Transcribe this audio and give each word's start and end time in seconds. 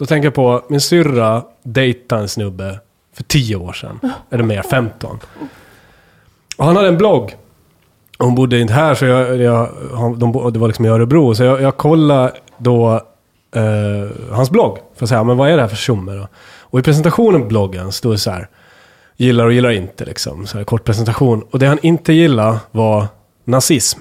Då 0.00 0.06
tänker 0.06 0.26
jag 0.26 0.34
på 0.34 0.62
min 0.68 0.80
syrra 0.80 1.42
dejtade 1.62 2.22
en 2.22 2.28
snubbe 2.28 2.80
för 3.16 3.22
10 3.22 3.56
år 3.56 3.72
sedan. 3.72 4.00
Eller 4.30 4.44
mer, 4.44 4.62
15. 4.62 5.18
Och 6.56 6.64
han 6.64 6.76
hade 6.76 6.88
en 6.88 6.98
blogg. 6.98 7.36
Hon 8.18 8.34
bodde 8.34 8.60
inte 8.60 8.72
här, 8.72 8.94
så 8.94 9.04
jag, 9.04 9.36
jag, 9.36 9.68
han, 9.94 10.18
de, 10.18 10.52
det 10.52 10.58
var 10.58 10.68
liksom 10.68 10.84
i 10.84 10.88
Örebro. 10.88 11.34
Så 11.34 11.44
jag, 11.44 11.62
jag 11.62 11.76
kollade 11.76 12.32
då 12.58 12.94
eh, 13.54 14.32
hans 14.32 14.50
blogg. 14.50 14.78
För 14.96 15.04
att 15.04 15.08
säga, 15.08 15.24
men 15.24 15.36
vad 15.36 15.50
är 15.50 15.56
det 15.56 15.62
här 15.62 15.68
för 15.68 15.76
tjomme 15.76 16.12
då? 16.12 16.28
Och 16.60 16.78
i 16.78 16.82
presentationen 16.82 17.40
på 17.40 17.46
bloggen 17.46 17.92
stod 17.92 18.14
det 18.14 18.18
så 18.18 18.30
här. 18.30 18.48
Gillar 19.16 19.44
och 19.44 19.52
gillar 19.52 19.70
inte 19.70 20.04
liksom. 20.04 20.46
Så 20.46 20.58
här, 20.58 20.64
kort 20.64 20.84
presentation. 20.84 21.44
Och 21.50 21.58
det 21.58 21.66
han 21.66 21.78
inte 21.82 22.12
gillade 22.12 22.58
var 22.70 23.06
nazism. 23.44 24.00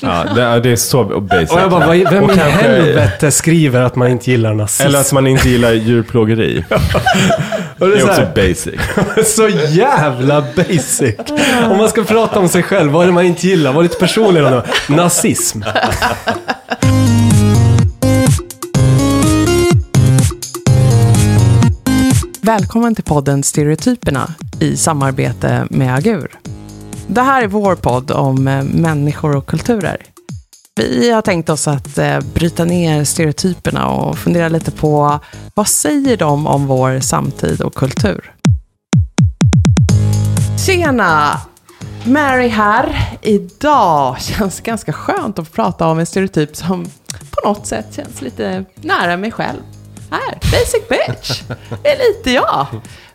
Ja, 0.00 0.24
det, 0.34 0.42
är- 0.42 0.60
det 0.60 0.70
är 0.70 0.76
så 0.76 1.04
basic. 1.20 1.50
Och 1.50 1.60
jag 1.60 1.70
bara, 1.70 1.86
vad- 1.86 1.96
vem 2.12 2.24
Och 2.24 2.32
i 2.32 2.34
kanske- 2.34 2.62
helvete 2.68 3.30
skriver 3.30 3.82
att 3.82 3.96
man 3.96 4.08
inte 4.08 4.30
gillar 4.30 4.54
nazism? 4.54 4.86
Eller 4.86 5.00
att 5.00 5.12
man 5.12 5.26
inte 5.26 5.48
gillar 5.48 5.72
djurplågeri. 5.72 6.64
Och 7.78 7.88
Det 7.88 7.94
är 7.94 8.00
så 8.00 8.06
också 8.08 8.20
här- 8.20 8.32
basic. 8.34 8.80
Så 9.36 9.48
jävla 9.68 10.44
basic. 10.56 11.14
Om 11.70 11.78
man 11.78 11.88
ska 11.88 12.04
prata 12.04 12.38
om 12.40 12.48
sig 12.48 12.62
själv, 12.62 12.92
vad 12.92 13.02
är 13.02 13.06
det 13.06 13.12
man 13.12 13.24
inte 13.24 13.46
gillar? 13.46 13.72
Var 13.72 13.82
lite 13.82 13.96
personlig 13.98 14.42
då. 14.42 14.62
Nazism. 14.88 15.62
Välkommen 22.40 22.94
till 22.94 23.04
podden 23.04 23.42
Stereotyperna 23.42 24.34
i 24.60 24.76
samarbete 24.76 25.66
med 25.70 25.94
Agur. 25.94 26.28
Det 27.06 27.22
här 27.22 27.42
är 27.42 27.46
vår 27.46 27.74
podd 27.74 28.10
om 28.10 28.48
eh, 28.48 28.62
människor 28.62 29.36
och 29.36 29.46
kulturer. 29.46 29.96
Vi 30.76 31.10
har 31.10 31.22
tänkt 31.22 31.48
oss 31.48 31.68
att 31.68 31.98
eh, 31.98 32.20
bryta 32.34 32.64
ner 32.64 33.04
stereotyperna 33.04 33.88
och 33.88 34.18
fundera 34.18 34.48
lite 34.48 34.70
på 34.70 35.20
vad 35.54 35.68
säger 35.68 36.16
de 36.16 36.46
om 36.46 36.66
vår 36.66 37.00
samtid 37.00 37.60
och 37.60 37.74
kultur? 37.74 38.34
Tjena! 40.66 41.40
Mary 42.04 42.48
här. 42.48 43.16
Idag 43.22 44.20
känns 44.20 44.56
det 44.56 44.62
ganska 44.62 44.92
skönt 44.92 45.38
att 45.38 45.48
få 45.48 45.54
prata 45.54 45.86
om 45.86 45.98
en 45.98 46.06
stereotyp 46.06 46.56
som 46.56 46.84
på 47.30 47.48
något 47.48 47.66
sätt 47.66 47.86
känns 47.96 48.22
lite 48.22 48.64
nära 48.76 49.16
mig 49.16 49.30
själv. 49.30 49.60
Här, 50.10 50.34
basic 50.34 50.88
bitch. 50.88 51.42
Det 51.82 51.88
är 51.88 51.98
lite 52.08 52.30
jag. 52.30 52.66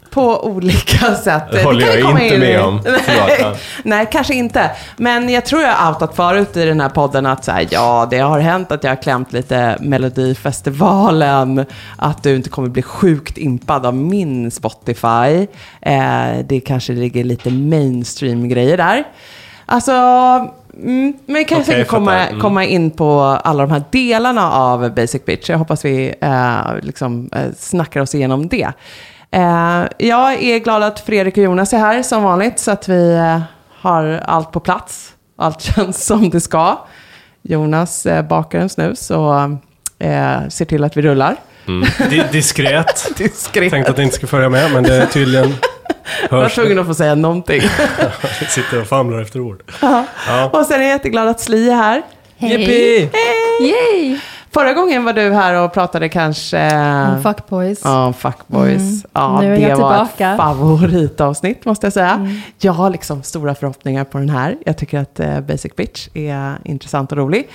På 0.10 0.46
olika 0.46 1.16
sätt. 1.24 1.44
Det 1.52 1.64
håller 1.64 1.82
kan 1.88 2.00
jag 2.00 2.10
inte 2.12 2.26
in 2.36 2.44
i- 2.44 2.48
med 2.48 2.62
om. 2.62 2.82
Ja. 3.40 3.54
Nej, 3.84 4.08
kanske 4.12 4.34
inte. 4.34 4.72
Men 4.98 5.30
jag 5.30 5.46
tror 5.46 5.62
jag 5.62 5.74
har 5.74 5.92
outat 5.94 6.16
förut 6.16 6.58
i 6.58 6.66
den 6.66 6.82
här 6.82 6.90
podden 6.90 7.26
att 7.26 7.44
så 7.46 7.52
här, 7.52 7.68
ja, 7.72 8.08
det 8.12 8.18
har 8.20 8.40
hänt 8.40 8.72
att 8.72 8.84
jag 8.84 8.92
har 8.92 9.02
klämt 9.02 9.34
lite 9.34 9.78
Melodifestivalen, 9.80 11.66
att 11.98 12.24
du 12.24 12.36
inte 12.36 12.50
kommer 12.50 12.70
bli 12.70 12.82
sjukt 12.82 13.38
impad 13.38 13.86
av 13.86 13.96
min 13.96 14.52
Spotify. 14.52 15.48
Eh, 15.82 16.40
det 16.46 16.60
kanske 16.60 16.94
ligger 16.94 17.23
lite 17.23 17.50
mainstream-grejer 17.50 18.78
där. 18.78 19.04
Alltså, 19.66 19.92
mm, 19.92 21.14
men 21.26 21.36
vi 21.36 21.46
kan 21.46 21.62
Okej, 21.62 21.66
säkert 21.73 21.88
komma. 21.88 22.28
Mm. 22.28 22.42
komma 22.42 22.66
in 22.66 22.92
på 22.92 23.22
alla 23.22 23.66
de 23.66 23.72
här 23.72 23.84
delarna 23.92 24.52
av 24.52 24.96
Basic 24.96 25.26
Bitch. 25.26 25.50
Jag 25.50 25.58
hoppas 25.58 25.86
vi 25.86 26.14
eh, 26.22 26.60
liksom, 26.82 27.30
eh, 27.36 27.42
snackar 27.58 28.02
oss 28.02 28.16
igenom 28.16 28.48
det. 28.48 28.72
Eh, 29.32 29.86
jag 29.98 30.44
är 30.44 30.60
glad 30.60 30.84
att 30.84 31.00
Fredrik 31.00 31.38
och 31.38 31.44
Jonas 31.44 31.74
är 31.74 31.78
här 31.78 32.04
som 32.04 32.24
vanligt 32.24 32.60
så 32.60 32.72
att 32.72 32.88
vi 32.90 33.14
eh, 33.16 33.42
har 33.82 34.24
allt 34.26 34.52
på 34.52 34.60
plats. 34.60 35.14
Allt 35.38 35.62
känns 35.76 36.06
som 36.06 36.30
det 36.30 36.42
ska. 36.42 36.78
Jonas 37.42 38.06
eh, 38.06 38.22
bakar 38.26 38.60
en 38.60 38.70
snus 38.70 39.12
och 39.12 39.36
eh, 40.06 40.48
ser 40.50 40.66
till 40.66 40.84
att 40.84 40.98
vi 40.98 41.02
rullar. 41.02 41.36
Di- 42.10 42.24
diskret. 42.32 43.12
Diskret. 43.18 43.72
Tänkte 43.72 43.90
att 43.92 43.96
det 43.98 44.04
inte 44.04 44.16
skulle 44.16 44.28
följa 44.28 44.50
med, 44.50 44.72
men 44.72 44.84
det 44.84 44.96
är 44.96 45.06
tydligen... 45.06 45.54
Jag 46.30 46.38
var 46.38 46.50
tvungen 46.50 46.80
att 46.80 46.86
få 46.86 46.94
säga 46.94 47.16
någonting. 47.16 47.62
Sitter 48.50 48.82
och 48.82 48.88
famlar 48.88 49.22
efter 49.22 49.40
ord. 49.40 49.62
och 50.52 50.66
sen 50.66 50.80
är 50.82 50.84
jag 50.86 50.89
jätteglad 50.94 51.28
att 51.28 51.39
Sli 51.39 51.70
är 51.70 51.76
här. 51.76 52.02
Hej. 52.38 52.52
Yippee! 52.62 53.10
Yay! 53.62 54.20
Förra 54.54 54.73
gången 54.73 55.04
var 55.05 55.14
du 55.14 55.32
här 55.33 55.64
och 55.64 55.73
pratade 55.73 56.10
kanske... 56.10 56.77
Om 57.15 57.23
fuckboys. 57.23 57.82
Ja, 57.83 58.14
fuckboys. 58.14 58.82
Mm. 58.82 59.02
Ja, 59.14 59.42
Nu 59.42 59.48
är 59.54 59.60
det 59.60 59.61
jag 59.67 59.77
var 59.77 60.05
tillbaka. 60.05 60.32
ett 60.32 60.37
favoritavsnitt 60.37 61.65
måste 61.65 61.86
jag 61.86 61.93
säga. 61.93 62.10
Mm. 62.11 62.36
Jag 62.58 62.73
har 62.73 62.89
liksom 62.89 63.23
stora 63.23 63.55
förhoppningar 63.55 64.04
på 64.04 64.17
den 64.17 64.30
här. 64.30 64.58
Jag 64.65 64.77
tycker 64.77 64.99
att 64.99 65.20
eh, 65.20 65.39
Basic 65.42 65.76
Bitch 65.76 66.08
är 66.14 66.55
intressant 66.64 67.11
och 67.11 67.17
rolig. 67.17 67.49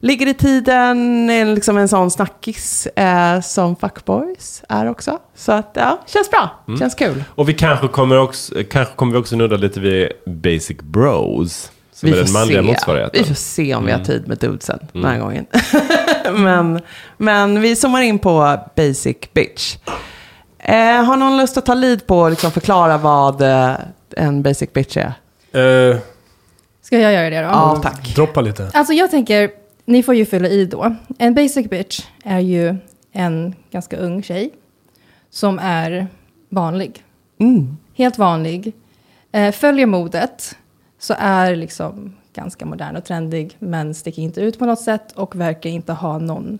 Ligger 0.00 0.26
i 0.26 0.34
tiden 0.34 1.30
är 1.30 1.44
liksom 1.44 1.78
en 1.78 1.88
sån 1.88 2.10
snackis 2.10 2.86
eh, 2.86 3.40
som 3.40 3.76
fuckboys 3.76 4.62
är 4.68 4.86
också. 4.90 5.18
Så 5.36 5.52
att 5.52 5.70
ja, 5.74 6.00
känns 6.06 6.30
bra. 6.30 6.50
Mm. 6.68 6.80
Känns 6.80 6.94
kul. 6.94 7.24
Och 7.34 7.48
vi 7.48 7.54
kanske 7.54 7.88
kommer 7.88 8.18
också, 8.18 8.54
kanske 8.70 8.94
kommer 8.94 9.12
vi 9.12 9.18
också 9.18 9.36
nudda 9.36 9.56
lite 9.56 9.80
vid 9.80 10.08
basic 10.26 10.78
bros. 10.82 11.72
Som 12.00 12.08
är 12.08 12.16
den 12.16 12.32
manliga 12.32 12.62
motsvarigheten. 12.62 13.20
Vi 13.22 13.28
får 13.28 13.34
se 13.34 13.74
om 13.74 13.84
vi 13.84 13.90
Mm. 13.90 14.00
har 14.00 14.06
tid 14.06 14.28
med 14.28 14.38
dudesen 14.38 14.78
den 14.92 15.04
här 15.04 15.18
gången. 15.18 15.46
men, 16.32 16.80
men 17.16 17.60
vi 17.60 17.76
zoomar 17.76 18.00
in 18.00 18.18
på 18.18 18.58
Basic 18.76 19.16
Bitch. 19.32 19.76
Eh, 20.58 21.04
har 21.04 21.16
någon 21.16 21.36
lust 21.36 21.56
att 21.56 21.66
ta 21.66 21.74
lead 21.74 22.06
på 22.06 22.24
att 22.24 22.32
liksom 22.32 22.50
förklara 22.50 22.98
vad 22.98 23.42
eh, 23.42 23.74
en 24.16 24.42
Basic 24.42 24.72
Bitch 24.72 24.96
är? 24.96 25.12
Eh, 25.92 25.96
Ska 26.82 26.98
jag 26.98 27.12
göra 27.12 27.30
det 27.30 27.36
då? 27.40 27.42
Ja, 27.48 27.80
tack. 27.82 28.14
droppa 28.14 28.40
lite. 28.40 28.70
Alltså 28.74 28.92
jag 28.92 29.10
tänker, 29.10 29.50
ni 29.84 30.02
får 30.02 30.14
ju 30.14 30.24
fylla 30.26 30.48
i 30.48 30.64
då. 30.64 30.96
En 31.18 31.34
basic 31.34 31.70
bitch 31.70 32.00
är 32.24 32.38
ju 32.40 32.76
en 33.12 33.54
ganska 33.70 33.96
ung 33.96 34.22
tjej 34.22 34.50
som 35.30 35.58
är 35.58 36.06
vanlig. 36.48 37.04
Mm. 37.40 37.76
Helt 37.96 38.18
vanlig. 38.18 38.72
Eh, 39.32 39.52
följer 39.52 39.86
modet. 39.86 40.56
Så 40.98 41.14
är 41.18 41.56
liksom 41.56 42.16
ganska 42.34 42.66
modern 42.66 42.96
och 42.96 43.04
trendig 43.04 43.56
men 43.58 43.94
sticker 43.94 44.22
inte 44.22 44.40
ut 44.40 44.58
på 44.58 44.66
något 44.66 44.80
sätt 44.80 45.12
och 45.12 45.36
verkar 45.36 45.70
inte 45.70 45.92
ha 45.92 46.18
någon 46.18 46.58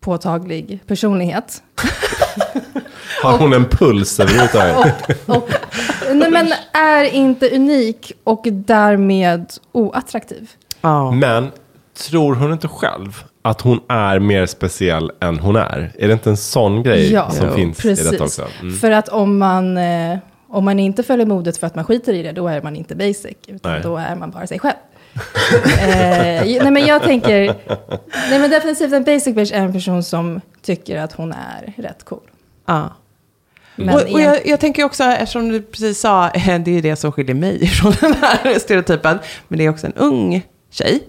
påtaglig 0.00 0.80
personlighet. 0.86 1.62
Har 3.22 3.38
hon 3.38 3.52
en 3.52 3.64
puls 3.64 4.20
överhuvudtaget? 4.20 4.94
Och, 5.26 5.36
och, 5.36 5.50
nej, 6.14 6.30
men 6.30 6.52
är 6.72 7.04
inte 7.04 7.50
unik 7.56 8.12
och 8.24 8.44
därmed 8.52 9.52
oattraktiv. 9.72 10.50
Ja. 10.80 11.10
Men 11.10 11.50
tror 12.10 12.34
hon 12.34 12.52
inte 12.52 12.68
själv 12.68 13.24
att 13.42 13.60
hon 13.60 13.80
är 13.88 14.18
mer 14.18 14.46
speciell 14.46 15.12
än 15.20 15.38
hon 15.38 15.56
är? 15.56 15.92
Är 15.98 16.06
det 16.06 16.12
inte 16.12 16.30
en 16.30 16.36
sån 16.36 16.82
grej 16.82 17.12
Ja, 17.12 17.30
som 17.30 17.46
Jo, 17.46 17.54
finns 17.54 17.84
i 17.84 18.10
detta 18.10 18.24
också? 18.24 18.46
Mm. 18.60 18.76
För 18.76 18.90
att 18.90 19.08
om 19.08 19.38
man, 19.38 19.76
eh, 19.76 20.18
om 20.48 20.64
man 20.64 20.78
inte 20.78 21.02
följer 21.02 21.26
modet 21.26 21.58
för 21.58 21.66
att 21.66 21.74
man 21.74 21.84
skiter 21.84 22.14
i 22.14 22.22
det, 22.22 22.32
då 22.32 22.48
är 22.48 22.62
man 22.62 22.76
inte 22.76 22.94
basic, 22.94 23.36
utan 23.46 23.72
Nej. 23.72 23.80
då 23.82 23.96
är 23.96 24.16
man 24.16 24.30
bara 24.30 24.46
sig 24.46 24.58
själv. 24.58 24.76
eh, 25.80 26.62
nej 26.62 26.70
men 26.70 26.86
jag 26.86 27.02
tänker, 27.02 27.54
nej 28.30 28.38
men 28.38 28.50
definitivt 28.50 28.92
en 28.92 29.04
basic 29.04 29.34
bitch 29.34 29.52
är 29.52 29.58
en 29.60 29.72
person 29.72 30.02
som 30.02 30.40
tycker 30.62 30.98
att 30.98 31.12
hon 31.12 31.32
är 31.32 31.72
rätt 31.76 32.04
cool. 32.04 32.20
Ja. 32.66 32.90
Men 33.76 33.94
och, 33.94 34.02
och 34.12 34.20
jag, 34.20 34.46
jag 34.46 34.60
tänker 34.60 34.84
också, 34.84 35.04
eftersom 35.04 35.48
du 35.48 35.62
precis 35.62 36.00
sa, 36.00 36.30
eh, 36.30 36.60
det 36.60 36.70
är 36.70 36.74
ju 36.74 36.80
det 36.80 36.96
som 36.96 37.12
skiljer 37.12 37.34
mig 37.34 37.66
från 37.66 37.92
den 38.00 38.14
här 38.14 38.58
stereotypen, 38.58 39.18
men 39.48 39.58
det 39.58 39.64
är 39.64 39.70
också 39.70 39.86
en 39.86 39.92
ung 39.92 40.46
tjej. 40.70 41.02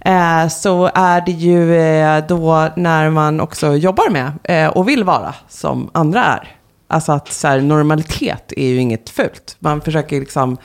Eh, 0.00 0.48
så 0.48 0.90
är 0.94 1.20
det 1.20 1.32
ju 1.32 1.76
eh, 1.76 2.26
då 2.26 2.68
när 2.76 3.10
man 3.10 3.40
också 3.40 3.76
jobbar 3.76 4.10
med 4.10 4.32
eh, 4.44 4.68
och 4.68 4.88
vill 4.88 5.04
vara 5.04 5.34
som 5.48 5.90
andra 5.94 6.24
är. 6.24 6.56
Alltså 6.92 7.12
att 7.12 7.32
så 7.32 7.48
här, 7.48 7.60
normalitet 7.60 8.52
är 8.56 8.66
ju 8.66 8.76
inget 8.76 9.10
fult. 9.10 9.56
Man 9.58 9.80
försöker 9.80 10.20
liksom, 10.20 10.56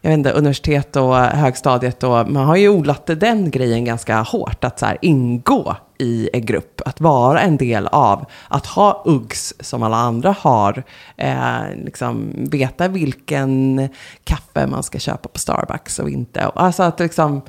jag 0.00 0.10
vet 0.10 0.18
inte, 0.18 0.30
universitet 0.30 0.96
och 0.96 1.16
högstadiet 1.16 2.02
och 2.02 2.30
man 2.30 2.46
har 2.46 2.56
ju 2.56 2.68
odlat 2.68 3.06
den 3.06 3.50
grejen 3.50 3.84
ganska 3.84 4.20
hårt. 4.20 4.64
Att 4.64 4.78
så 4.78 4.86
här, 4.86 4.98
ingå 5.02 5.76
i 5.98 6.30
en 6.32 6.46
grupp, 6.46 6.80
att 6.84 7.00
vara 7.00 7.40
en 7.40 7.56
del 7.56 7.86
av, 7.86 8.24
att 8.48 8.66
ha 8.66 9.02
Uggs 9.06 9.54
som 9.60 9.82
alla 9.82 9.96
andra 9.96 10.34
har, 10.40 10.82
eh, 11.16 11.60
liksom 11.84 12.32
veta 12.36 12.88
vilken 12.88 13.88
kaffe 14.24 14.66
man 14.66 14.82
ska 14.82 14.98
köpa 14.98 15.28
på 15.28 15.38
Starbucks 15.38 15.98
och 15.98 16.10
inte. 16.10 16.44
Alltså 16.44 16.82
att 16.82 17.00
liksom, 17.00 17.42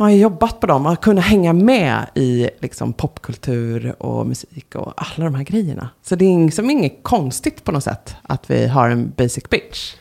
man 0.00 0.08
har 0.08 0.14
ju 0.14 0.20
jobbat 0.20 0.60
på 0.60 0.66
dem, 0.66 0.82
man 0.82 0.90
har 0.90 0.96
kunnat 0.96 1.24
hänga 1.24 1.52
med 1.52 2.06
i 2.14 2.50
liksom, 2.60 2.92
popkultur 2.92 3.94
och 4.02 4.26
musik 4.26 4.74
och 4.74 4.92
alla 4.96 5.24
de 5.24 5.34
här 5.34 5.44
grejerna. 5.44 5.88
Så 6.02 6.16
det 6.16 6.24
är 6.24 6.44
liksom 6.44 6.70
inget 6.70 6.98
konstigt 7.02 7.64
på 7.64 7.72
något 7.72 7.84
sätt 7.84 8.14
att 8.22 8.50
vi 8.50 8.66
har 8.66 8.90
en 8.90 9.12
basic 9.16 9.44
bitch. 9.50 9.94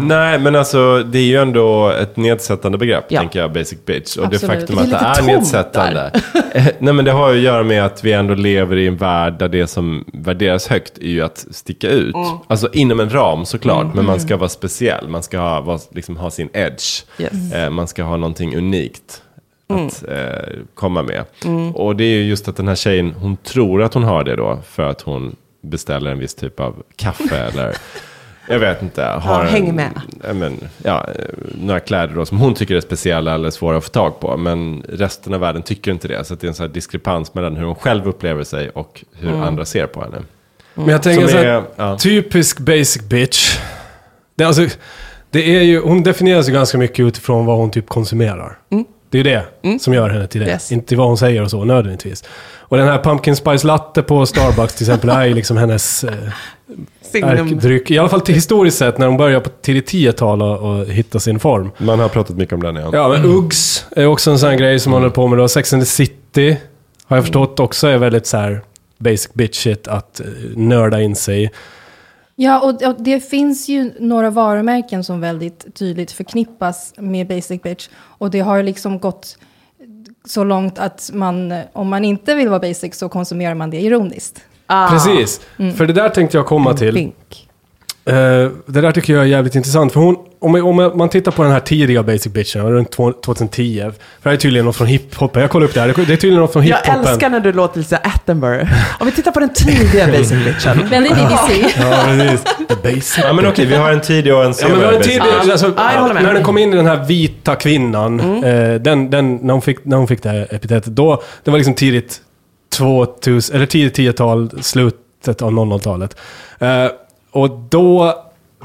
Nej, 0.00 0.38
men 0.38 0.56
alltså 0.56 1.02
det 1.02 1.18
är 1.18 1.22
ju 1.24 1.36
ändå 1.36 1.88
ett 1.90 2.16
nedsättande 2.16 2.78
begrepp, 2.78 3.04
Ja. 3.08 3.20
tänker 3.20 3.40
jag, 3.40 3.52
basic 3.52 3.84
bitch. 3.84 4.16
Och 4.16 4.24
Absolut. 4.24 4.40
det 4.40 4.46
faktum 4.46 4.76
Det 4.76 4.96
är 4.96 5.10
att 5.10 5.16
det 5.16 5.22
är 5.32 5.36
nedsättande. 5.36 6.10
Eh, 6.54 6.64
Nej, 6.78 6.94
men 6.94 7.04
det 7.04 7.12
har 7.12 7.30
ju 7.32 7.38
att 7.38 7.44
göra 7.44 7.62
med 7.62 7.84
att 7.84 8.04
vi 8.04 8.12
ändå 8.12 8.34
lever 8.34 8.76
i 8.76 8.86
en 8.86 8.96
värld 8.96 9.38
där 9.38 9.48
det 9.48 9.66
som 9.66 10.04
värderas 10.12 10.66
högt 10.68 10.98
är 10.98 11.02
ju 11.08 11.22
att 11.22 11.46
sticka 11.50 11.88
ut. 11.90 12.14
Alltså 12.46 12.68
inom 12.72 13.00
en 13.00 13.10
ram 13.10 13.44
såklart, 13.44 13.94
men 13.94 14.04
man 14.04 14.20
ska 14.20 14.36
vara 14.36 14.48
speciell. 14.48 15.08
Man 15.08 15.22
ska 15.22 15.38
ha, 15.38 15.60
vara, 15.60 15.78
liksom, 15.94 16.16
ha 16.16 16.30
sin 16.30 16.48
edge. 16.52 17.04
Yes. 17.18 17.52
Eh, 17.52 17.70
man 17.70 17.88
ska 17.88 18.02
ha 18.02 18.16
någonting 18.16 18.56
unikt. 18.56 19.22
att 19.70 20.04
eh, 20.08 20.58
komma 20.74 21.02
med. 21.02 21.24
Och 21.74 21.96
det 21.96 22.04
är 22.04 22.14
ju 22.14 22.24
just 22.24 22.48
att 22.48 22.56
den 22.56 22.68
här 22.68 22.74
tjejen, 22.74 23.14
hon 23.18 23.36
tror 23.36 23.82
att 23.82 23.94
hon 23.94 24.04
har 24.04 24.24
det 24.24 24.36
då 24.36 24.58
för 24.70 24.82
att 24.82 25.00
hon 25.00 25.36
beställer 25.62 26.10
en 26.10 26.18
viss 26.18 26.34
typ 26.34 26.60
av 26.60 26.82
kaffe 26.96 27.36
eller 27.52 27.74
jag 28.48 28.58
vet 28.58 28.82
inte. 28.82 29.02
Har 29.02 29.44
Ja, 29.44 29.50
häng 29.50 29.76
med. 29.76 29.90
men, 30.34 30.60
ja, 30.84 31.06
några 31.54 31.80
kläder 31.80 32.14
då 32.14 32.26
som 32.26 32.38
hon 32.38 32.54
tycker 32.54 32.74
är 32.76 32.80
speciella 32.80 33.34
eller 33.34 33.50
svåra 33.50 33.76
att 33.76 33.84
få 33.84 33.90
tag 33.90 34.20
på. 34.20 34.36
Men 34.36 34.82
resten 34.88 35.34
av 35.34 35.40
världen 35.40 35.62
tycker 35.62 35.90
inte 35.90 36.08
det. 36.08 36.24
Så 36.24 36.34
att 36.34 36.40
det 36.40 36.46
är 36.46 36.48
en 36.48 36.54
sån 36.54 36.66
här 36.66 36.74
diskrepans 36.74 37.34
mellan 37.34 37.56
hur 37.56 37.64
hon 37.64 37.74
själv 37.74 38.08
upplever 38.08 38.44
sig 38.44 38.70
och 38.70 39.04
hur 39.18 39.42
andra 39.42 39.64
ser 39.64 39.86
på 39.86 40.00
henne. 40.02 40.16
Men 40.74 40.88
jag 40.88 41.02
tänker 41.02 41.22
Som 41.22 41.30
så 41.30 41.36
här, 41.36 41.44
är- 41.44 41.62
ja. 41.76 41.96
typisk 41.98 42.58
basic 42.58 43.02
bitch. 43.02 43.58
Det, 44.34 44.44
är 44.44 44.48
alltså, 44.48 44.66
det 45.30 45.56
är 45.56 45.62
ju, 45.62 45.80
hon 45.80 46.02
definieras 46.02 46.48
ju 46.48 46.52
ganska 46.52 46.78
mycket 46.78 47.00
utifrån 47.04 47.46
vad 47.46 47.56
hon 47.56 47.70
typ 47.70 47.88
konsumerar. 47.88 48.58
Det 49.10 49.18
är 49.18 49.24
ju 49.24 49.30
det 49.62 49.78
som 49.80 49.94
gör 49.94 50.08
henne 50.10 50.26
till 50.26 50.40
det. 50.40 50.46
Yes. 50.46 50.72
Inte 50.72 50.96
vad 50.96 51.06
hon 51.06 51.18
säger 51.18 51.42
och 51.42 51.50
så 51.50 51.64
nödvändigtvis. 51.64 52.24
Och 52.58 52.76
den 52.76 52.86
här 52.88 53.02
pumpkin 53.02 53.36
spice 53.36 53.66
latte 53.66 54.02
på 54.02 54.26
Starbucks 54.26 54.74
till 54.74 54.86
exempel 54.88 55.10
är 55.10 55.24
ju 55.24 55.34
liksom 55.34 55.56
hennes 55.56 56.04
eh, 56.04 56.14
Signum. 57.00 57.30
ärkedryck. 57.30 57.90
I 57.90 57.98
alla 57.98 58.08
fall 58.08 58.20
till 58.20 58.34
historiskt 58.34 58.78
sett 58.78 58.98
när 58.98 59.06
hon 59.06 59.16
börjar 59.16 59.40
på 59.40 59.50
tidigt 59.50 59.90
10-tal 59.90 60.42
och, 60.42 60.58
och 60.58 60.86
hitta 60.86 61.20
sin 61.20 61.40
form. 61.40 61.70
Man 61.78 62.00
har 62.00 62.08
pratat 62.08 62.36
mycket 62.36 62.54
om 62.54 62.62
den. 62.62 62.76
Ja. 62.76 62.90
Ja, 62.92 63.08
men 63.08 63.24
Uggs 63.24 63.86
är 63.90 64.06
också 64.06 64.30
en 64.30 64.38
sån 64.38 64.48
här 64.48 64.56
grej 64.56 64.80
som 64.80 64.90
man 64.90 65.00
håller 65.00 65.14
på 65.14 65.28
med 65.28 65.38
då. 65.38 65.48
Sex 65.48 65.72
and 65.72 65.82
the 65.82 65.86
City 65.86 66.56
har 67.04 67.16
jag 67.16 67.24
förstått 67.24 67.60
också 67.60 67.86
är 67.86 67.98
väldigt 67.98 68.26
så 68.26 68.36
här 68.36 68.60
basic 68.98 69.32
bitch 69.32 69.62
shit 69.62 69.88
att 69.88 70.20
eh, 70.20 70.26
nörda 70.56 71.00
in 71.00 71.16
sig 71.16 71.44
i. 71.44 71.50
Ja, 72.40 72.60
och, 72.60 72.82
och 72.82 72.94
det 72.98 73.20
finns 73.20 73.68
ju 73.68 73.92
några 74.00 74.30
varumärken 74.30 75.04
som 75.04 75.20
väldigt 75.20 75.74
tydligt 75.74 76.12
förknippas 76.12 76.94
med 76.96 77.28
Basic 77.28 77.62
Bitch. 77.62 77.88
Och 77.94 78.30
det 78.30 78.40
har 78.40 78.62
liksom 78.62 78.98
gått 78.98 79.38
så 80.24 80.44
långt 80.44 80.78
att 80.78 81.10
man, 81.12 81.54
om 81.72 81.88
man 81.88 82.04
inte 82.04 82.34
vill 82.34 82.48
vara 82.48 82.60
basic 82.60 82.98
så 82.98 83.08
konsumerar 83.08 83.54
man 83.54 83.70
det 83.70 83.80
ironiskt. 83.80 84.40
Ah, 84.70 84.88
Precis, 84.90 85.40
för 85.76 85.86
det 85.86 85.92
där 85.92 86.08
tänkte 86.08 86.36
jag 86.36 86.46
komma 86.46 86.74
till. 86.74 86.96
Eh, 88.06 88.14
det 88.66 88.80
där 88.80 88.92
tycker 88.92 89.12
jag 89.12 89.22
är 89.22 89.26
jävligt 89.26 89.54
intressant. 89.54 89.92
För 89.92 90.00
hon, 90.00 90.16
om, 90.40 90.54
om 90.54 90.92
man 90.98 91.08
tittar 91.08 91.32
på 91.32 91.42
den 91.42 91.52
här 91.52 91.60
tidiga 91.60 92.02
Basic 92.02 92.26
Bitchen, 92.32 92.62
runt 92.72 92.90
två- 92.92 93.12
2010. 93.12 93.80
För 93.80 93.86
det 93.88 93.94
här 94.24 94.32
är 94.32 94.36
tydligen 94.36 94.64
något 94.66 94.76
från 94.76 94.86
hiphopen. 94.86 95.42
Jag 95.42 95.50
kollade 95.50 95.68
upp 95.68 95.74
det 95.74 95.80
här. 95.80 95.88
Det 95.88 96.02
är 96.02 96.06
tydligen 96.06 96.40
något 96.40 96.52
från 96.52 96.66
Jag 96.66 96.76
hiphopen. 96.76 97.04
älskar 97.06 97.30
när 97.30 97.40
du 97.40 97.52
låter 97.52 97.78
lite 97.78 97.96
Attenborough. 97.98 98.72
Om 99.00 99.06
vi 99.06 99.12
tittar 99.12 99.30
på 99.32 99.40
den 99.40 99.48
tidiga 99.54 100.06
basic 100.18 100.44
bitchen. 100.44 100.88
Väldigt 100.90 101.14
BBC. 101.14 101.66
Ja, 101.80 102.04
precis. 102.06 102.44
The 102.68 102.74
Basic 102.82 103.18
Ja 103.22 103.32
men 103.32 103.46
okej, 103.46 103.66
vi 103.66 103.74
har 103.76 103.90
en 103.92 104.00
tidig 104.00 104.34
och 104.34 104.44
en 104.44 104.54
Ja, 104.60 104.68
men 104.68 104.78
vi 104.78 104.84
har 104.84 104.92
en 104.92 105.02
senare. 105.02 105.28
tidig, 105.30 105.48
Ja. 105.48 105.52
alltså, 105.52 105.72
jag 105.94 106.14
med. 106.14 106.22
när 106.22 106.34
den 106.34 106.42
kom 106.42 106.58
in 106.58 106.72
i 106.72 106.76
den 106.76 106.86
här 106.86 107.04
vita 107.04 107.54
kvinnan, 107.56 108.20
eh, 108.44 108.74
den, 108.74 109.10
den, 109.10 109.36
när, 109.36 109.52
hon 109.52 109.62
fick, 109.62 109.84
när 109.84 109.96
hon 109.96 110.08
fick 110.08 110.22
det 110.22 110.28
här 110.28 110.46
epitetet, 110.50 110.86
då, 110.96 111.22
det 111.44 111.50
var 111.50 111.58
liksom 111.58 111.74
tidigt 111.74 112.20
2000, 112.78 113.56
eller 113.56 113.66
tidigt 113.66 113.98
10-tal, 113.98 114.50
slutet 114.62 115.42
av 115.42 115.50
00-talet. 115.50 116.16
Eh, 116.58 116.86
och 117.30 117.50
då 117.50 118.14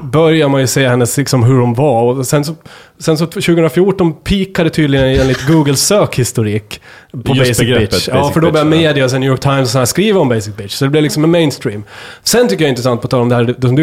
börjar 0.00 0.48
man 0.48 0.60
ju 0.60 0.66
se 0.66 0.88
hennes, 0.88 1.16
liksom 1.16 1.42
hur 1.44 1.58
hon 1.58 1.74
var. 1.74 2.02
Och 2.02 2.26
sen 2.26 2.44
så, 2.44 2.54
sen 2.98 3.18
så 3.18 3.26
2014 3.26 4.12
pikade 4.12 4.70
tydligen 4.70 5.20
enligt 5.20 5.46
Google 5.46 5.76
sökhistorik 5.76 6.80
på 7.24 7.34
Just 7.34 7.60
Basic 7.60 7.78
Bitch. 7.78 8.08
ja, 8.08 8.14
Basic 8.14 8.34
för 8.34 8.40
då 8.40 8.50
började 8.50 8.76
ja. 8.76 8.82
media 8.82 9.08
sen 9.08 9.20
New 9.20 9.30
York 9.30 9.40
Times 9.40 9.62
och 9.62 9.68
så 9.68 9.78
här 9.78 9.84
skriva 9.84 10.20
om 10.20 10.28
Basic 10.28 10.56
Bitch. 10.56 10.72
Så 10.72 10.84
det 10.84 10.90
blev 10.90 11.02
liksom 11.02 11.24
en 11.24 11.30
mainstream. 11.30 11.84
Sen 12.22 12.48
tycker 12.48 12.64
jag 12.64 12.66
det 12.66 12.68
är 12.68 12.70
intressant, 12.70 13.02
på 13.02 13.08
tal 13.08 13.20
om 13.20 13.28
det 13.28 13.34
här, 13.34 13.54
det 13.58 13.68
som 13.68 13.76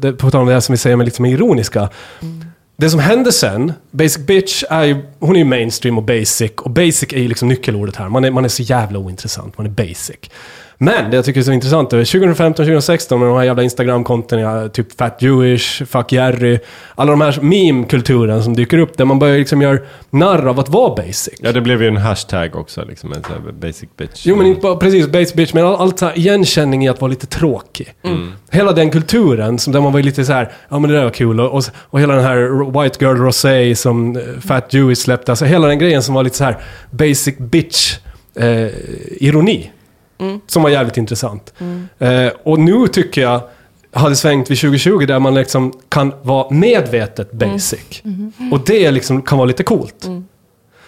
du 0.00 0.12
på 0.12 0.30
tal 0.30 0.40
om 0.40 0.46
det 0.46 0.52
här 0.52 0.60
som 0.60 0.72
vi 0.72 0.76
säger 0.76 0.96
med 0.96 1.04
liksom 1.04 1.26
ironiska. 1.26 1.88
Det 2.80 2.90
som 2.90 3.00
händer 3.00 3.30
sen, 3.30 3.72
Basic 3.90 4.18
Bitch 4.18 4.64
är 4.70 4.84
ju, 4.84 5.02
hon 5.18 5.36
är 5.36 5.38
ju 5.38 5.44
mainstream 5.44 5.98
och 5.98 6.04
basic. 6.04 6.50
Och 6.56 6.70
basic 6.70 7.12
är 7.12 7.18
ju 7.18 7.28
liksom 7.28 7.48
nyckelordet 7.48 7.96
här. 7.96 8.08
Man 8.08 8.24
är, 8.24 8.30
man 8.30 8.44
är 8.44 8.48
så 8.48 8.62
jävla 8.62 8.98
ointressant, 8.98 9.58
man 9.58 9.66
är 9.66 9.70
basic. 9.70 10.30
Men 10.80 11.10
det 11.10 11.16
jag 11.16 11.24
tycker 11.24 11.40
är 11.40 11.44
så 11.44 11.52
intressant 11.52 11.92
är 11.92 12.04
2015-2016 12.04 13.18
med 13.18 13.28
de 13.28 13.36
här 13.36 13.44
jävla 13.44 13.62
Instagram-kontona, 13.62 14.68
typ 14.68 14.98
Fat 14.98 15.22
Jewish, 15.22 15.82
Fuck 15.86 16.12
Jerry. 16.12 16.58
Alla 16.94 17.10
de 17.10 17.20
här 17.20 17.38
meme-kulturen 17.40 18.42
som 18.42 18.56
dyker 18.56 18.78
upp 18.78 18.96
där 18.96 19.04
man 19.04 19.18
börjar 19.18 19.38
liksom 19.38 19.62
göra 19.62 19.78
narr 20.10 20.46
av 20.46 20.60
att 20.60 20.68
vara 20.68 20.94
basic. 20.94 21.28
Ja, 21.40 21.52
det 21.52 21.60
blev 21.60 21.82
ju 21.82 21.88
en 21.88 21.96
hashtag 21.96 22.56
också, 22.56 22.84
liksom 22.84 23.12
en 23.12 23.22
här 23.28 23.52
basic 23.52 23.88
bitch. 23.96 24.22
Jo 24.26 24.36
men 24.36 24.46
inte 24.46 24.60
bara 24.60 24.76
precis 24.76 25.06
basic 25.08 25.34
bitch, 25.34 25.54
men 25.54 25.64
all- 25.66 25.76
allt 25.76 25.98
så 25.98 26.06
här 26.06 26.18
igenkänning 26.18 26.84
i 26.84 26.88
att 26.88 27.00
vara 27.00 27.10
lite 27.10 27.26
tråkig. 27.26 27.94
Hela 28.50 28.72
den 28.72 28.90
kulturen, 28.90 29.58
som 29.58 29.72
där 29.72 29.80
man 29.80 29.92
var 29.92 30.00
lite 30.02 30.24
så 30.24 30.32
här, 30.32 30.52
ja 30.68 30.78
men 30.78 30.90
det 30.90 30.96
där 30.96 31.04
var 31.04 31.10
kul. 31.10 31.40
Och, 31.40 31.54
och, 31.56 31.64
och 31.76 32.00
hela 32.00 32.14
den 32.14 32.24
här 32.24 32.82
White 32.82 33.04
Girl 33.04 33.16
Rosé 33.16 33.74
som 33.76 34.16
eh, 34.16 34.22
Fat 34.46 34.74
Jewish 34.74 34.98
släppte. 34.98 35.32
Alltså 35.32 35.44
hela 35.44 35.66
den 35.68 35.78
grejen 35.78 36.02
som 36.02 36.14
var 36.14 36.22
lite 36.22 36.36
så 36.36 36.44
här 36.44 36.56
basic 36.90 37.38
bitch 37.38 37.96
eh, 38.36 38.66
ironi. 39.20 39.70
Som 40.46 40.62
var 40.62 40.70
jävligt 40.70 40.96
intressant. 40.96 41.54
Eh, 41.98 42.28
och 42.42 42.58
nu 42.58 42.88
tycker 42.88 43.20
jag 43.22 43.40
hade 43.92 44.16
svängt 44.16 44.50
vid 44.50 44.58
2020 44.58 45.06
där 45.06 45.18
man 45.18 45.34
liksom 45.34 45.72
kan 45.88 46.12
vara 46.22 46.50
medvetet 46.50 47.32
basic. 47.32 48.02
Och 48.52 48.60
det 48.66 48.90
liksom 48.90 49.22
kan 49.22 49.38
vara 49.38 49.46
lite 49.46 49.62
coolt. 49.62 50.06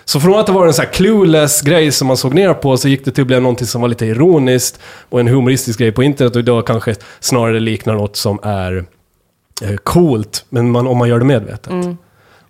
Så 0.05 0.21
från 0.21 0.38
att 0.41 0.47
det 0.47 0.53
var 0.53 0.67
en 0.67 0.75
så 0.75 0.82
här 0.82 0.88
clueless 0.93 1.62
grej 1.62 1.93
som 1.93 2.09
man 2.09 2.17
såg 2.17 2.35
ner 2.35 2.55
på 2.55 2.77
så 2.77 2.88
gick 2.88 3.05
det 3.05 3.11
till 3.11 3.23
att 3.23 3.27
bli 3.27 3.41
någonting 3.41 3.67
som 3.67 3.81
var 3.81 3.88
lite 3.88 4.06
ironiskt 4.06 4.81
och 5.09 5.21
en 5.21 5.29
humoristisk 5.29 5.79
grej 5.79 5.93
på 5.93 6.03
internet 6.03 6.37
och 6.37 6.41
idag 6.41 6.67
kanske 6.67 6.94
snarare 7.21 7.61
liknar 7.61 7.94
något 7.94 8.17
som 8.17 8.38
är 8.43 8.85
eh, 9.62 9.76
coolt, 9.76 10.44
men 10.49 10.71
man, 10.71 10.87
om 10.87 10.99
man 10.99 11.09
gör 11.09 11.19
det 11.19 11.25
medvetet. 11.25 11.73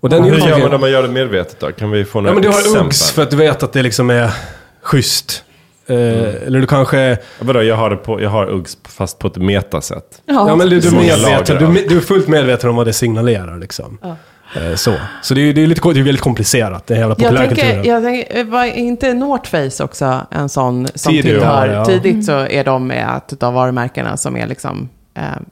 Och 0.00 0.08
den 0.08 0.24
Hur 0.24 0.38
gör 0.38 0.58
man 0.58 0.70
när 0.70 0.78
man 0.78 0.90
gör 0.90 1.02
det 1.02 1.08
medvetet 1.08 1.60
då? 1.60 1.72
Kan 1.72 1.90
vi 1.90 2.04
få 2.04 2.18
Ja 2.18 2.22
några 2.22 2.34
men 2.34 2.42
du 2.42 2.48
har 2.48 2.58
exempel? 2.58 2.86
Uggs 2.86 3.10
för 3.10 3.22
att 3.22 3.30
du 3.30 3.36
vet 3.36 3.62
att 3.62 3.72
det 3.72 3.82
liksom 3.82 4.10
är 4.10 4.30
schysst. 4.82 5.44
Eh, 5.90 6.46
Eller 6.46 6.60
du 6.60 6.66
kanske... 6.66 6.98
Ja, 6.98 7.16
Vadå, 7.40 7.62
jag 7.62 7.76
har, 7.76 7.90
det 7.90 7.96
på, 7.96 8.22
jag 8.22 8.30
har 8.30 8.50
Uggs 8.50 8.78
fast 8.88 9.18
på 9.18 9.28
ett 9.28 9.36
metasätt. 9.36 10.22
Ja, 10.26 10.56
men 10.56 10.68
du, 10.68 10.80
du, 10.80 10.90
medveten, 10.90 11.74
du, 11.74 11.86
du 11.88 11.96
är 11.96 12.00
fullt 12.00 12.28
medveten 12.28 12.70
om 12.70 12.76
vad 12.76 12.86
det 12.86 12.92
signalerar 12.92 13.58
liksom. 13.58 13.98
Eh, 14.56 14.74
så. 14.74 14.94
Så 15.22 15.34
det 15.34 15.40
är, 15.40 15.52
det 15.52 15.62
är 15.62 15.66
lite 15.66 15.92
det 15.92 16.00
är 16.00 16.04
väldigt 16.04 16.20
komplicerat, 16.20 16.86
den 16.86 16.96
hela 16.96 17.14
populärkulturen. 17.14 17.84
jag 17.84 18.02
tänker, 18.02 18.44
var 18.44 18.64
inte 18.64 19.14
North 19.14 19.50
Face 19.50 19.84
också 19.84 20.20
en 20.30 20.48
sån 20.48 20.88
som 20.94 21.12
Tidigt 21.12 21.24
tillhör, 21.24 21.68
det, 21.68 21.74
ja. 21.74 21.84
tidigt 21.84 22.24
så 22.24 22.32
är 22.32 22.64
de 22.64 22.86
med 22.86 23.20
ett 23.32 23.42
av 23.42 23.54
varumärkena 23.54 24.16
som 24.16 24.36
är 24.36 24.46
liksom 24.46 24.78
eh, 24.80 24.99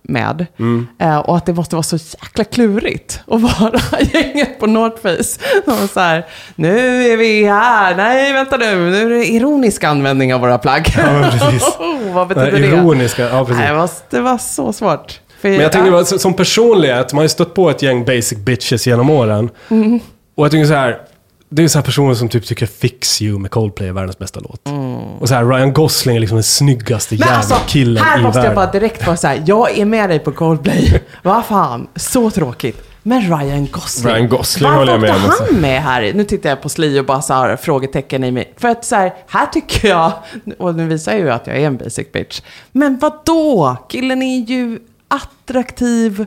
med. 0.02 0.46
Mm. 0.58 0.86
Eh, 0.98 1.18
och 1.18 1.36
att 1.36 1.46
det 1.46 1.52
måste 1.52 1.76
vara 1.76 1.82
så 1.82 1.96
jäkla 1.96 2.44
klurigt 2.44 3.20
att 3.26 3.40
vara 3.40 3.80
gänget 4.12 4.60
på 4.60 4.66
North 4.66 4.96
Face. 5.02 5.40
De 5.64 5.70
var 5.80 5.86
så 5.86 6.00
här, 6.00 6.26
nu 6.56 7.06
är 7.12 7.16
vi 7.16 7.44
här, 7.44 7.96
nej 7.96 8.32
vänta 8.32 8.56
nu, 8.56 8.90
nu 8.90 9.02
är 9.02 9.18
det 9.18 9.26
ironisk 9.26 9.84
användning 9.84 10.34
av 10.34 10.40
våra 10.40 10.58
plagg. 10.58 10.94
Ja, 10.96 11.30
precis. 11.32 11.76
Vad 12.12 12.28
betyder 12.28 12.52
här 12.52 12.60
det? 12.60 12.66
ironiska, 12.66 13.22
ja 13.28 13.44
precis. 13.44 13.58
Nej, 13.58 13.88
det, 14.10 14.20
var, 14.20 14.38
så 14.38 14.72
svårt. 14.72 15.20
För, 15.40 15.48
Men 15.48 15.60
jag 15.60 15.72
tänker 15.72 15.92
ja, 15.92 16.04
så- 16.04 16.18
som 16.18 16.34
personlighet, 16.34 17.12
man 17.12 17.18
har 17.18 17.22
ju 17.24 17.28
stött 17.28 17.54
på 17.54 17.70
ett 17.70 17.82
gäng 17.82 18.04
basic 18.04 18.38
bitches 18.38 18.86
genom 18.86 19.10
åren. 19.10 19.50
Mm. 19.70 20.00
Och 20.36 20.44
jag 20.44 20.50
tycker 20.50 20.66
så 20.66 20.74
här, 20.74 20.98
det 21.48 21.64
är 21.64 21.68
så 21.68 21.78
här 21.78 21.84
personer 21.84 22.14
som 22.14 22.28
typ 22.28 22.46
tycker 22.46 22.66
Fix 22.66 23.22
You 23.22 23.38
med 23.38 23.50
Coldplay 23.50 23.88
är 23.88 23.92
världens 23.92 24.18
bästa 24.18 24.40
låt. 24.40 24.68
Och 25.20 25.28
så 25.28 25.34
här, 25.34 25.44
Ryan 25.44 25.72
Gosling 25.72 26.16
är 26.16 26.20
liksom 26.20 26.36
den 26.36 26.44
snyggaste 26.44 27.14
Mm. 27.14 27.26
Men 27.28 27.38
jävla 27.38 27.54
alltså, 27.54 27.68
killen 27.68 28.04
här 28.04 28.18
i 28.18 28.22
måste 28.22 28.38
världen. 28.38 28.56
jag 28.56 28.68
bara 28.68 28.72
direkt 28.72 29.06
vara 29.06 29.16
så 29.16 29.26
här, 29.26 29.42
jag 29.46 29.78
är 29.78 29.84
med 29.84 30.10
dig 30.10 30.18
på 30.18 30.32
Coldplay. 30.32 31.02
Vad 31.22 31.44
fan, 31.44 31.88
så 31.96 32.30
tråkigt. 32.30 32.84
Men 33.02 33.20
Ryan 33.22 33.66
Gosling. 33.70 34.14
Ryan 34.14 34.28
Gosling 34.28 34.70
Varför 34.70 34.78
håller 34.78 34.92
jag 34.92 35.00
med 35.00 35.10
om 35.10 35.24
också. 35.24 35.44
han 35.50 35.60
med 35.60 35.82
här? 35.82 36.12
Nu 36.14 36.24
tittar 36.24 36.48
jag 36.48 36.62
på 36.62 36.68
Sli 36.68 37.00
och 37.00 37.04
bara 37.04 37.22
så 37.22 37.34
här, 37.34 37.56
frågetecken 37.56 38.24
i 38.24 38.30
mig. 38.30 38.54
För 38.56 38.68
att 38.68 38.84
så 38.84 38.96
här, 38.96 39.14
här 39.28 39.46
tycker 39.46 39.88
jag, 39.88 40.12
och 40.58 40.74
nu 40.74 40.86
visar 40.86 41.12
jag 41.12 41.20
ju 41.20 41.30
att 41.30 41.46
jag 41.46 41.56
är 41.56 41.66
en 41.66 41.76
basic 41.76 42.12
bitch. 42.12 42.40
Men 42.72 42.98
vad 42.98 43.12
då? 43.24 43.76
Killen 43.88 44.22
är 44.22 44.38
ju 44.44 44.78
attraktiv 45.08 46.26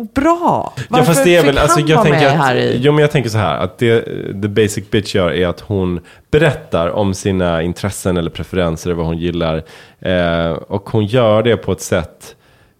och 0.00 0.06
bra. 0.14 0.72
Ja 0.76 0.82
Varför 0.88 1.04
fast 1.04 1.24
det 1.24 1.36
är 1.36 1.40
fick 1.40 1.48
väl, 1.48 1.58
alltså 1.58 1.78
han 1.80 1.88
jag 1.88 1.96
vara 1.96 2.04
tänker 2.04 2.20
med 2.20 2.30
att, 2.40 2.44
här 2.46 2.56
i? 2.56 2.78
jo 2.82 2.92
men 2.92 3.00
jag 3.00 3.10
tänker 3.10 3.30
så 3.30 3.38
här, 3.38 3.58
att 3.58 3.78
det 3.78 4.02
the 4.42 4.48
basic 4.48 4.90
bitch 4.90 5.14
gör 5.14 5.32
är 5.32 5.46
att 5.46 5.60
hon 5.60 6.00
berättar 6.30 6.88
om 6.88 7.14
sina 7.14 7.62
intressen 7.62 8.16
eller 8.16 8.30
preferenser, 8.30 8.92
vad 8.92 9.06
hon 9.06 9.18
gillar. 9.18 9.62
Eh, 10.00 10.50
och 10.52 10.90
hon 10.90 11.06
gör 11.06 11.42
det 11.42 11.56
på 11.56 11.72
ett 11.72 11.80
sätt 11.80 12.36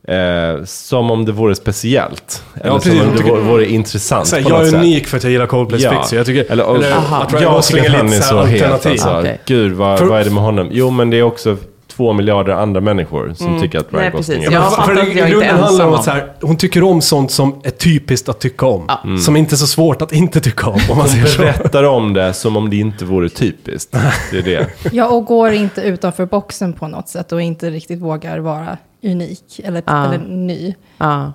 eh, 0.08 0.64
som 0.64 1.10
om 1.10 1.24
det 1.24 1.32
vore 1.32 1.54
speciellt. 1.54 2.44
Eller 2.60 2.74
precis. 2.74 2.92
som 2.98 3.08
om 3.10 3.16
det 3.16 3.22
vore, 3.22 3.40
vore 3.40 3.66
intressant 3.70 4.26
Så 4.26 4.36
här, 4.36 4.42
på 4.42 4.50
jag 4.50 4.58
något 4.58 4.66
är 4.66 4.70
sätt. 4.70 4.80
unik 4.80 5.06
för 5.06 5.16
att 5.16 5.22
jag 5.22 5.32
gillar 5.32 5.46
Coldplays 5.46 5.82
Ja. 5.82 5.92
You. 5.92 6.02
Jag 6.12 6.26
tycker, 6.26 6.52
Eller, 6.52 6.64
och, 6.64 6.76
eller 6.76 6.92
Aha. 6.92 7.26
jag 7.40 7.52
Gosling 7.52 7.82
tycker 7.82 7.94
är 7.94 7.98
han 7.98 8.12
är 8.12 8.20
så 8.20 8.42
het 8.42 8.86
alltså. 8.86 9.18
Okej. 9.18 9.40
Gud, 9.46 9.72
vad, 9.72 9.98
För- 9.98 10.06
vad 10.06 10.20
är 10.20 10.24
det 10.24 10.30
med 10.30 10.42
honom? 10.42 10.68
Jo, 10.72 10.90
men 10.90 11.10
det 11.10 11.16
är 11.16 11.22
också 11.22 11.56
två 11.90 12.12
miljarder 12.12 12.52
andra 12.52 12.80
människor 12.80 13.32
som 13.36 13.60
tycker 13.60 13.78
att 13.78 13.92
Ryan 13.92 14.02
Nej, 14.02 14.10
Gosling 14.10 14.38
precis. 14.38 14.50
är 14.50 14.54
Ja, 14.54 14.60
bäst. 14.60 14.76
fattar 14.76 14.94
för 14.94 15.00
att 15.02 15.06
det 15.14 15.20
jag 15.20 15.28
i 15.30 15.32
inte 15.32 15.46
är 15.46 15.48
grunden 15.48 15.64
handlar 15.64 15.86
om 15.86 15.94
att 15.94 16.04
så 16.04 16.10
här, 16.10 16.32
hon 16.40 16.56
tycker 16.56 16.82
om 16.82 17.00
sånt 17.00 17.30
som 17.30 17.60
är 17.64 17.70
typiskt 17.70 18.28
att 18.28 18.40
tycka 18.40 18.66
om. 18.66 18.88
Som 19.24 19.36
inte 19.36 19.54
är 19.54 19.56
så 19.56 19.66
svårt 19.66 20.02
att 20.02 20.12
inte 20.12 20.40
tycka 20.40 20.66
om, 20.66 20.72
om 20.74 20.80
man 20.88 20.96
Hon 20.98 21.08
säger 21.08 21.26
så. 21.26 21.42
berättar 21.42 21.84
om 21.84 22.12
det 22.14 22.32
som 22.32 22.56
om 22.56 22.70
det 22.70 22.76
inte 22.76 23.04
vore 23.04 23.28
typiskt. 23.28 23.96
Det 24.30 24.38
är 24.38 24.42
det. 24.42 24.66
Ja, 24.92 25.08
och 25.08 25.24
går 25.24 25.50
inte 25.52 25.80
utanför 25.80 26.26
boxen 26.26 26.72
på 26.72 26.88
något 26.88 27.08
sätt 27.08 27.32
och 27.32 27.42
inte 27.42 27.70
riktigt 27.70 28.00
vågar 28.00 28.38
vara 28.38 28.78
unik 29.02 29.60
eller, 29.64 29.82
Ah. 29.86 30.04
eller 30.06 30.18
ny. 30.28 30.74
Ja. 30.98 31.32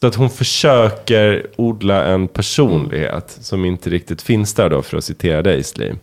Så 0.00 0.06
att 0.06 0.14
hon 0.14 0.30
försöker 0.30 1.46
odla 1.56 2.04
en 2.04 2.28
personlighet 2.28 3.38
som 3.40 3.64
inte 3.64 3.90
riktigt 3.90 4.22
finns 4.22 4.54
där 4.54 4.70
då, 4.70 4.82
för 4.82 4.96
att 4.96 5.04
citera 5.04 5.42
dig, 5.42 5.62
Slim. 5.64 5.98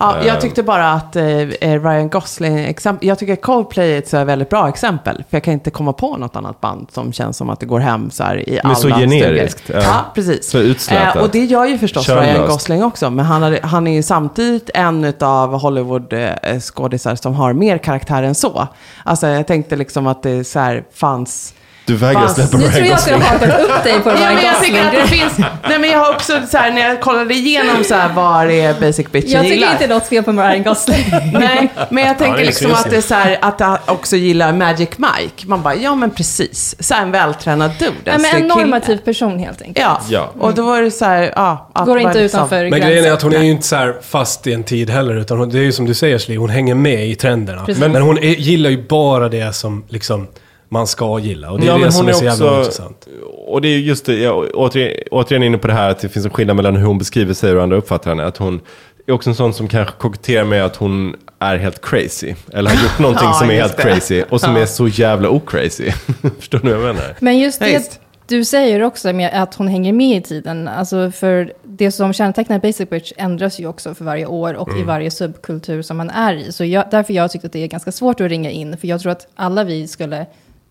Ja, 0.00 0.16
Eh. 0.18 0.26
jag 0.26 0.40
tyckte 0.40 0.62
bara 0.62 0.92
att 0.92 1.16
eh, 1.16 1.24
eh, 1.38 1.82
Ryan 1.82 2.08
Gosling, 2.08 2.58
exempel, 2.58 3.08
jag 3.08 3.18
tycker 3.18 3.36
Coldplay 3.36 3.94
är 3.94 3.98
ett 3.98 4.08
så 4.08 4.24
väldigt 4.24 4.48
bra 4.48 4.68
exempel. 4.68 5.16
För 5.16 5.36
jag 5.36 5.44
kan 5.44 5.54
inte 5.54 5.70
komma 5.70 5.92
på 5.92 6.16
något 6.16 6.36
annat 6.36 6.60
band 6.60 6.86
som 6.92 7.12
känns 7.12 7.36
som 7.36 7.50
att 7.50 7.60
det 7.60 7.66
går 7.66 7.80
hem 7.80 8.10
så 8.10 8.22
här 8.24 8.48
i 8.48 8.60
alla 8.64 8.74
så 8.74 8.88
generiskt, 8.88 9.62
ja. 9.68 9.80
Ja, 9.82 10.04
precis. 10.14 10.50
Så 10.50 10.58
utslätat. 10.58 11.16
Eh, 11.16 11.22
och 11.22 11.30
det 11.30 11.44
gör 11.44 11.66
ju 11.66 11.78
förstås 11.78 12.06
Könlöst. 12.06 12.28
Ryan 12.36 12.48
Gosling 12.48 12.84
också. 12.84 13.10
Men 13.10 13.24
han, 13.24 13.42
har, 13.42 13.58
han 13.62 13.86
är 13.86 13.92
ju 13.94 14.02
samtidigt 14.02 14.70
en 14.74 15.12
av 15.20 15.60
Hollywood-skådisar 15.60 17.14
som 17.14 17.34
har 17.34 17.52
mer 17.52 17.78
karaktär 17.78 18.22
än 18.22 18.34
så. 18.34 18.68
Alltså 19.04 19.26
jag 19.26 19.46
tänkte 19.46 19.76
liksom 19.76 20.06
att 20.06 20.22
det 20.22 20.44
så 20.44 20.58
här 20.58 20.84
fanns... 20.94 21.54
Du 21.88 21.94
vägrar 21.96 22.20
Fast- 22.20 22.34
släppa 22.34 22.56
Nu 22.56 22.62
tror 22.68 22.86
jag 22.86 22.92
att 22.92 22.98
Gosling. 22.98 23.20
har 23.22 23.28
hakat 23.38 23.60
upp 23.60 23.84
dig 23.84 24.00
på 24.00 24.08
Ja, 24.10 24.14
Ryan 24.14 24.34
men 24.34 24.44
jag 24.44 24.62
tycker 24.62 24.84
att 24.84 24.92
det 24.92 25.00
Gosling. 25.00 25.20
finns... 25.20 25.38
Nej, 25.68 25.78
men 25.78 25.90
jag 25.90 25.98
har 25.98 26.10
också 26.14 26.40
så 26.50 26.58
här, 26.58 26.70
när 26.70 26.88
jag 26.88 27.00
kollade 27.00 27.34
igenom 27.34 27.84
så 27.84 27.94
här, 27.94 28.08
vad 28.14 28.48
det 28.48 28.60
är 28.60 28.74
Basic 28.80 29.06
Bitch 29.12 29.24
Jag 29.28 29.42
tycker 29.42 29.54
gillar. 29.54 29.72
inte 29.72 29.86
det 29.86 29.92
är 29.92 29.94
något 29.94 30.06
fel 30.08 30.22
på 30.24 30.32
Ryan 30.32 30.62
Gosling. 30.62 31.04
Nej, 31.32 31.68
men 31.90 32.04
jag 32.06 32.18
tänker 32.18 32.36
det 32.36 32.42
är 32.42 32.46
liksom 32.46 32.72
att 32.72 32.90
det 32.90 32.96
är 32.96 33.00
så 33.00 33.14
här, 33.14 33.38
att 33.42 33.60
jag 33.60 33.78
också 33.86 34.16
gillar 34.16 34.52
Magic 34.52 34.88
Mike. 34.96 35.46
Man 35.46 35.62
bara, 35.62 35.74
ja 35.74 35.94
men 35.94 36.10
precis. 36.10 36.74
Så 36.78 36.94
här 36.94 37.02
en 37.02 37.10
vältränad 37.10 37.70
dude. 37.78 37.92
Nej, 38.04 38.18
men 38.18 38.24
en 38.24 38.30
kille. 38.42 38.46
normativ 38.54 38.96
person 38.96 39.38
helt 39.38 39.62
enkelt. 39.62 39.86
Ja. 39.86 40.00
Ja. 40.08 40.30
och 40.38 40.54
då 40.54 40.62
var 40.62 40.82
det 40.82 40.90
så 40.90 41.04
här, 41.04 41.32
ja. 41.36 41.70
att 41.72 41.86
Går 41.86 41.98
inte 41.98 42.22
liksom- 42.22 42.38
utanför 42.38 42.56
Men 42.56 42.70
gränsen. 42.70 42.88
grejen 42.90 43.04
är 43.04 43.12
att 43.12 43.22
hon 43.22 43.34
är 43.34 43.42
ju 43.42 43.50
inte 43.50 43.66
så 43.66 43.76
här 43.76 43.96
fast 44.08 44.46
i 44.46 44.52
en 44.52 44.64
tid 44.64 44.90
heller. 44.90 45.16
Utan 45.16 45.38
hon, 45.38 45.50
det 45.50 45.58
är 45.58 45.62
ju 45.62 45.72
som 45.72 45.86
du 45.86 45.94
säger 45.94 46.18
Sli, 46.18 46.36
hon 46.36 46.50
hänger 46.50 46.74
med 46.74 47.06
i 47.08 47.14
trenderna. 47.14 47.64
Precis. 47.64 47.84
Men, 47.88 48.02
hon 48.02 48.18
är, 48.18 48.22
gillar 48.22 48.70
ju 48.70 48.86
bara 48.88 49.28
det 49.28 49.52
som 49.56 49.84
liksom, 49.88 50.26
man 50.68 50.86
ska 50.86 51.18
gilla. 51.18 51.50
Och 51.50 51.60
det 51.60 51.66
är 51.66 51.78
Ja, 51.78 51.84
det 51.84 51.92
som 51.92 52.06
är 52.06 52.10
är 52.10 52.14
så 52.14 52.24
jävla 52.24 52.46
också- 52.46 52.58
intressant. 52.60 53.08
Och 53.46 53.62
det 53.62 53.68
är 53.68 53.78
just 53.78 54.06
det, 54.06 54.14
jag, 54.18 54.46
återigen, 54.54 55.02
återigen 55.10 55.42
inne 55.42 55.58
på 55.58 55.66
det 55.66 55.72
här 55.72 55.90
att 55.90 55.98
det 55.98 56.08
finns 56.08 56.24
en 56.26 56.30
skillnad 56.32 56.56
mellan 56.56 56.76
hur 56.76 56.86
hon 56.86 56.98
beskriver 56.98 57.34
sig 57.34 57.50
och 57.50 57.54
hur 57.56 57.62
andra 57.62 57.76
uppfattar 57.76 58.10
henne. 58.10 58.24
Att 58.26 58.36
hon 58.36 58.60
är 59.06 59.12
också 59.12 59.30
en 59.30 59.36
sån 59.36 59.54
som 59.54 59.68
kanske 59.68 59.94
koketterar 59.98 60.44
med 60.44 60.64
att 60.64 60.76
hon 60.76 61.14
är 61.38 61.56
helt 61.56 61.80
crazy. 61.84 62.34
Eller 62.52 62.70
har 62.70 62.82
gjort 62.82 62.98
någonting 62.98 63.28
Ja, 63.28 63.34
som 63.34 63.50
är 63.50 63.54
helt 63.54 63.76
det. 63.76 63.82
crazy 63.82 64.22
och 64.30 64.40
som 64.40 64.56
är 64.56 64.66
så 64.66 64.88
jävla 64.88 65.28
ocrazy. 65.28 65.90
Förstår 66.38 66.60
ni 66.62 66.72
vad 66.72 66.88
jag 66.88 66.94
menar? 66.94 67.14
Men 67.20 67.38
just 67.38 67.60
Ja, 67.60 67.66
det 67.66 68.00
du 68.26 68.44
säger 68.44 68.82
också 68.82 69.12
med 69.12 69.30
att 69.42 69.54
hon 69.54 69.68
hänger 69.68 69.92
med 69.92 70.16
i 70.18 70.22
tiden. 70.22 70.68
Alltså 70.68 71.10
för 71.10 71.52
det 71.64 71.92
som 71.92 72.12
kännetecknar 72.12 72.58
Basic 72.58 72.90
Bitch 72.90 73.12
ändras 73.16 73.60
ju 73.60 73.66
också 73.66 73.94
för 73.94 74.04
varje 74.04 74.26
år 74.26 74.54
och 74.54 74.68
Mm. 74.68 74.80
i 74.80 74.84
varje 74.84 75.10
subkultur 75.10 75.82
som 75.82 75.96
man 75.96 76.10
är 76.10 76.34
i. 76.34 76.52
Så 76.52 76.64
jag, 76.64 76.84
därför 76.90 77.12
jag 77.14 77.30
tyckte 77.30 77.46
att 77.46 77.52
det 77.52 77.62
är 77.62 77.66
ganska 77.66 77.92
svårt 77.92 78.20
att 78.20 78.28
ringa 78.28 78.50
in. 78.50 78.76
För 78.76 78.88
jag 78.88 79.00
tror 79.00 79.12
att 79.12 79.26
alla 79.34 79.64
vi 79.64 79.88
skulle 79.88 80.26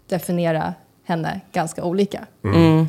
definiera 0.08 0.74
henne 1.06 1.42
ganska 1.54 1.84
olika. 1.84 2.26
Mm. 2.44 2.88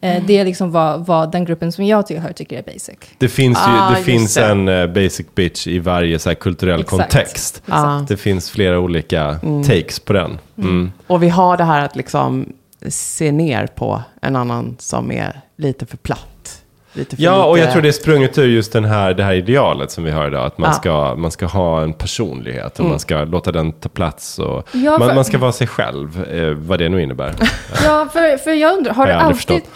Eh, 0.00 0.22
det 0.26 0.38
är 0.38 0.44
liksom 0.44 0.70
vad, 0.70 1.06
vad 1.06 1.32
den 1.32 1.44
gruppen 1.44 1.72
som 1.72 1.84
jag 1.84 2.06
tillhör 2.06 2.32
tycker 2.32 2.58
är 2.58 2.62
basic. 2.62 2.98
Det 3.18 3.28
finns 3.28 3.58
ju 3.58 3.62
Ah, 3.72 3.90
det 3.90 4.02
finns 4.02 4.34
det. 4.34 4.46
en 4.46 4.68
eh, 4.68 4.86
basic 4.86 5.26
bitch 5.34 5.66
i 5.66 5.78
varje 5.78 6.18
så 6.18 6.30
här, 6.30 6.34
kulturell 6.34 6.80
Exakt. 6.80 7.12
kontext. 7.12 7.62
Ja. 7.66 8.04
Det 8.08 8.16
finns 8.16 8.50
flera 8.50 8.78
olika 8.78 9.38
takes 9.66 10.00
på 10.00 10.12
den. 10.12 10.38
Mm. 10.58 10.92
Och 11.06 11.22
vi 11.22 11.28
har 11.28 11.56
det 11.56 11.64
här 11.64 11.84
att 11.84 11.96
liksom 11.96 12.52
se 12.88 13.32
ner 13.32 13.66
på 13.66 14.02
en 14.22 14.36
annan 14.36 14.76
som 14.78 15.12
är 15.12 15.40
lite 15.56 15.86
för 15.86 15.96
platt. 15.96 16.37
Lite 16.98 17.16
för 17.16 17.22
Ja, 17.22 17.44
och 17.44 17.54
lite- 17.56 17.64
jag 17.66 17.72
tror 17.72 17.82
det 17.82 17.88
är 17.88 17.92
sprunget 17.92 18.38
ur 18.38 18.46
just 18.48 18.72
den 18.72 18.84
här, 18.84 19.14
det 19.14 19.22
här 19.22 19.32
idealet 19.34 19.90
som 19.90 20.04
vi 20.04 20.10
har 20.10 20.26
idag. 20.26 20.46
Att 20.46 20.58
man, 20.58 20.70
Ja. 20.70 20.74
ska, 20.74 21.14
man 21.14 21.30
ska 21.30 21.46
ha 21.46 21.82
en 21.82 21.92
personlighet 21.92 22.78
och 22.80 22.84
man 22.86 22.98
ska 22.98 23.24
låta 23.24 23.52
den 23.52 23.72
ta 23.72 23.88
plats. 23.88 24.38
Och 24.38 24.68
Ja, 24.72 24.98
man, 24.98 25.08
för- 25.08 25.14
man 25.14 25.24
ska 25.24 25.38
vara 25.38 25.52
sig 25.52 25.66
själv, 25.66 26.24
eh, 26.32 26.50
vad 26.50 26.78
det 26.78 26.88
nu 26.88 27.02
innebär. 27.02 27.34
Ja, 27.84 28.08
för, 28.12 28.36
för 28.36 28.50
jag 28.52 28.76
undrar, 28.78 28.92
har 28.92 28.98
Har 29.02 29.06
det, 29.06 29.12
jag 29.12 29.22
aldrig 29.22 29.50
alltid, 29.50 29.70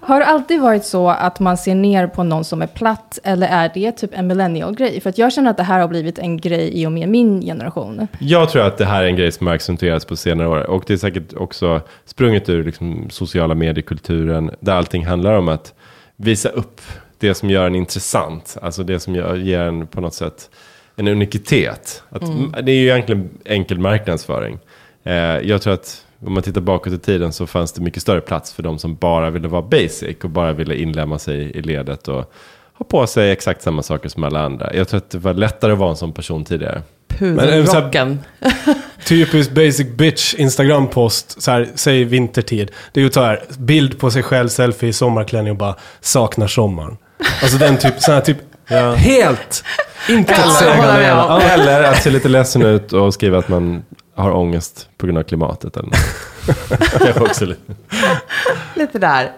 har 0.00 0.20
det 0.20 0.26
alltid 0.26 0.60
varit 0.60 0.84
så 0.84 1.08
att 1.08 1.40
man 1.40 1.56
ser 1.56 1.74
ner 1.74 2.06
på 2.06 2.22
någon 2.22 2.44
som 2.44 2.62
är 2.62 2.66
platt? 2.66 3.18
Eller 3.24 3.46
är 3.48 3.70
det 3.74 3.92
typ 3.92 4.10
en 4.14 4.26
millennial-grej? 4.26 5.00
För 5.00 5.10
att 5.10 5.18
jag 5.18 5.32
känner 5.32 5.50
att 5.50 5.56
det 5.56 5.62
här 5.62 5.80
har 5.80 5.88
blivit 5.88 6.18
en 6.18 6.36
grej 6.36 6.70
i 6.82 6.86
och 6.86 6.92
med 6.92 7.08
min 7.08 7.40
generation. 7.42 8.08
Jag 8.18 8.50
tror 8.50 8.62
att 8.62 8.78
det 8.78 8.84
här 8.84 9.02
är 9.02 9.06
en 9.06 9.16
grej 9.16 9.32
som 9.32 9.46
har 9.46 9.54
accentuerats 9.54 10.04
på 10.04 10.16
senare 10.16 10.48
år. 10.48 10.70
Och 10.70 10.84
det 10.86 10.92
är 10.92 10.96
säkert 10.96 11.34
också 11.36 11.80
sprunget 12.04 12.48
ur 12.48 12.64
liksom, 12.64 13.06
sociala 13.10 13.54
mediekulturen. 13.54 14.50
Där 14.60 14.72
allting 14.74 15.06
handlar 15.06 15.32
om 15.38 15.48
att 15.48 15.74
visa 16.18 16.48
upp 16.48 16.80
det 17.18 17.34
som 17.34 17.50
gör 17.50 17.66
en 17.66 17.74
intressant. 17.74 18.56
Alltså 18.62 18.82
det 18.82 19.00
som 19.00 19.14
gör, 19.14 19.36
ger 19.36 19.60
en 19.60 19.86
på 19.86 20.00
något 20.00 20.14
sätt 20.14 20.50
en 20.96 21.08
unikitet. 21.08 22.02
Att, 22.10 22.22
Det 22.62 22.72
är 22.72 22.76
ju 22.76 22.88
egentligen 22.88 23.28
enkel 23.44 23.78
marknadsföring. 23.78 24.58
Eh, 25.04 25.14
jag 25.14 25.62
tror 25.62 25.72
att 25.72 26.06
om 26.26 26.32
man 26.32 26.42
tittar 26.42 26.60
bakåt 26.60 26.92
i 26.92 26.98
tiden 26.98 27.32
så 27.32 27.46
fanns 27.46 27.72
det 27.72 27.82
mycket 27.82 28.02
större 28.02 28.20
plats 28.20 28.52
för 28.52 28.62
de 28.62 28.78
som 28.78 28.94
bara 28.96 29.30
ville 29.30 29.48
vara 29.48 29.62
basic 29.62 30.16
och 30.22 30.30
bara 30.30 30.52
ville 30.52 30.76
inlämna 30.76 31.18
sig 31.18 31.36
i 31.38 31.62
ledet 31.62 32.08
och 32.08 32.32
ha 32.78 32.84
på 32.84 33.06
sig 33.06 33.30
exakt 33.30 33.62
samma 33.62 33.82
saker 33.82 34.08
som 34.08 34.24
alla 34.24 34.40
andra. 34.40 34.74
Jag 34.74 34.88
tror 34.88 34.98
att 34.98 35.10
det 35.10 35.18
var 35.18 35.34
lättare 35.34 35.72
att 35.72 35.78
vara 35.78 35.90
en 35.90 35.96
sån 35.96 36.12
person 36.12 36.44
tidigare. 36.44 36.82
Här- 37.10 37.18
Pudelrocken. 37.18 38.20
Typisk 39.04 39.50
basic 39.50 39.86
bitch 39.86 40.34
Instagram-post, 40.34 41.42
så 41.42 41.50
här, 41.50 41.68
säg 41.74 42.04
vintertid. 42.04 42.70
Det 42.92 43.00
är 43.00 43.04
ju 43.04 43.10
så 43.10 43.22
här, 43.22 43.42
bild 43.58 43.98
på 43.98 44.10
sig 44.10 44.22
själv, 44.22 44.48
selfie 44.48 44.88
i 44.88 44.92
sommarklänning 44.92 45.50
och 45.50 45.56
bara 45.58 45.74
saknar 46.00 46.46
sommaren. 46.46 46.96
Alltså 47.42 47.58
den 47.58 47.76
typ, 47.78 48.00
sån 48.00 48.14
här 48.14 48.20
typ, 48.20 48.38
helt 48.96 49.64
Ja, 50.08 50.14
jag 50.14 50.18
intetsägande. 50.18 51.42
Eller 51.42 51.82
att 51.82 52.02
se 52.02 52.10
lite 52.10 52.28
ledsen 52.28 52.62
ut 52.62 52.92
och 52.92 53.14
skriva 53.14 53.38
att 53.38 53.48
man 53.48 53.82
har 54.22 54.36
ångest 54.36 54.88
på 54.96 55.06
grund 55.06 55.18
av 55.18 55.22
klimatet. 55.22 55.76
Eller 55.76 55.88
något. 55.88 57.20
Också 57.30 57.44
lite. 57.44 57.74
Lite 58.74 58.98
där. 58.98 59.32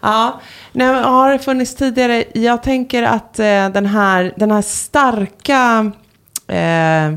Ja, 0.00 0.40
Nej, 0.76 0.92
men 0.92 1.04
har 1.04 1.32
det 1.32 1.38
funnits 1.38 1.74
tidigare? 1.74 2.24
Jag 2.34 2.62
tänker 2.62 3.02
att 3.02 3.38
eh, 3.38 3.68
den, 3.68 3.86
här, 3.86 4.34
den 4.36 4.50
här 4.50 4.62
starka... 4.62 5.92
Eh, 6.48 7.14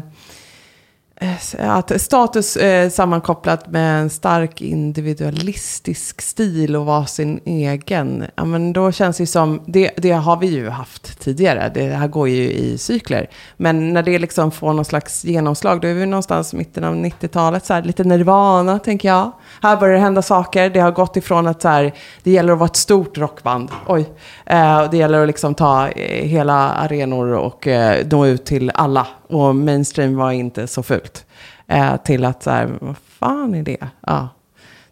Eh, 1.21 1.69
att 1.77 2.01
status 2.01 2.57
eh, 2.57 2.89
sammankopplat 2.89 3.67
med 3.67 4.01
en 4.01 4.09
stark 4.09 4.61
individualistisk 4.61 6.21
stil 6.21 6.75
och 6.75 6.85
vara 6.85 7.05
sin 7.05 7.39
egen. 7.45 8.25
Ja, 8.35 8.45
men 8.45 8.73
då 8.73 8.91
känns 8.91 9.17
det 9.17 9.27
som, 9.27 9.61
det, 9.65 9.91
det 9.97 10.11
har 10.11 10.37
vi 10.37 10.47
ju 10.47 10.69
haft 10.69 11.19
tidigare. 11.19 11.71
Det 11.73 11.85
här 11.85 12.07
går 12.07 12.29
ju 12.29 12.51
i 12.51 12.77
cykler. 12.77 13.29
Men 13.57 13.93
när 13.93 14.03
det 14.03 14.19
liksom 14.19 14.51
får 14.51 14.73
någon 14.73 14.85
slags 14.85 15.25
genomslag, 15.25 15.81
då 15.81 15.87
är 15.87 15.93
vi 15.93 16.05
någonstans 16.05 16.53
i 16.53 16.57
mitten 16.57 16.83
av 16.83 16.95
90-talet, 16.95 17.65
så 17.65 17.73
här, 17.73 17.83
lite 17.83 18.03
nirvana 18.03 18.79
tänker 18.79 19.07
jag. 19.07 19.31
Här 19.61 19.77
börjar 19.77 19.93
det 19.93 20.01
hända 20.01 20.21
saker. 20.21 20.69
Det 20.69 20.79
har 20.79 20.91
gått 20.91 21.17
ifrån 21.17 21.47
att 21.47 21.61
så 21.61 21.67
här, 21.67 21.93
det 22.23 22.31
gäller 22.31 22.53
att 22.53 22.59
vara 22.59 22.69
ett 22.69 22.75
stort 22.75 23.17
rockband. 23.17 23.71
Oj. 23.87 24.09
Eh, 24.45 24.89
det 24.91 24.97
gäller 24.97 25.21
att 25.21 25.27
liksom 25.27 25.55
ta 25.55 25.87
eh, 25.87 26.27
hela 26.27 26.69
arenor 26.69 27.33
och 27.33 27.67
eh, 27.67 28.07
nå 28.11 28.25
ut 28.25 28.45
till 28.45 28.71
alla. 28.73 29.07
Och 29.29 29.55
mainstream 29.55 30.15
var 30.15 30.31
inte 30.31 30.67
så 30.67 30.83
fult. 30.83 31.25
Eh, 31.67 31.97
till 31.97 32.25
att 32.25 32.43
så 32.43 32.49
här, 32.49 32.69
vad 32.81 32.97
fan 32.97 33.55
är 33.55 33.63
det? 33.63 33.87
Ja. 34.01 34.29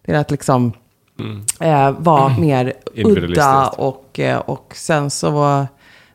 Till 0.06 0.16
att 0.16 0.32
liksom 0.32 0.74
eh, 1.60 1.92
vara 1.92 2.38
mer 2.38 2.74
udda 2.96 3.68
och, 3.68 4.20
eh, 4.20 4.38
och 4.38 4.74
sen 4.76 5.10
så 5.10 5.66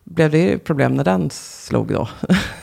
blev 0.05 0.31
det 0.31 0.38
ju 0.38 0.59
problem 0.59 0.95
när 0.95 1.05
den 1.05 1.31
slog 1.31 1.88
då. 1.88 2.09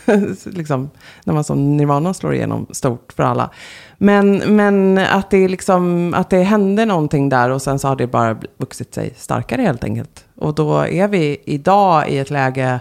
liksom, 0.46 0.89
när 1.24 1.34
man 1.34 1.44
som 1.44 1.78
Nirvana 1.78 2.13
slår 2.13 2.34
igenom 2.34 2.68
stort 2.72 3.13
för 3.13 3.24
alla. 3.24 3.50
Men, 3.98 4.38
men 4.38 4.98
att, 4.98 5.30
det 5.30 5.48
liksom, 5.48 6.13
att 6.13 6.30
det 6.30 6.44
hände 6.44 6.86
någonting 6.86 7.30
där 7.30 7.50
och 7.50 7.62
sen 7.62 7.80
så 7.80 7.88
har 7.88 7.96
det 7.96 8.08
bara 8.08 8.38
vuxit 8.58 8.94
sig 8.94 9.13
starkare 9.18 9.62
helt 9.62 9.84
enkelt. 9.84 10.25
Och 10.36 10.56
då 10.56 10.78
är 10.88 11.08
vi 11.08 11.42
idag 11.46 12.10
i 12.10 12.18
ett 12.18 12.30
läge 12.30 12.80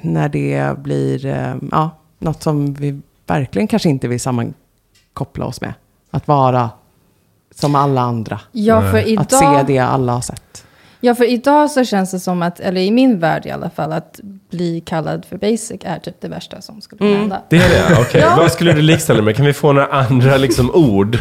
när 0.00 0.28
det 0.28 0.78
blir 0.78 1.26
eh, 1.26 1.54
ja, 1.70 1.90
något 2.18 2.42
som 2.42 2.74
vi 2.74 3.00
verkligen 3.26 3.68
kanske 3.68 3.88
inte 3.88 4.08
vill 4.08 4.20
sammankoppla 4.20 5.44
oss 5.44 5.60
med. 5.60 5.74
Att 6.10 6.28
vara 6.28 6.70
som 7.54 7.74
alla 7.74 8.00
andra. 8.00 8.40
Ja, 8.52 8.80
för 8.90 8.98
Att 8.98 9.32
se 9.32 9.44
idag, 9.44 9.66
det 9.66 9.78
alla 9.78 10.12
har 10.12 10.20
sett. 10.20 10.64
ja, 11.00 11.14
för 11.14 11.30
idag 11.30 11.70
så 11.70 11.84
känns 11.84 12.10
det 12.10 12.20
som 12.20 12.42
att, 12.42 12.60
eller 12.60 12.80
i 12.80 12.90
min 12.90 13.18
värld 13.18 13.46
i 13.46 13.50
alla 13.50 13.70
fall, 13.70 13.92
att 13.92 14.20
bli 14.50 14.80
kallad 14.80 15.24
för 15.24 15.36
basic 15.36 15.80
är 15.84 15.98
typ 15.98 16.20
det 16.20 16.28
värsta 16.28 16.60
som 16.60 16.80
skulle 16.80 16.98
kunna 16.98 17.18
hända. 17.18 17.42
Det 17.48 17.56
är 17.56 17.68
det? 17.68 18.00
Okej. 18.00 18.20
Ja. 18.20 18.36
Vad 18.36 18.52
skulle 18.52 18.72
du 18.72 18.82
likställa 18.82 19.22
med? 19.22 19.36
Kan 19.36 19.46
vi 19.46 19.52
få 19.52 19.72
några 19.72 19.86
andra 19.86 20.36
liksom, 20.36 20.70
ord? 20.74 21.18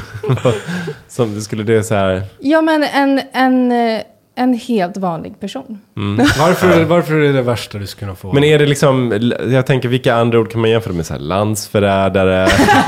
Som 1.08 1.42
skulle 1.42 1.64
det 1.64 1.84
så 1.84 1.96
här... 1.96 2.24
Ja, 2.40 2.62
men 2.62 2.84
en, 2.84 3.22
en, 3.34 3.72
eh, 3.72 4.02
en 4.36 4.54
helt 4.54 4.98
vanlig 4.98 5.40
person. 5.40 5.82
Varför, 6.40 6.84
varför 6.84 7.14
är 7.14 7.20
det 7.20 7.32
det 7.32 7.42
värsta 7.42 7.78
du 7.78 7.88
skulle 7.88 8.06
kunna 8.06 8.16
få? 8.16 8.34
Men 8.34 8.44
är 8.44 8.60
det 8.60 8.66
liksom, 8.66 9.22
jag 9.52 9.66
tänker 9.66 9.90
vilka 9.90 10.16
andra 10.16 10.40
ord 10.40 10.52
kan 10.52 10.62
man 10.62 10.70
jämföra 10.70 10.94
med? 10.94 11.06
Så 11.06 11.14
här, 11.14 11.20
landsförrädare, 11.20 12.48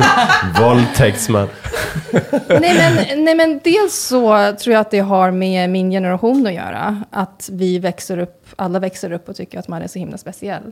våldtäktsman. 0.61 1.47
nej, 2.47 2.59
men, 2.59 3.23
nej, 3.25 3.35
men 3.35 3.59
dels 3.63 3.95
så 3.95 4.53
tror 4.59 4.73
jag 4.73 4.81
att 4.81 4.91
det 4.91 4.99
har 4.99 5.31
med 5.31 5.69
min 5.69 5.91
generation 5.91 6.47
att 6.47 6.53
göra. 6.53 7.03
Att 7.11 7.49
vi 7.51 7.79
växer 7.79 8.17
upp, 8.17 8.45
alla 8.55 8.79
växer 8.79 9.11
upp 9.11 9.29
och 9.29 9.35
tycker 9.35 9.59
att 9.59 9.67
man 9.67 9.81
är 9.81 9.87
så 9.87 9.99
himla 9.99 10.17
speciell. 10.17 10.71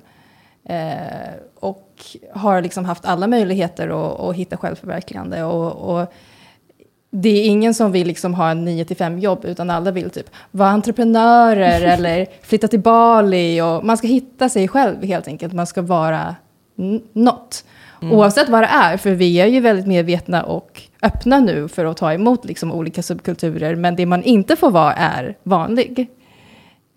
Eh, 0.69 1.33
och 1.59 1.89
har 2.33 2.61
liksom 2.61 2.85
haft 2.85 3.05
alla 3.05 3.27
möjligheter 3.27 3.87
att, 3.87 4.19
att 4.19 4.35
hitta 4.35 4.57
självförverkligande. 4.57 5.43
Och, 5.43 5.95
och 5.99 6.13
det 7.17 7.29
är 7.29 7.45
ingen 7.45 7.73
som 7.73 7.91
vill 7.91 8.07
liksom 8.07 8.33
ha 8.33 8.51
en 8.51 8.65
9 8.65 8.85
till 8.85 8.97
5 8.97 9.19
jobb, 9.19 9.45
utan 9.45 9.69
alla 9.69 9.91
vill 9.91 10.09
typ 10.09 10.29
vara 10.51 10.69
entreprenörer 10.69 11.81
eller 11.93 12.27
flytta 12.41 12.67
till 12.67 12.79
Bali. 12.79 13.61
Och 13.61 13.85
man 13.85 13.97
ska 13.97 14.07
hitta 14.07 14.49
sig 14.49 14.67
själv 14.67 15.03
helt 15.03 15.27
enkelt. 15.27 15.53
Man 15.53 15.67
ska 15.67 15.81
vara 15.81 16.35
något. 17.13 17.63
Oavsett 18.01 18.49
vad 18.49 18.63
det 18.63 18.67
är, 18.67 18.97
för 18.97 19.11
vi 19.11 19.39
är 19.39 19.45
ju 19.45 19.59
väldigt 19.59 19.87
medvetna 19.87 20.43
och 20.43 20.81
öppna 21.01 21.39
nu 21.39 21.67
för 21.67 21.85
att 21.85 21.97
ta 21.97 22.13
emot 22.13 22.45
liksom 22.45 22.71
olika 22.71 23.03
subkulturer. 23.03 23.75
Men 23.75 23.95
det 23.95 24.05
man 24.05 24.23
inte 24.23 24.55
får 24.55 24.71
vara 24.71 24.93
är 24.93 25.37
vanlig. 25.43 26.07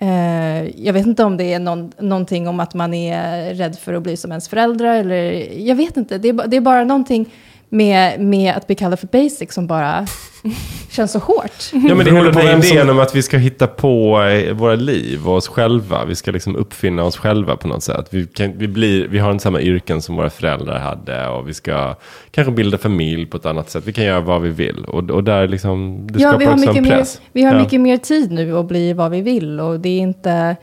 Eh, 0.00 0.84
jag 0.84 0.92
vet 0.92 1.06
inte 1.06 1.25
om 1.25 1.37
det 1.37 1.52
är 1.52 1.58
någon, 1.58 1.92
någonting 1.98 2.48
om 2.48 2.60
att 2.60 2.75
man 2.75 2.94
är 2.94 3.54
rädd 3.54 3.78
för 3.78 3.94
att 3.94 4.02
bli 4.02 4.16
som 4.16 4.30
ens 4.32 4.48
föräldrar. 4.48 4.94
Eller, 4.94 5.52
jag 5.58 5.76
vet 5.76 5.96
inte, 5.96 6.18
det 6.18 6.28
är, 6.28 6.48
det 6.48 6.56
är 6.56 6.60
bara 6.60 6.84
någonting 6.84 7.28
med, 7.68 8.20
med 8.20 8.54
att 8.54 8.66
bli 8.66 8.76
kallad 8.76 8.98
för 8.98 9.06
basic 9.06 9.52
som 9.52 9.66
bara 9.66 10.06
känns 10.90 11.12
så 11.12 11.18
hårt. 11.18 11.52
Ja, 11.72 11.94
men 11.94 11.98
det 11.98 12.10
hela 12.12 12.32
på 12.32 12.40
som- 12.40 12.48
idén 12.62 12.90
om 12.90 12.98
att 12.98 13.14
vi 13.14 13.22
ska 13.22 13.37
hitta 13.37 13.66
på 13.66 14.22
eh, 14.22 14.54
våra 14.54 14.75
liv 14.75 15.28
och 15.28 15.34
oss 15.34 15.48
själva. 15.48 16.04
Vi 16.04 16.14
ska 16.14 16.30
liksom 16.30 16.56
uppfinna 16.56 17.04
oss 17.04 17.16
själva 17.16 17.56
på 17.56 17.68
något 17.68 17.82
sätt. 17.82 18.06
Vi, 18.10 18.26
kan, 18.26 18.58
vi, 18.58 18.68
blir, 18.68 19.08
vi 19.08 19.18
har 19.18 19.30
inte 19.30 19.42
samma 19.42 19.60
yrken 19.60 20.02
som 20.02 20.16
våra 20.16 20.30
föräldrar 20.30 20.78
hade 20.78 21.28
och 21.28 21.48
vi 21.48 21.54
ska 21.54 21.94
kanske 22.30 22.52
bilda 22.52 22.78
familj 22.78 23.26
på 23.26 23.37
ett 23.37 23.46
annat 23.46 23.70
sätt. 23.70 23.87
Vi 23.87 23.92
kan 23.92 24.04
göra 24.04 24.20
vad 24.20 24.42
vi 24.42 24.50
vill 24.50 24.84
och, 24.84 25.10
och 25.10 25.25
där 25.25 25.48
liksom, 25.48 26.06
det 26.10 26.20
Ja, 26.22 26.28
skapar 26.28 26.38
vi 26.38 26.44
har, 26.44 26.52
också 26.52 26.60
mycket 26.66 26.76
en 26.76 26.82
mer, 26.84 26.96
press. 26.96 27.20
vi 27.32 27.42
har 27.42 27.54
ja. 27.54 27.60
mycket 27.60 27.80
mer 27.80 27.96
tid 27.96 28.32
nu 28.32 28.56
att 28.58 28.66
bli 28.68 28.92
vad 28.92 29.10
vi 29.10 29.20
vill. 29.20 29.60
Och 29.60 29.80
det 29.80 29.88
är 29.88 30.00
inte... 30.00 30.56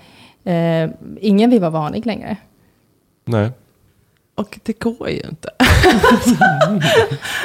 Eh, 0.46 0.90
ingen 1.22 1.50
vill 1.50 1.60
vara 1.60 1.70
vanlig 1.72 2.06
längre. 2.06 2.38
Nej. 3.26 3.50
Och 4.36 4.60
det 4.64 4.80
går 4.80 5.10
ju 5.10 5.20
inte. 5.30 5.50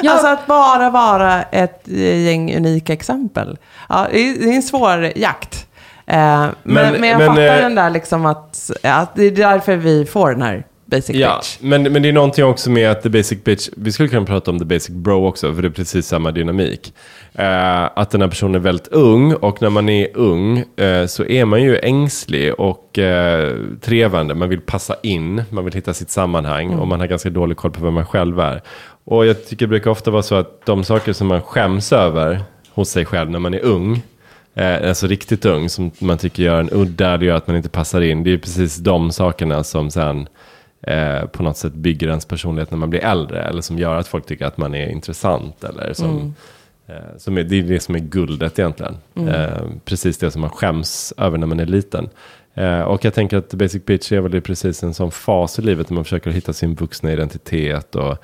Alltså 0.09 0.27
att 0.27 0.47
bara 0.47 0.89
vara 0.89 1.41
ett 1.43 1.81
gäng 2.25 2.55
unika 2.55 2.93
exempel. 2.93 3.57
Ja, 3.89 4.07
det 4.11 4.19
är 4.19 4.35
det 4.39 4.49
är 4.51 4.55
en 4.55 4.63
svår 4.63 5.11
jakt. 5.15 5.67
Eh, 6.05 6.15
men, 6.17 6.53
Men- 6.63 7.01
men, 7.01 7.09
jag 7.09 7.17
men, 7.17 7.27
fattar 7.27 7.41
eh, 7.57 7.61
den 7.61 7.75
där 7.75 7.89
liksom 7.89 8.25
att, 8.25 8.71
att 8.83 9.15
det 9.15 9.23
är 9.23 9.31
därför 9.31 9.75
vi 9.75 10.05
får 10.05 10.31
den 10.31 10.41
här 10.41 10.63
basic 10.91 11.15
Ja, 11.15 11.37
bitch. 11.37 11.57
men, 11.61 11.83
men 11.83 12.01
det 12.01 12.09
är 12.09 12.13
någonting 12.13 12.45
också 12.45 12.69
med 12.69 12.91
att 12.91 13.01
The 13.03 13.09
Basic 13.09 13.43
Bitch, 13.43 13.69
vi 13.77 13.91
skulle 13.91 14.09
kunna 14.09 14.25
prata 14.25 14.51
om 14.51 14.59
The 14.59 14.65
Basic 14.65 14.89
Bro 14.89 15.27
också, 15.27 15.53
för 15.53 15.61
det 15.61 15.67
är 15.67 15.69
precis 15.69 16.07
samma 16.07 16.31
dynamik. 16.31 16.93
Eh, 17.33 17.83
att 17.95 18.09
den 18.09 18.21
här 18.21 18.27
personen 18.27 18.55
är 18.55 18.59
väldigt 18.59 18.87
ung 18.87 19.33
och 19.33 19.61
när 19.61 19.69
man 19.69 19.89
är 19.89 20.17
ung 20.17 20.57
eh, 20.75 21.05
så 21.05 21.25
är 21.25 21.45
man 21.45 21.61
ju 21.61 21.77
ängslig 21.79 22.53
och 22.59 22.99
eh, 22.99 23.55
trevande. 23.81 24.35
Man 24.35 24.49
vill 24.49 24.61
passa 24.61 24.95
in, 25.03 25.43
man 25.49 25.65
vill 25.65 25.73
hitta 25.73 25.93
sitt 25.93 26.09
sammanhang 26.09 26.73
och 26.73 26.87
man 26.87 26.99
har 26.99 27.07
ganska 27.07 27.29
dålig 27.29 27.57
koll 27.57 27.71
på 27.71 27.83
vem 27.85 27.93
man 27.93 28.05
själv 28.05 28.39
är. 28.39 28.61
Och 29.03 29.25
jag 29.25 29.47
tycker 29.47 29.65
det 29.65 29.69
brukar 29.69 29.91
ofta 29.91 30.11
vara 30.11 30.23
så 30.23 30.35
att 30.35 30.65
de 30.65 30.83
saker 30.83 31.13
som 31.13 31.27
man 31.27 31.41
skäms 31.41 31.93
över 31.93 32.39
hos 32.73 32.89
sig 32.89 33.05
själv 33.05 33.29
när 33.29 33.39
man 33.39 33.53
är 33.53 33.63
ung, 33.63 34.01
Eh, 34.55 34.87
alltså 34.89 35.07
riktigt 35.07 35.45
ung, 35.45 35.69
som 35.69 35.91
man 35.99 36.17
tycker 36.17 36.43
gör 36.43 36.59
en 36.59 36.69
udda, 36.71 37.17
det 37.17 37.25
gör 37.25 37.35
att 37.35 37.47
man 37.47 37.55
inte 37.55 37.69
passar 37.69 38.01
in. 38.01 38.23
Det 38.23 38.33
är 38.33 38.37
precis 38.37 38.77
de 38.77 39.11
sakerna 39.11 39.63
som 39.63 39.91
sen 39.91 40.27
eh, 40.81 41.25
på 41.25 41.43
något 41.43 41.57
sätt 41.57 41.73
bygger 41.73 42.07
ens 42.07 42.25
personlighet 42.25 42.71
när 42.71 42.77
man 42.77 42.89
blir 42.89 42.99
äldre. 43.05 43.43
Eller 43.43 43.61
som 43.61 43.79
gör 43.79 43.95
att 43.95 44.07
folk 44.07 44.25
tycker 44.25 44.45
att 44.45 44.57
man 44.57 44.75
är 44.75 44.89
intressant. 44.89 45.63
Eller 45.63 45.93
som, 45.93 46.35
eh, 46.87 46.95
som 47.17 47.37
är, 47.37 47.43
det 47.43 47.59
är 47.59 47.63
det 47.63 47.79
som 47.79 47.95
är 47.95 47.99
guldet 47.99 48.59
egentligen. 48.59 48.97
Eh, 49.27 49.61
precis 49.85 50.17
det 50.17 50.31
som 50.31 50.41
man 50.41 50.49
skäms 50.49 51.13
över 51.17 51.37
när 51.37 51.47
man 51.47 51.59
är 51.59 51.65
liten. 51.65 52.09
Eh, 52.53 52.81
och 52.81 53.05
jag 53.05 53.13
tänker 53.13 53.37
att 53.37 53.53
Basic 53.53 53.85
Bitch 53.85 54.11
är 54.11 54.19
väl 54.19 54.41
precis 54.41 54.83
en 54.83 54.93
sån 54.93 55.11
fas 55.11 55.59
i 55.59 55.61
livet 55.61 55.89
när 55.89 55.95
man 55.95 56.03
försöker 56.03 56.31
hitta 56.31 56.53
sin 56.53 56.75
vuxna 56.75 57.11
identitet. 57.13 57.95
Och, 57.95 58.17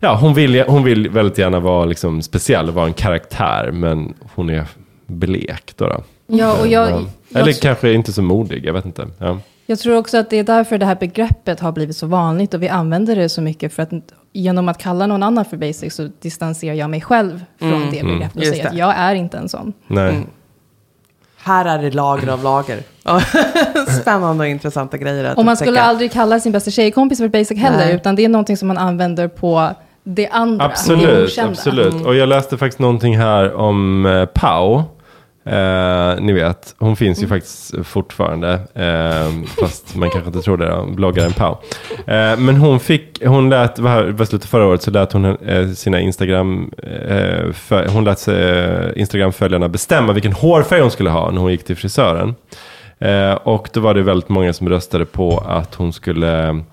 ja, 0.00 0.14
hon, 0.20 0.34
vill, 0.34 0.60
hon 0.66 0.84
vill 0.84 1.08
väldigt 1.10 1.38
gärna 1.38 1.60
vara 1.60 1.84
liksom 1.84 2.22
speciell, 2.22 2.70
vara 2.70 2.86
en 2.86 2.92
karaktär. 2.92 3.70
Men 3.72 4.14
hon 4.34 4.50
är 4.50 4.66
blek 5.06 5.72
då. 5.76 5.86
då. 5.86 6.02
Ja, 6.26 6.60
och 6.60 6.66
jag, 6.66 6.88
Eh, 6.90 7.02
jag, 7.28 7.42
Eller 7.42 7.52
tr- 7.52 7.62
kanske 7.62 7.92
inte 7.92 8.12
så 8.12 8.22
modig, 8.22 8.64
jag 8.66 8.72
vet 8.72 8.84
inte. 8.86 9.06
Ja. 9.18 9.38
Jag 9.66 9.78
tror 9.78 9.96
också 9.96 10.18
att 10.18 10.30
det 10.30 10.36
är 10.36 10.44
därför 10.44 10.78
det 10.78 10.86
här 10.86 10.94
begreppet 10.96 11.60
har 11.60 11.72
blivit 11.72 11.96
så 11.96 12.06
vanligt 12.06 12.54
och 12.54 12.62
vi 12.62 12.68
använder 12.68 13.16
det 13.16 13.28
så 13.28 13.42
mycket 13.42 13.72
för 13.72 13.82
att 13.82 13.90
genom 14.32 14.68
att 14.68 14.78
kalla 14.78 15.06
någon 15.06 15.22
annan 15.22 15.44
för 15.44 15.56
basic 15.56 15.94
så 15.94 16.08
distanserar 16.20 16.74
jag 16.74 16.90
mig 16.90 17.00
själv 17.00 17.44
från 17.58 17.90
det 17.90 18.02
begreppet 18.04 18.36
och 18.36 18.42
Just 18.42 18.50
säger 18.52 18.66
att 18.66 18.72
det. 18.72 18.78
jag 18.78 18.94
är 18.96 19.14
inte 19.14 19.38
en 19.38 19.48
sån. 19.48 19.72
Nej. 19.86 20.08
Mm. 20.10 20.26
Här 21.42 21.64
är 21.64 21.82
det 21.82 21.90
lager 21.90 22.28
av 22.28 22.42
lager. 22.42 22.82
Spännande 24.00 24.44
och 24.44 24.48
intressanta 24.48 24.96
grejer 24.98 25.24
att 25.24 25.38
Och 25.38 25.44
man 25.44 25.56
skulle 25.56 25.80
aldrig 25.82 26.12
kalla 26.12 26.40
sin 26.40 26.52
bästa 26.52 26.70
tjejkompis 26.70 27.18
för 27.18 27.28
basic 27.28 27.58
heller, 27.58 27.76
Nej. 27.86 27.94
utan 27.94 28.16
det 28.16 28.24
är 28.24 28.28
någonting 28.28 28.56
som 28.56 28.68
man 28.68 28.78
använder 28.78 29.28
på 29.28 29.70
det 30.04 30.28
andra, 30.28 30.64
det 30.64 30.70
Absolut, 30.72 31.30
okända. 31.30 31.50
absolut. 31.50 32.06
Och 32.06 32.14
jag 32.14 32.28
läste 32.28 32.58
faktiskt 32.58 32.78
någonting 32.78 33.18
här 33.18 33.54
om 33.54 34.06
eh, 34.06 34.24
Pau. 34.24 34.82
Eh, 35.46 36.20
ni 36.20 36.32
vet, 36.32 36.74
hon 36.78 36.96
finns 36.96 37.22
ju 37.22 37.26
faktiskt 37.26 37.74
fortfarande. 37.86 38.52
Eh, 38.74 39.46
fast 39.60 39.96
man 39.96 40.10
kanske 40.10 40.28
inte 40.28 40.40
tror 40.40 40.56
det, 40.56 40.68
då, 40.68 40.86
bloggaren 40.86 41.32
Pau. 41.32 41.56
Eh, 42.06 42.38
men 42.38 42.56
hon 42.56 42.80
fick, 42.80 43.24
hon 43.24 43.50
lät, 43.50 43.78
var 43.78 44.24
slutet 44.24 44.50
förra 44.50 44.66
året 44.66 44.82
så 44.82 44.90
lät 44.90 45.12
hon 45.12 45.24
eh, 45.24 45.68
sina 45.68 46.00
Instagram, 46.00 46.70
eh, 46.82 47.52
för, 47.52 47.88
hon 47.88 48.04
lät 48.04 48.28
eh, 48.28 49.00
Instagram-följarna 49.00 49.68
bestämma 49.68 50.12
vilken 50.12 50.32
hårfärg 50.32 50.80
hon 50.80 50.90
skulle 50.90 51.10
ha 51.10 51.30
när 51.30 51.40
hon 51.40 51.50
gick 51.50 51.64
till 51.64 51.76
frisören. 51.76 52.34
Och 53.42 53.68
då 53.72 53.80
var 53.80 53.94
det 53.94 54.02
väldigt 54.02 54.28
många 54.28 54.52
som 54.52 54.68
röstade 54.68 55.04
på 55.04 55.44
att 55.46 55.74
hon 55.74 55.92
skulle 55.92 56.64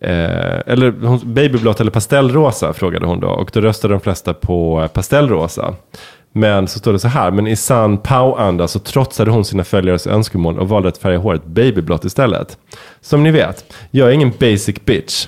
Eh, 0.00 0.60
eller 0.66 1.06
hon, 1.06 1.34
babyblått 1.34 1.80
eller 1.80 1.90
pastellrosa 1.90 2.72
frågade 2.72 3.06
hon 3.06 3.20
då. 3.20 3.28
Och 3.28 3.50
då 3.52 3.60
röstade 3.60 3.94
de 3.94 4.00
flesta 4.00 4.34
på 4.34 4.88
pastellrosa. 4.92 5.74
Men 6.36 6.68
så 6.68 6.78
står 6.78 6.92
det 6.92 6.98
så 6.98 7.08
här, 7.08 7.30
men 7.30 7.46
i 7.46 7.56
sann 7.56 7.98
Pau-anda 7.98 8.68
så 8.68 8.78
trotsade 8.78 9.30
hon 9.30 9.44
sina 9.44 9.64
följares 9.64 10.06
önskemål 10.06 10.58
och 10.58 10.68
valde 10.68 10.88
att 10.88 10.98
färga 10.98 11.18
håret 11.18 11.44
babyblått 11.46 12.04
istället. 12.04 12.58
Som 13.00 13.22
ni 13.22 13.30
vet, 13.30 13.64
jag 13.90 14.08
är 14.08 14.12
ingen 14.12 14.32
basic 14.38 14.76
bitch. 14.84 15.26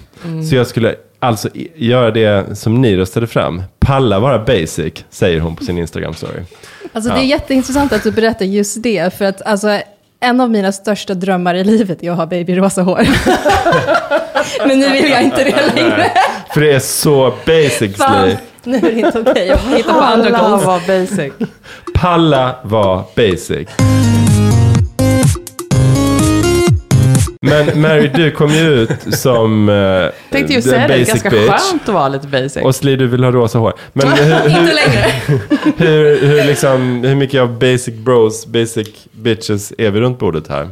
Så 0.51 0.55
jag 0.55 0.67
skulle 0.67 0.95
alltså 1.19 1.49
göra 1.77 2.11
det 2.11 2.59
som 2.59 2.81
ni 2.81 2.97
röstade 2.97 3.27
fram. 3.27 3.63
Palla 3.81 4.19
vara 4.21 4.39
basic, 4.39 5.05
säger 5.11 5.41
hon 5.41 5.57
på 5.57 5.65
sin 5.65 5.79
Instagram-story. 5.87 6.43
Alltså 6.93 7.11
det 7.11 7.17
Ja. 7.17 7.23
är 7.23 7.27
jätteintressant 7.27 7.93
att 7.93 8.03
du 8.03 8.11
berättar 8.13 8.45
just 8.45 8.83
det, 8.83 9.15
för 9.19 9.25
att 9.25 9.43
alltså, 9.43 9.81
en 10.21 10.41
av 10.41 10.51
mina 10.51 10.73
största 10.73 11.15
drömmar 11.15 11.55
i 11.55 11.65
livet 11.65 12.03
är 12.03 12.11
att 12.11 12.17
ha 12.17 12.27
babyrosa 12.27 12.83
hår. 12.83 13.07
Men 14.67 14.79
nu 14.81 14.89
vill 14.93 15.11
jag 15.11 15.23
inte 15.23 15.45
det 15.45 15.73
längre. 15.77 16.11
För 16.55 16.61
det 16.61 16.73
är 16.73 16.79
så 16.81 17.35
basic, 17.47 17.97
Fan, 17.97 18.27
Sli. 18.31 18.37
Nu 18.69 18.77
är 18.77 18.83
det 18.83 19.01
inte 19.01 19.21
okej, 19.21 19.47
jag 19.47 19.61
får 19.65 19.77
hitta 19.77 19.93
på 19.93 20.01
andra 20.01 20.37
Alla 20.37 20.49
goals. 20.51 20.65
var 20.65 21.01
basic. 21.01 21.33
Palla 21.95 22.57
var 22.63 23.05
basic. 23.17 23.69
Men 27.41 27.81
Mary, 27.81 28.11
du 28.15 28.31
kom 28.31 28.51
ju 28.51 28.69
ut 28.69 29.15
som 29.15 29.69
uh, 29.69 30.11
Tänkte 30.31 30.55
ju 30.55 30.63
säga 30.63 30.89
det, 30.89 31.05
ganska 31.05 31.31
skönt 31.31 31.83
att 31.83 31.89
vara 31.89 32.09
lite 32.09 32.27
basic. 32.27 32.63
Och 32.63 32.75
Sli, 32.75 32.97
du 32.97 33.07
vill 33.07 33.25
ha 33.25 33.31
rosa 33.31 33.59
hår. 33.59 33.73
Men 33.93 34.09
hur, 34.09 34.35
Inte 34.49 34.61
hur, 34.61 34.75
längre. 34.75 35.13
hur, 35.77 36.27
hur, 36.27 36.45
liksom, 36.45 37.05
hur 37.05 37.15
mycket 37.15 37.41
av 37.41 37.59
basic 37.59 37.95
bros, 37.95 38.47
basic 38.47 38.89
bitches 39.13 39.73
är 39.79 39.91
vi 39.91 40.01
runt 40.01 40.19
bordet 40.19 40.49
här? 40.49 40.69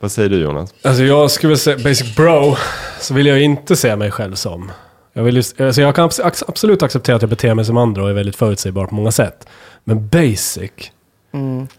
Vad 0.00 0.12
säger 0.12 0.28
du 0.28 0.36
Jonas? 0.40 0.74
Alltså 0.82 1.02
jag 1.02 1.30
skulle 1.30 1.56
säga 1.56 1.76
basic 1.76 2.16
bro, 2.16 2.56
så 3.00 3.14
vill 3.14 3.26
jag 3.26 3.40
inte 3.40 3.76
se 3.76 3.96
mig 3.96 4.10
själv 4.10 4.34
som. 4.34 4.70
Jag, 5.12 5.22
vill 5.22 5.36
just, 5.36 5.60
alltså 5.60 5.80
jag 5.80 5.94
kan 5.94 6.10
absolut 6.46 6.82
acceptera 6.82 7.16
att 7.16 7.22
jag 7.22 7.28
beter 7.28 7.54
mig 7.54 7.64
som 7.64 7.76
andra 7.76 8.02
och 8.02 8.10
är 8.10 8.14
väldigt 8.14 8.36
förutsägbar 8.36 8.86
på 8.86 8.94
många 8.94 9.10
sätt. 9.12 9.48
Men 9.84 10.08
basic, 10.08 10.70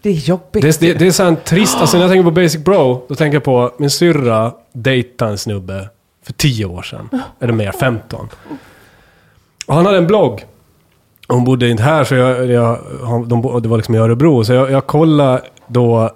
Det 0.02 0.08
är 0.08 0.12
jobbigt. 0.28 0.62
det, 0.62 0.80
det, 0.80 0.94
det 0.94 1.06
är 1.06 1.10
så 1.10 1.22
en 1.24 1.36
trist, 1.36 1.76
alltså 1.76 1.96
när 1.96 2.04
jag 2.04 2.10
tänker 2.12 2.24
på 2.24 2.30
basic 2.30 2.64
bro, 2.64 3.06
då 3.08 3.14
tänker 3.14 3.36
jag 3.36 3.44
på 3.44 3.72
min 3.78 3.90
syrra 3.90 4.52
dejtade 4.72 5.30
en 5.30 5.38
snubbe 5.38 5.88
för 6.24 6.32
10 6.32 6.64
år 6.64 6.82
sedan. 6.82 7.08
Eller 7.40 7.52
mer, 7.52 7.72
15. 7.72 8.28
Och 9.66 9.74
han 9.74 9.86
hade 9.86 9.98
en 9.98 10.06
blogg. 10.06 10.44
Hon 11.28 11.44
bodde 11.44 11.68
inte 11.68 11.82
här, 11.82 12.04
så 12.04 12.14
jag, 12.14 12.46
jag, 12.46 12.78
de, 13.28 13.62
det 13.62 13.68
var 13.68 13.76
liksom 13.76 13.94
i 13.94 13.98
Örebro. 13.98 14.44
Så 14.44 14.52
jag, 14.52 14.70
jag 14.70 14.86
kollade 14.86 15.42
då 15.66 16.10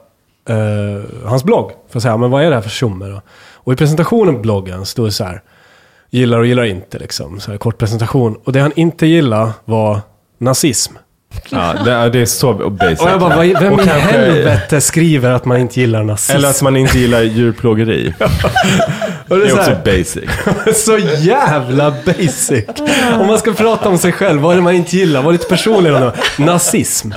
eh, 0.48 1.26
hans 1.28 1.44
blogg. 1.44 1.70
För 1.88 1.98
att 1.98 2.02
säga, 2.02 2.16
men 2.16 2.30
vad 2.30 2.42
är 2.44 2.48
det 2.48 2.54
här 2.54 2.62
för 2.62 2.70
tjomme 2.70 3.06
då? 3.06 3.20
Och 3.54 3.72
i 3.72 3.76
presentationen 3.76 4.34
på 4.34 4.40
bloggen 4.40 4.86
stod 4.86 5.06
det 5.06 5.12
så 5.12 5.24
här. 5.24 5.42
Gillar 6.16 6.38
och 6.38 6.46
gillar 6.46 6.64
inte 6.64 6.98
liksom. 6.98 7.40
Så 7.40 7.50
här, 7.50 7.58
kort 7.58 7.78
presentation. 7.78 8.36
Och 8.44 8.52
det 8.52 8.60
han 8.60 8.72
inte 8.76 9.06
gillade 9.06 9.50
var 9.64 10.00
nazism. 10.38 10.92
Ja, 11.50 11.74
det, 11.84 11.92
är- 11.92 12.10
det 12.10 12.18
är 12.18 12.26
så 12.26 12.52
basic. 12.70 13.00
Och 13.00 13.10
jag 13.10 13.20
bara, 13.20 13.36
vad- 13.36 13.46
vem 13.46 13.72
Och 13.72 13.82
i 13.82 13.84
kanske- 13.84 14.00
helvete 14.18 14.80
skriver 14.80 15.30
att 15.30 15.44
man 15.44 15.56
inte 15.56 15.80
gillar 15.80 16.02
nazism? 16.02 16.36
Eller 16.36 16.48
att 16.50 16.62
man 16.62 16.76
inte 16.76 16.98
gillar 16.98 17.22
djurplågeri. 17.22 18.14
och 19.28 19.36
Det 19.36 19.36
det 19.36 19.42
är 19.42 19.44
är 19.46 19.48
så, 19.50 19.56
också 19.58 19.76
basic. 19.84 20.30
så 20.84 20.98
jävla 21.18 21.90
basic. 22.06 22.64
Om 23.20 23.26
man 23.26 23.38
ska 23.38 23.52
prata 23.52 23.88
om 23.88 23.98
sig 23.98 24.12
själv, 24.12 24.40
vad 24.42 24.52
är 24.52 24.56
det 24.56 24.62
man 24.62 24.74
inte 24.74 24.96
gillar? 24.96 25.22
Var 25.22 25.32
lite 25.32 25.46
personlig. 25.46 25.92
Nazism. 26.38 27.10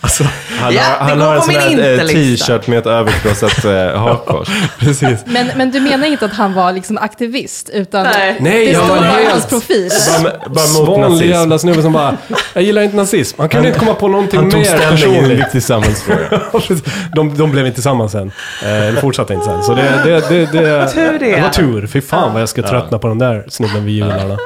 Alltså, 0.00 0.24
Han 0.60 0.74
Ja, 0.74 0.82
har, 0.82 1.08
han 1.08 1.20
har 1.20 1.34
en 1.36 1.42
sån 1.42 1.54
här 1.54 2.00
eh, 2.00 2.06
t-shirt 2.06 2.66
med 2.66 2.78
ett 2.78 2.86
överkrossat 2.86 3.64
eh, 3.64 3.72
hakkors. 4.02 4.48
precis. 4.78 5.18
Men, 5.26 5.46
men 5.56 5.70
du 5.70 5.80
menar 5.80 6.06
inte 6.06 6.24
att 6.24 6.32
han 6.32 6.54
var 6.54 6.72
liksom 6.72 6.98
aktivist, 6.98 7.68
utan 7.72 8.02
Nej. 8.06 8.36
Nej, 8.40 8.66
det 8.66 8.74
står 8.74 8.88
bara 8.88 9.10
hans 9.30 9.46
profil. 9.46 9.90
Bara, 10.22 10.32
bara 10.48 10.66
mot 10.66 10.88
Vanlig 10.88 11.00
nazism. 11.10 11.28
jävla 11.30 11.58
snubbe 11.58 11.82
som 11.82 11.92
bara, 11.92 12.16
jag 12.54 12.62
gillar 12.64 12.82
inte 12.82 12.96
nazism. 12.96 13.40
Han 13.40 13.48
kunde 13.48 13.68
inte 13.68 13.80
komma 13.80 13.94
på 13.94 14.08
någonting 14.08 14.40
Han 14.40 14.50
tog 14.50 14.60
mer 14.60 14.66
ställning 14.66 14.88
i 14.88 15.04
en 15.04 15.12
personligt. 15.14 15.38
viktig 15.38 15.62
samhällsfråga. 15.62 16.40
de, 17.14 17.36
de 17.36 17.50
blev 17.50 17.66
inte 17.66 17.74
tillsammans 17.74 18.12
sen. 18.12 18.32
Eh, 18.62 18.68
Eller 18.88 19.00
fortsatte 19.00 19.34
inte 19.34 19.46
sen. 19.46 19.62
Så 19.62 19.74
det, 19.74 19.82
det, 20.04 20.28
det, 20.28 20.46
det, 20.52 20.88
Tur 20.88 21.18
det. 21.18 21.36
det 21.36 21.40
var 21.42 21.48
tur. 21.48 21.86
Fy 21.86 22.00
fan 22.00 22.32
vad 22.32 22.42
jag 22.42 22.48
ska 22.48 22.62
tröttna 22.62 22.98
på 22.98 23.08
den 23.08 23.18
där 23.18 23.44
snubben 23.48 23.84
vid 23.84 23.94
jularna. 23.94 24.36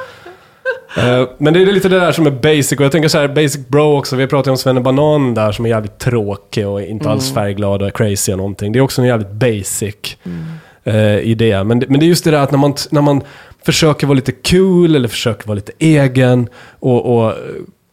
Eh, 0.98 1.28
Men 1.38 1.54
det 1.54 1.62
är 1.62 1.66
lite 1.66 1.88
det 1.88 2.00
där 2.00 2.12
som 2.12 2.26
är 2.26 2.30
basic. 2.30 2.72
Och 2.78 2.84
jag 2.84 2.92
tänker 2.92 3.08
så 3.08 3.18
här, 3.18 3.28
basic 3.28 3.68
bro 3.68 3.98
också. 3.98 4.16
Vi 4.16 4.22
har 4.22 4.28
pratat 4.28 4.50
om 4.50 4.56
Svenne 4.56 4.80
Banan 4.80 5.34
där 5.34 5.52
som 5.52 5.64
är 5.64 5.68
jävligt 5.68 5.98
tråkig 5.98 6.66
och 6.68 6.82
inte 6.82 7.10
alls 7.10 7.34
färgglad 7.34 7.82
och 7.82 7.92
crazy 7.96 8.32
och 8.32 8.38
någonting. 8.38 8.72
Det 8.72 8.78
är 8.78 8.80
också 8.80 9.02
en 9.02 9.08
jävligt 9.08 9.32
basic 9.32 10.16
eh, 10.84 11.18
idé. 11.18 11.64
Men, 11.64 11.78
det- 11.80 11.86
men 11.88 12.00
det 12.00 12.06
är 12.06 12.08
just 12.08 12.24
det 12.24 12.30
där 12.30 12.38
att 12.42 12.50
när 12.50 12.58
man, 12.58 12.74
när 12.90 13.00
man 13.02 13.20
försöker 13.64 14.06
vara 14.06 14.14
lite 14.16 14.32
cool 14.32 14.96
eller 14.96 15.08
försöker 15.08 15.46
vara 15.48 15.54
lite 15.54 15.72
egen 15.78 16.48
och, 16.80 17.16
och 17.26 17.34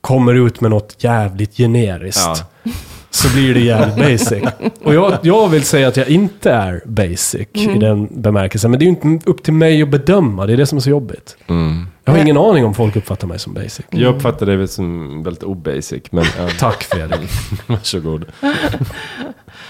kommer 0.01 0.33
ut 0.33 0.61
med 0.61 0.71
något 0.71 0.95
jävligt 1.03 1.57
generiskt. 1.57 2.21
Ja. 2.63 2.71
Så 3.15 3.33
blir 3.33 3.53
det 3.53 3.59
jävligt 3.59 3.95
basic. 4.21 4.43
Och 4.83 4.93
jag, 4.93 5.17
jag 5.21 5.49
vill 5.49 5.63
säga 5.63 5.87
att 5.87 5.97
jag 5.97 6.07
inte 6.07 6.51
är 6.51 6.81
basic 6.85 7.47
i 7.53 7.67
den 7.79 8.07
bemärkelsen. 8.11 8.71
Men 8.71 8.79
det 8.79 8.83
är 8.83 8.87
ju 8.87 8.95
inte 9.09 9.29
upp 9.29 9.43
till 9.43 9.53
mig 9.53 9.81
att 9.81 9.89
bedöma. 9.89 10.45
Det 10.45 10.53
är 10.53 10.57
det 10.57 10.65
som 10.65 10.77
är 10.77 10.81
så 10.81 10.89
jobbigt. 10.89 11.37
Mm. 11.47 11.87
Jag 12.05 12.13
har 12.13 12.19
ingen 12.19 12.37
aning 12.37 12.65
om 12.65 12.73
folk 12.73 12.95
uppfattar 12.95 13.27
mig 13.27 13.39
som 13.39 13.53
basic. 13.53 13.85
Jag 13.89 14.15
uppfattar 14.15 14.45
det 14.45 14.55
väl 14.55 14.67
som 14.67 15.23
väldigt 15.23 15.43
obasic, 15.43 16.03
men 16.11 16.25
ja, 16.37 16.49
Tack 16.59 16.83
Fredrik. 16.83 17.29
varsågod. 17.67 18.25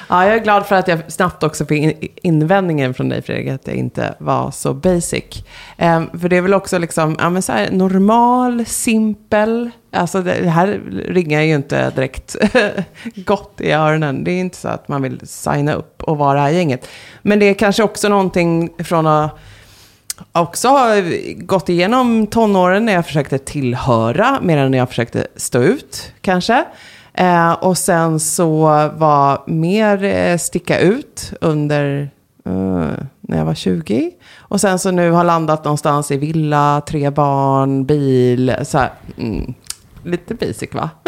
Ja, 0.07 0.25
jag 0.25 0.33
är 0.33 0.39
glad 0.39 0.65
för 0.65 0.75
att 0.75 0.87
jag 0.87 0.99
snabbt 1.11 1.43
också 1.43 1.65
fick 1.65 2.11
invändningen 2.25 2.93
från 2.93 3.09
dig 3.09 3.21
Fredrik, 3.21 3.49
att 3.49 3.67
jag 3.67 3.75
inte 3.75 4.15
var 4.17 4.51
så 4.51 4.73
basic. 4.73 5.43
Ehm, 5.77 6.19
för 6.19 6.29
det 6.29 6.37
är 6.37 6.41
väl 6.41 6.53
också 6.53 6.77
liksom, 6.77 7.15
ja 7.19 7.29
men 7.29 7.41
så 7.41 7.51
här, 7.51 7.71
normal, 7.71 8.65
simpel. 8.65 9.69
Alltså 9.91 10.21
det 10.21 10.49
här 10.49 10.67
ringar 11.07 11.41
ju 11.41 11.53
inte 11.53 11.89
direkt 11.89 12.35
gott 13.15 13.61
i 13.61 13.71
öronen. 13.71 14.23
Det 14.23 14.31
är 14.31 14.39
inte 14.39 14.57
så 14.57 14.67
att 14.67 14.87
man 14.87 15.01
vill 15.01 15.19
signa 15.23 15.73
upp 15.73 16.03
och 16.03 16.17
vara 16.17 16.33
det 16.33 16.39
här 16.39 16.49
gänget. 16.49 16.89
Men 17.21 17.39
det 17.39 17.45
är 17.45 17.53
kanske 17.53 17.83
också 17.83 18.09
någonting 18.09 18.69
från 18.83 19.07
att 19.07 19.39
också 20.31 20.67
ha 20.67 20.87
gått 21.35 21.69
igenom 21.69 22.27
tonåren 22.27 22.85
när 22.85 22.93
jag 22.93 23.05
försökte 23.05 23.37
tillhöra 23.37 24.39
mer 24.41 24.57
än 24.57 24.71
när 24.71 24.77
jag 24.77 24.89
försökte 24.89 25.27
stå 25.35 25.61
ut 25.61 26.11
kanske. 26.21 26.65
Eh, 27.17 27.51
och 27.51 27.77
sen 27.77 28.19
så 28.19 28.61
var 28.97 29.43
mer 29.47 30.03
eh, 30.03 30.37
sticka 30.37 30.79
ut 30.79 31.33
under 31.41 32.09
eh, 32.45 32.51
när 33.21 33.37
jag 33.37 33.45
var 33.45 33.55
20. 33.55 34.11
Och 34.37 34.61
sen 34.61 34.79
så 34.79 34.91
nu 34.91 35.11
har 35.11 35.23
landat 35.23 35.63
någonstans 35.63 36.11
i 36.11 36.17
villa, 36.17 36.81
tre 36.87 37.09
barn, 37.09 37.85
bil. 37.85 38.55
Så 38.63 38.77
här, 38.77 38.89
mm, 39.17 39.53
lite 40.03 40.33
basic 40.35 40.73
va? 40.73 40.89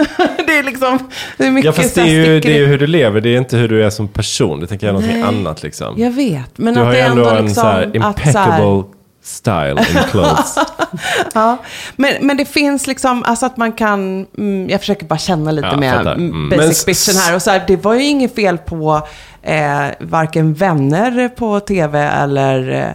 det 0.48 0.58
är 0.58 0.63
liksom, 0.63 1.00
det 1.38 1.46
är 1.48 1.52
mycket 1.52 1.65
Ja, 1.65 1.72
fast 1.72 1.96
det 1.96 2.02
är, 2.02 2.06
ju, 2.06 2.39
det 2.39 2.54
är 2.54 2.58
ju 2.58 2.65
hur 2.65 2.80
du 2.80 2.88
lever, 2.88 3.22
det 3.22 3.30
är 3.30 3.38
inte 3.38 3.58
hur 3.58 3.70
du 3.70 3.84
är 3.86 3.89
som 3.89 4.08
person. 4.08 4.60
Det 4.60 4.67
tänker 4.67 4.88
jag 4.88 4.96
är 4.96 5.00
någonting 5.00 5.22
Nej. 5.22 5.30
annat 5.30 5.63
liksom. 5.63 5.96
Jag 5.98 6.12
vet, 6.12 6.58
men 6.58 6.74
du 6.74 6.80
att 6.80 6.86
har 6.86 6.93
det 6.93 7.02
ändå 7.02 7.22
ändå 7.26 7.36
en 7.36 7.46
liksom 7.46 7.63
så 7.63 7.67
här- 7.67 7.96
impeccable 7.96 8.84
style 9.28 9.80
in 9.80 10.04
clothes. 10.12 10.58
Ja, 11.34 11.58
men, 11.96 12.13
men 12.22 12.38
det 12.38 12.46
finns 12.46 12.88
liksom, 12.88 13.24
alltså 13.24 13.46
att 13.46 13.58
man 13.58 13.72
kan, 13.72 14.26
mm, 14.38 14.70
jag 14.70 14.80
försöker 14.80 15.06
bara 15.06 15.20
känna 15.20 15.52
lite 15.52 15.68
Ja, 15.68 15.78
med 15.78 16.08
mm. 16.08 16.50
Basic 16.50 16.86
bitchen 16.86 17.16
här. 17.16 17.36
Och 17.36 17.42
så 17.42 17.52
här, 17.52 17.63
det 17.68 17.76
var 17.76 17.94
ju 17.94 18.04
inget 18.04 18.36
fel 18.36 18.58
på 18.58 19.08
eh, 19.42 19.86
varken 20.00 20.54
vänner 20.54 21.30
på 21.30 21.60
tv 21.60 22.00
eller 22.00 22.72
eh, 22.72 22.92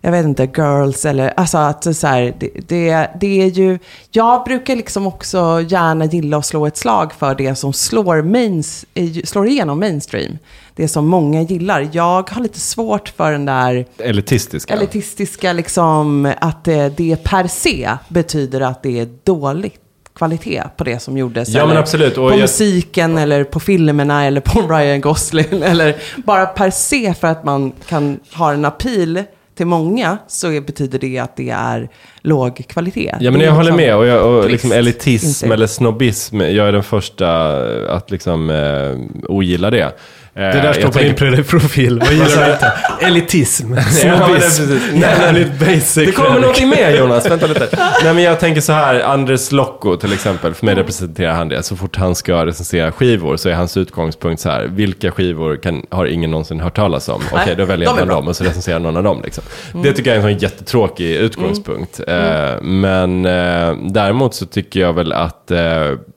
jag 0.00 0.12
vet 0.12 0.24
inte, 0.24 0.44
girls 0.56 1.04
eller, 1.04 1.32
alltså 1.36 1.58
att 1.58 1.96
så 1.96 2.06
här, 2.06 2.34
det, 2.38 2.50
det, 2.68 3.10
det 3.20 3.42
är 3.42 3.46
ju, 3.46 3.78
jag 4.10 4.44
brukar 4.44 4.76
liksom 4.76 5.06
också 5.06 5.64
gärna 5.68 6.04
gilla 6.04 6.36
att 6.36 6.46
slå 6.46 6.66
ett 6.66 6.76
slag 6.76 7.12
för 7.12 7.34
det 7.34 7.54
som 7.54 7.72
slår, 7.72 8.22
mains, 8.22 8.84
eh, 8.94 9.22
slår 9.24 9.46
igenom 9.48 9.80
mainstream. 9.80 10.38
Det 10.80 10.88
som 10.88 11.06
många 11.08 11.42
gillar. 11.42 11.88
Jag 11.92 12.30
har 12.30 12.42
lite 12.42 12.60
svårt 12.60 13.08
för 13.08 13.32
den 13.32 13.44
där 13.44 13.86
Elitistiska. 13.98 14.74
elitistiska, 14.74 15.52
liksom, 15.52 16.32
att 16.40 16.68
eh, 16.68 16.86
det 16.86 17.24
per 17.24 17.46
se 17.46 17.90
betyder 18.08 18.60
att 18.60 18.82
det 18.82 19.00
är 19.00 19.08
dålig 19.24 19.72
kvalitet 20.16 20.62
på 20.76 20.84
det 20.84 20.98
som 20.98 21.18
gjordes. 21.18 21.48
Ja, 21.48 21.66
men 21.66 21.76
absolut. 21.76 22.18
Och 22.18 22.28
på 22.28 22.34
jag- 22.34 22.40
musiken 22.40 23.18
eller 23.18 23.44
på 23.44 23.60
filmerna 23.60 24.24
eller 24.24 24.40
på 24.40 24.60
Ryan 24.76 25.00
Gosling. 25.00 25.62
Eller 25.62 25.96
bara 26.16 26.46
per 26.46 26.70
se 26.70 27.14
för 27.14 27.28
att 27.28 27.44
man 27.44 27.72
kan 27.88 28.20
ha 28.34 28.52
en 28.52 28.64
appeal 28.64 29.22
till 29.56 29.66
många 29.66 30.18
så 30.28 30.48
betyder 30.60 30.98
det 30.98 31.18
att 31.18 31.36
det 31.36 31.50
är 31.50 31.88
låg 32.20 32.64
kvalitet. 32.68 33.14
Ja, 33.20 33.30
men 33.30 33.40
jag 33.40 33.52
håller 33.52 33.64
liksom 33.64 33.76
med. 33.76 33.96
Och, 33.96 34.06
jag, 34.06 34.26
och 34.26 34.50
liksom 34.50 34.72
elitism 34.72 35.44
inte? 35.44 35.54
eller 35.54 35.66
snobbism, 35.66 36.40
jag 36.40 36.68
är 36.68 36.72
den 36.72 36.82
första 36.82 37.52
att 37.96 38.10
liksom 38.10 38.50
eh, 38.50 39.30
ogilla 39.30 39.70
det. 39.70 39.92
Eh, 40.34 40.42
Det 40.42 40.60
där 40.60 40.72
står 40.72 41.02
jag 41.02 41.16
på 41.16 41.24
din 41.24 41.44
profil. 41.44 41.98
Vad 41.98 42.12
gillar 42.12 42.46
du 42.46 42.52
inte? 42.52 42.72
Elitism. 43.06 43.74
Snobbism. 43.90 44.62
Jävligt 44.94 45.58
basic. 45.58 45.94
Det 45.94 46.12
kommer 46.12 46.40
någonting 46.40 46.68
mer 46.68 46.90
Jonas, 46.98 47.30
vänta 47.30 47.46
lite. 47.46 47.68
Nej 48.04 48.14
men 48.14 48.22
jag 48.24 48.40
tänker 48.40 48.60
så 48.60 48.72
här, 48.72 49.00
Andres 49.00 49.52
Locco 49.52 49.96
till 49.96 50.12
exempel, 50.12 50.54
för 50.54 50.66
mig 50.66 50.74
representerar 50.74 51.32
han 51.32 51.48
det. 51.48 51.62
Så 51.62 51.76
fort 51.76 51.96
han 51.96 52.14
ska 52.14 52.46
recensera 52.46 52.92
skivor 52.92 53.36
så 53.36 53.48
är 53.48 53.54
hans 53.54 53.76
utgångspunkt 53.76 54.40
så 54.42 54.48
här, 54.50 54.66
vilka 54.66 55.10
skivor 55.10 55.56
kan, 55.56 55.86
har 55.90 56.06
ingen 56.06 56.30
någonsin 56.30 56.60
hört 56.60 56.76
talas 56.76 57.08
om? 57.08 57.22
Okej, 57.32 57.42
Nej, 57.46 57.56
då 57.56 57.64
väljer 57.64 57.86
jag 57.88 57.96
de 57.96 58.00
är 58.00 58.06
bland 58.06 58.20
dem 58.20 58.28
och 58.28 58.36
så 58.36 58.44
recenserar 58.44 58.78
någon 58.78 58.96
av 58.96 59.02
dem. 59.02 59.20
Liksom. 59.24 59.44
Det 59.72 59.92
tycker 59.92 60.10
jag 60.14 60.24
är 60.24 60.28
en 60.28 60.34
sån 60.34 60.38
jättetråkig 60.42 61.10
utgångspunkt. 61.10 62.00
Eh, 62.08 62.62
men 62.62 63.26
eh, 63.26 63.74
däremot 63.90 64.34
så 64.34 64.46
tycker 64.46 64.80
jag 64.80 64.92
väl 64.92 65.12
att 65.12 65.50
eh, 65.50 65.60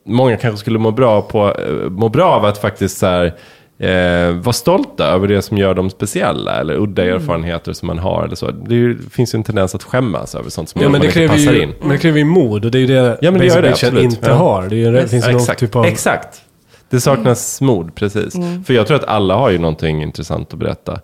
många 0.08 0.38
kanske 0.38 0.58
skulle 0.60 0.80
må 0.80 0.92
bra, 0.92 1.22
på, 1.22 1.56
må 1.90 2.10
bra 2.10 2.26
av 2.32 2.46
att 2.46 2.58
faktiskt 2.62 2.98
så 2.98 3.06
här, 3.06 3.34
eh, 3.84 4.32
vara 4.32 4.54
stolta 4.54 5.06
över 5.08 5.28
det 5.28 5.42
som 5.42 5.58
gör 5.58 5.74
dem 5.74 5.90
speciella 5.90 6.60
eller 6.60 6.74
udda 6.78 7.04
Mm. 7.04 7.16
erfarenheter 7.16 7.74
som 7.74 7.88
man 7.88 8.00
har 8.00 8.24
eller 8.24 8.36
så. 8.36 8.52
Det 8.52 8.76
ju- 8.76 8.98
finns 9.12 9.34
ju 9.36 9.38
en 9.38 9.44
tendens 9.44 9.76
att 9.76 9.84
skämmas 9.84 10.36
över 10.36 10.50
sånt 10.50 10.70
som 10.70 10.82
Ja, 10.82 10.90
man 10.90 11.04
inte 11.04 11.28
passar 11.28 11.52
ju, 11.54 11.62
in. 11.64 11.74
men 11.80 11.90
det 11.90 11.98
kräver 11.98 12.18
ju 12.20 12.26
mod 12.26 12.66
och 12.66 12.72
det 12.72 12.78
är 12.78 12.80
ju 12.80 12.88
det 12.88 13.18
Ja, 13.22 13.32
men 13.32 13.40
basic 13.42 13.54
det, 13.62 13.70
absolut. 13.70 14.04
inte 14.04 14.30
Ja. 14.30 14.34
har. 14.36 14.68
Det, 14.70 14.76
är 14.76 14.78
ju, 14.78 14.92
det 14.92 15.08
finns 15.08 15.26
någon 15.28 15.36
Exakt. 15.36 15.60
typ 15.60 15.76
av... 15.76 15.86
Exakt. 15.86 16.42
Det 16.90 17.02
saknas 17.02 17.62
mod, 17.62 17.96
precis. 17.96 18.36
För 18.66 18.74
jag 18.74 18.88
tror 18.88 18.98
att 18.98 19.04
alla 19.06 19.36
har 19.36 19.50
ju 19.50 19.58
någonting 19.58 20.04
intressant 20.04 20.54
att 20.54 20.60
berätta. 20.60 21.00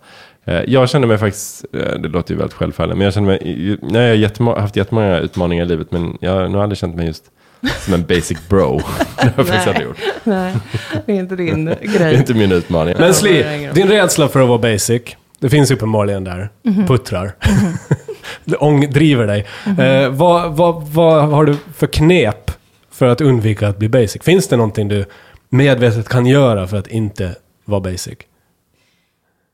Eh, 0.46 0.62
Jag 0.68 0.90
känner 0.90 1.08
mig 1.08 1.18
faktiskt, 1.18 1.66
eh, 1.74 2.00
det 2.00 2.08
låter 2.10 2.32
ju 2.34 2.38
väldigt 2.38 2.54
självfallande, 2.58 2.96
men 2.96 3.06
jag 3.06 3.14
känner 3.14 3.28
mig, 3.28 4.22
jag 4.22 4.46
har 4.46 4.60
haft 4.62 4.76
jättemånga 4.76 5.20
utmaningar 5.20 5.66
i 5.66 5.68
livet, 5.68 5.92
men 5.92 6.18
jag 6.22 6.32
har 6.32 6.48
nog 6.48 6.62
aldrig 6.62 6.78
känt 6.78 6.96
mig 6.96 7.06
just 7.08 7.24
som 7.86 7.94
en 7.94 8.06
basic 8.06 8.38
bro. 8.50 8.78
det 9.16 9.22
har 9.22 9.34
jag 9.38 9.48
faktiskt 9.48 9.50
Nej. 9.50 9.68
aldrig 9.68 9.88
gjort. 9.88 9.98
Nej, 10.24 10.54
det 11.06 11.12
är 11.12 11.16
inte 11.16 11.36
din 11.36 11.66
Det 11.66 11.72
är 11.82 12.00
grej. 12.00 12.16
inte 12.16 12.34
min 12.34 12.52
utmaning. 12.52 12.96
Men 13.00 13.14
Sli, 13.14 13.70
din 13.74 13.88
rädsla 13.88 14.28
för 14.28 14.42
att 14.42 14.48
vara 14.48 14.58
basic, 14.58 15.02
det 15.40 15.50
finns 15.50 15.72
uppenbarligen 15.72 16.24
där. 16.24 16.50
Puttrar. 16.88 17.36
det 18.46 18.56
ång, 18.60 18.90
driver 18.92 19.28
dig. 19.28 19.48
Eh, 19.80 20.10
vad, 20.10 20.54
vad, 20.58 20.84
vad 20.88 21.30
har 21.30 21.46
du 21.46 21.58
för 21.76 21.88
knep 21.88 22.52
för 22.92 23.06
att 23.06 23.22
undvika 23.22 23.68
att 23.68 23.78
bli 23.78 23.90
basic? 23.90 24.24
Finns 24.24 24.48
det 24.48 24.58
någonting 24.58 24.88
du 24.88 25.06
medvetet 25.50 26.10
kan 26.10 26.26
göra 26.26 26.68
för 26.68 26.78
att 26.78 26.88
inte 26.88 27.36
vara 27.66 27.82
basic? 27.82 28.18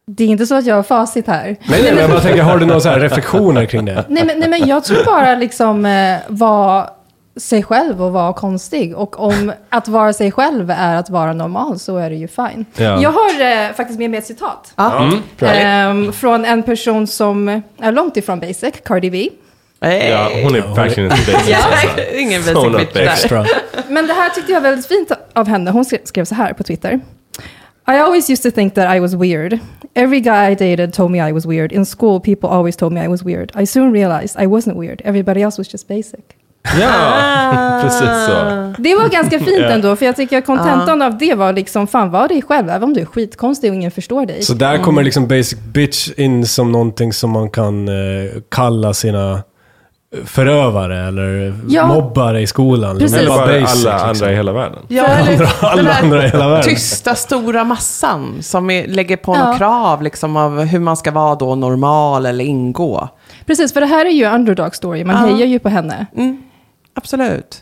Det 0.07 0.23
är 0.23 0.27
inte 0.27 0.45
så 0.45 0.55
att 0.55 0.65
jag 0.65 0.75
har 0.75 0.83
facit 0.83 1.27
här. 1.27 1.43
Nej, 1.45 1.57
nej, 1.69 1.83
men 1.91 1.97
jag 1.97 2.09
bara 2.09 2.19
tänker, 2.19 2.43
har 2.43 2.57
du 2.57 2.65
några 2.65 2.99
reflektioner 2.99 3.65
kring 3.65 3.85
det? 3.85 4.05
Nej 4.09 4.25
men, 4.25 4.39
nej, 4.39 4.49
men 4.49 4.67
jag 4.67 4.83
tror 4.83 5.05
bara 5.05 5.35
liksom 5.35 5.85
eh, 5.85 6.17
vara 6.27 6.89
sig 7.37 7.63
själv 7.63 8.03
och 8.03 8.11
vara 8.11 8.33
konstig. 8.33 8.95
Och 8.95 9.19
om 9.19 9.53
att 9.69 9.87
vara 9.87 10.13
sig 10.13 10.31
själv 10.31 10.71
är 10.71 10.95
att 10.95 11.09
vara 11.09 11.33
normal 11.33 11.79
så 11.79 11.97
är 11.97 12.09
det 12.09 12.15
ju 12.15 12.27
fine. 12.27 12.65
Ja. 12.75 13.01
Jag 13.01 13.11
har 13.11 13.41
eh, 13.41 13.73
faktiskt 13.73 13.99
med 13.99 14.09
mig 14.09 14.17
ett 14.17 14.25
citat. 14.25 14.73
Ja. 14.75 15.03
Mm. 15.03 15.21
Ehm, 15.39 16.13
från 16.13 16.45
en 16.45 16.63
person 16.63 17.07
som 17.07 17.61
är 17.79 17.91
långt 17.91 18.17
ifrån 18.17 18.39
basic, 18.39 18.73
Cardi 18.85 19.09
B. 19.09 19.29
Hey. 19.81 20.09
Ja, 20.09 20.29
hon 20.43 20.55
är 20.55 20.75
verkligen 20.75 21.11
inte 21.11 21.31
basic. 21.31 21.49
Ja, 21.49 21.57
alltså. 21.71 22.17
ingen 22.17 22.43
So 22.43 22.53
basic 22.53 22.71
not 22.71 22.93
bitch 22.93 23.29
där. 23.29 23.47
Men 23.89 24.07
det 24.07 24.13
här 24.13 24.29
tyckte 24.29 24.51
jag 24.51 24.61
var 24.61 24.69
väldigt 24.69 24.87
fint 24.87 25.11
av 25.33 25.47
henne. 25.47 25.71
Hon 25.71 25.85
skrev, 25.85 25.99
skrev 26.03 26.25
så 26.25 26.35
här 26.35 26.53
på 26.53 26.63
Twitter. 26.63 26.99
I 27.87 27.99
always 27.99 28.29
used 28.29 28.43
to 28.43 28.51
think 28.51 28.73
that 28.73 28.95
I 28.95 28.99
was 28.99 29.13
weird. 29.13 29.59
Every 29.93 30.19
guy 30.19 30.51
I 30.51 30.55
dated 30.55 30.93
told 30.93 31.11
me 31.11 31.29
I 31.29 31.31
was 31.31 31.45
weird. 31.45 31.71
In 31.71 31.85
school, 31.85 32.19
people 32.19 32.49
always 32.49 32.75
told 32.75 32.93
me 32.93 33.05
I 33.05 33.07
was 33.07 33.23
weird. 33.23 33.51
I 33.61 33.65
soon 33.65 33.91
realized 33.91 34.41
I 34.43 34.47
wasn't 34.47 34.75
weird. 34.75 35.01
Everybody 35.05 35.43
else 35.43 35.59
was 35.59 35.67
just 35.67 35.87
basic. 35.87 36.34
Ja, 36.81 37.79
precis 37.83 38.25
så. 38.25 38.33
Det 38.77 38.95
var 38.95 39.09
ganska 39.09 39.39
fint 39.39 39.61
ändå, 39.71 39.95
för 39.95 40.05
jag 40.05 40.15
tycker 40.15 40.37
att 40.37 40.45
kontentan 40.45 41.01
av 41.01 41.17
det 41.17 41.33
var 41.35 41.53
liksom, 41.53 41.87
fan 41.87 42.11
var 42.11 42.27
dig 42.27 42.41
själv, 42.41 42.69
även 42.69 42.83
om 42.83 42.93
du 42.93 43.01
är 43.01 43.05
skitkonstig 43.05 43.69
och 43.71 43.75
ingen 43.75 43.91
förstår 43.91 44.25
dig. 44.25 44.43
Så 44.43 44.53
där 44.53 44.77
kommer 44.77 45.03
liksom 45.03 45.27
basic 45.27 45.55
bitch 45.59 46.09
in 46.17 46.45
som 46.45 46.71
någonting 46.71 47.13
som 47.13 47.29
man 47.31 47.49
kan 47.49 47.87
eh, 47.87 47.93
kalla 48.51 48.93
sina 48.93 49.43
förövare 50.25 51.07
eller 51.07 51.53
Ja. 51.67 51.87
mobbare 51.87 52.41
i 52.41 52.47
skolan. 52.47 52.97
Precis. 52.97 53.17
Är 53.17 53.21
Eller 53.21 53.29
bara 53.29 53.61
basic, 53.61 53.85
alla 53.85 53.93
liksom. 53.97 54.09
andra 54.09 54.31
i 54.31 54.35
hela 54.35 54.51
världen. 54.53 54.79
Ja, 54.87 55.03
Alla 55.07 55.19
eller 55.19 55.37
den 55.37 55.47
alla 55.61 55.91
här 55.91 56.03
andra 56.03 56.25
i 56.25 56.29
hela 56.29 56.47
världen. 56.49 56.63
Tysta 56.69 57.15
stora 57.15 57.63
massan 57.63 58.35
som 58.41 58.69
är, 58.69 58.87
lägger 58.87 59.17
på 59.17 59.35
Ja. 59.35 59.43
några 59.45 59.57
krav 59.57 60.01
liksom, 60.01 60.37
av 60.37 60.59
hur 60.61 60.79
man 60.79 60.97
ska 60.97 61.11
vara 61.11 61.35
då 61.35 61.55
normal 61.55 62.25
eller 62.25 62.45
ingå. 62.45 63.09
Precis, 63.45 63.73
för 63.73 63.81
det 63.81 63.87
här 63.87 64.05
är 64.05 64.09
ju 64.09 64.25
underdog 64.25 64.75
story. 64.75 65.03
Man 65.03 65.15
Ja. 65.29 65.35
hejar 65.35 65.47
ju 65.47 65.59
på 65.59 65.69
henne. 65.69 66.05
Mm, 66.17 66.37
absolut. 66.95 67.61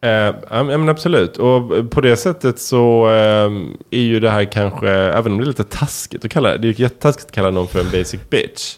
Eh, 0.00 0.34
ja, 0.50 0.62
men 0.62 0.88
absolut. 0.88 1.36
Och 1.36 1.90
på 1.90 2.00
det 2.00 2.16
sättet 2.16 2.58
så 2.58 3.08
eh, 3.08 3.50
är 3.90 4.02
ju 4.02 4.20
det 4.20 4.30
här 4.30 4.44
kanske, 4.44 4.90
även 4.90 5.32
om 5.32 5.38
det 5.38 5.44
är 5.44 5.46
lite 5.46 5.64
taskigt 5.64 6.24
att 6.24 6.30
kalla 6.30 6.48
det, 6.48 6.58
det 6.58 6.68
är 6.68 6.72
ju 6.72 6.82
jättetaskigt 6.82 7.26
att 7.26 7.34
kalla 7.34 7.50
någon 7.50 7.68
för 7.68 7.80
en 7.80 7.90
basic 7.90 8.20
bitch. 8.30 8.76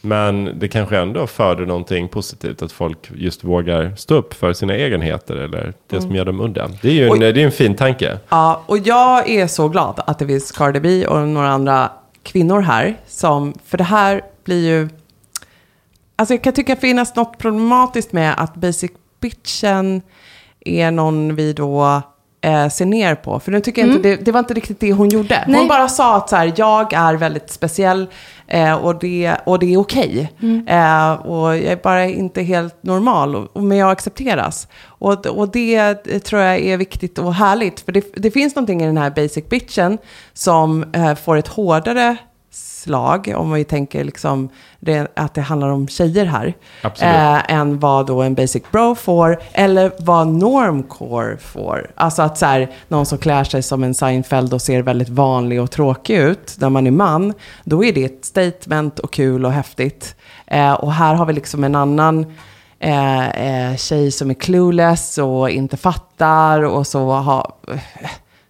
Men 0.00 0.58
det 0.58 0.68
kanske 0.68 0.98
ändå 0.98 1.26
föder 1.26 1.66
någonting 1.66 2.08
positivt 2.08 2.62
att 2.62 2.72
folk 2.72 2.98
just 3.14 3.44
vågar 3.44 3.92
stå 3.96 4.14
upp 4.14 4.34
för 4.34 4.52
sina 4.52 4.74
egenheter 4.74 5.36
eller 5.36 5.72
det 5.86 6.00
som 6.00 6.14
gör 6.14 6.24
dem 6.24 6.40
udda. 6.40 6.68
Det 6.82 6.88
är 6.88 6.92
ju 6.92 7.06
en, 7.06 7.12
Oj. 7.12 7.18
det 7.18 7.26
är 7.26 7.38
en 7.38 7.52
fin 7.52 7.74
tanke. 7.74 8.18
Ja, 8.28 8.62
och 8.66 8.78
jag 8.78 9.30
är 9.30 9.46
så 9.46 9.68
glad 9.68 10.00
att 10.06 10.18
det 10.18 10.26
finns 10.26 10.52
Cardi 10.52 10.80
B 10.80 11.06
och 11.06 11.28
några 11.28 11.48
andra 11.48 11.90
kvinnor 12.22 12.60
här. 12.60 12.96
Som, 13.06 13.54
för 13.66 13.78
det 13.78 13.84
här 13.84 14.20
blir 14.44 14.68
ju... 14.68 14.88
Alltså 16.18 16.34
jag 16.34 16.42
kan 16.42 16.52
tycka 16.52 16.76
finnas 16.76 17.16
något 17.16 17.38
problematiskt 17.38 18.12
med 18.12 18.34
att 18.36 18.54
basic 18.54 18.90
bitchen 19.20 20.02
är 20.60 20.90
någon 20.90 21.34
vi 21.34 21.52
då 21.52 22.02
eh, 22.40 22.68
ser 22.68 22.86
ner 22.86 23.14
på. 23.14 23.40
För 23.40 23.52
nu 23.52 23.60
tycker 23.60 23.82
jag 23.86 23.90
inte, 23.96 24.08
det, 24.08 24.16
det 24.16 24.32
var 24.32 24.38
inte 24.38 24.54
riktigt 24.54 24.80
det 24.80 24.92
hon 24.92 25.08
gjorde. 25.08 25.42
Hon 25.46 25.52
Nej. 25.54 25.68
bara 25.68 25.88
sa 25.88 26.16
att 26.16 26.28
så 26.28 26.36
här, 26.36 26.52
jag 26.56 26.92
är 26.92 27.14
väldigt 27.14 27.50
speciell 27.50 28.06
eh, 28.46 28.74
och, 28.74 28.98
det, 28.98 29.34
och 29.46 29.58
det 29.58 29.74
är 29.74 29.78
okej. 29.80 30.32
Eh, 30.66 31.12
och 31.12 31.56
jag 31.56 31.64
är 31.64 31.76
bara 31.82 32.04
inte 32.06 32.42
helt 32.42 32.82
normal, 32.82 33.36
och, 33.36 33.56
och- 33.56 33.62
men 33.62 33.78
jag 33.78 33.90
accepteras. 33.90 34.68
Och, 34.84 35.26
och 35.26 35.48
det 35.48 35.94
tror 36.24 36.42
jag 36.42 36.58
är 36.60 36.76
viktigt 36.76 37.18
och 37.18 37.34
härligt. 37.34 37.80
För 37.80 37.92
det, 37.92 38.04
det 38.16 38.30
finns 38.30 38.54
någonting 38.56 38.82
i 38.82 38.86
den 38.86 38.96
här 38.98 39.10
basic 39.10 39.48
bitchen 39.48 39.98
som 40.32 40.84
eh, 40.92 41.14
får 41.14 41.36
ett 41.36 41.48
hårdare 41.48 42.16
slag, 42.78 43.32
om 43.36 43.52
vi 43.52 43.64
tänker 43.64 44.04
liksom 44.04 44.48
det, 44.80 45.12
att 45.16 45.34
det 45.34 45.40
handlar 45.40 45.68
om 45.68 45.88
tjejer 45.88 46.24
här, 46.24 46.54
eh, 46.82 47.52
än 47.54 47.78
vad 47.78 48.06
då 48.06 48.22
en 48.22 48.34
basic 48.34 48.62
bro 48.72 48.94
får, 48.94 49.38
eller 49.52 49.92
vad 49.98 50.26
normcore 50.26 51.36
får. 51.36 51.90
Alltså 51.94 52.22
att 52.22 52.38
så 52.38 52.46
här, 52.46 52.70
någon 52.88 53.06
som 53.06 53.18
klär 53.18 53.44
sig 53.44 53.62
som 53.62 53.84
en 53.84 53.94
Seinfeld 53.94 54.54
och 54.54 54.62
ser 54.62 54.82
väldigt 54.82 55.08
vanlig 55.08 55.62
och 55.62 55.70
tråkig 55.70 56.16
ut, 56.16 56.56
när 56.58 56.70
man 56.70 56.86
är 56.86 56.90
man, 56.90 57.34
då 57.64 57.84
är 57.84 57.92
det 57.92 58.04
ett 58.04 58.24
statement 58.24 58.98
och 58.98 59.12
kul 59.12 59.44
och 59.44 59.52
häftigt. 59.52 60.16
Eh, 60.46 60.72
och 60.72 60.92
här 60.92 61.14
har 61.14 61.26
vi 61.26 61.32
liksom 61.32 61.64
en 61.64 61.74
annan 61.74 62.26
eh, 62.78 63.28
eh, 63.28 63.76
tjej 63.76 64.10
som 64.10 64.30
är 64.30 64.34
clueless 64.34 65.18
och 65.18 65.50
inte 65.50 65.76
fattar 65.76 66.62
och 66.62 66.86
så 66.86 67.10
har... 67.10 67.52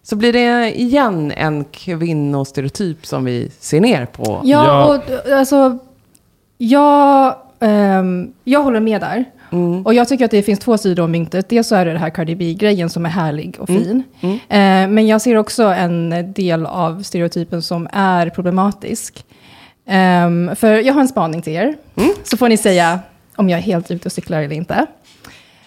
Så 0.03 0.15
blir 0.15 0.33
det 0.33 0.79
igen 0.79 1.31
en 1.35 1.63
kvinnostereotyp 1.71 3.05
som 3.05 3.25
vi 3.25 3.51
ser 3.59 3.81
ner 3.81 4.05
på. 4.05 4.41
Ja, 4.43 4.65
Ja. 4.65 4.85
och 4.95 5.31
alltså, 5.33 5.77
jag, 6.57 7.35
ehm, 7.59 8.33
jag 8.43 8.63
håller 8.63 8.79
med 8.79 9.01
där. 9.01 9.25
Mm. 9.51 9.85
Och 9.85 9.93
jag 9.93 10.07
tycker 10.07 10.25
att 10.25 10.31
det 10.31 10.41
finns 10.43 10.59
två 10.59 10.77
sidor 10.77 11.03
om 11.03 11.11
myntet. 11.11 11.49
Dels 11.49 11.67
så 11.67 11.75
är 11.75 11.85
det 11.85 11.93
det 11.93 11.99
här 11.99 12.09
Cardi 12.09 12.35
B-grejen 12.35 12.89
som 12.89 13.05
är 13.05 13.09
härlig 13.09 13.55
och 13.59 13.69
Mm. 13.69 13.83
fin. 13.83 14.03
Eh, 14.49 14.87
men 14.87 15.07
jag 15.07 15.21
ser 15.21 15.35
också 15.35 15.63
en 15.63 16.33
del 16.33 16.65
av 16.65 17.03
stereotypen 17.03 17.61
som 17.61 17.87
är 17.91 18.29
problematisk. 18.29 19.25
Ehm, 19.87 20.51
för 20.55 20.73
jag 20.73 20.93
har 20.93 21.01
en 21.01 21.07
spaning 21.07 21.41
till 21.41 21.53
er. 21.53 21.75
Mm. 21.95 22.09
Så 22.23 22.37
får 22.37 22.49
ni 22.49 22.57
säga 22.57 22.99
om 23.35 23.49
jag 23.49 23.57
är 23.57 23.63
helt 23.63 23.91
ute 23.91 24.05
och 24.07 24.11
cyklar 24.11 24.41
eller 24.41 24.55
inte. 24.55 24.85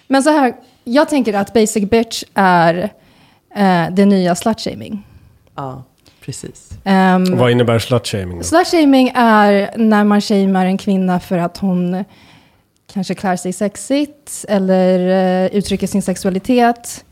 Men 0.09 0.23
så 0.23 0.31
här, 0.31 0.53
jag 0.85 1.09
tänker 1.09 1.35
att 1.35 1.53
basic 1.55 1.91
bitch 1.91 2.25
är 2.35 2.93
eh, 3.55 3.85
det 3.91 4.07
nya 4.07 4.35
slutshaming. 4.35 5.07
Ja, 5.55 5.83
precis. 6.25 6.71
Um, 6.85 7.37
Vad 7.39 7.51
innebär 7.51 7.79
slutshaming? 7.79 8.43
Slutshaming 8.43 9.13
är 9.15 9.71
när 9.77 10.05
man 10.05 10.21
shamear 10.21 10.67
en 10.67 10.79
kvinna 10.79 11.21
för 11.21 11.39
att 11.39 11.59
hon 11.59 12.05
kanske 12.93 13.15
klär 13.15 13.37
sig 13.37 13.53
sexigt 13.53 14.45
eller 14.49 14.99
eh, 15.45 15.57
uttrycker 15.57 15.87
sin 15.87 16.03
sexualitet 16.03 17.05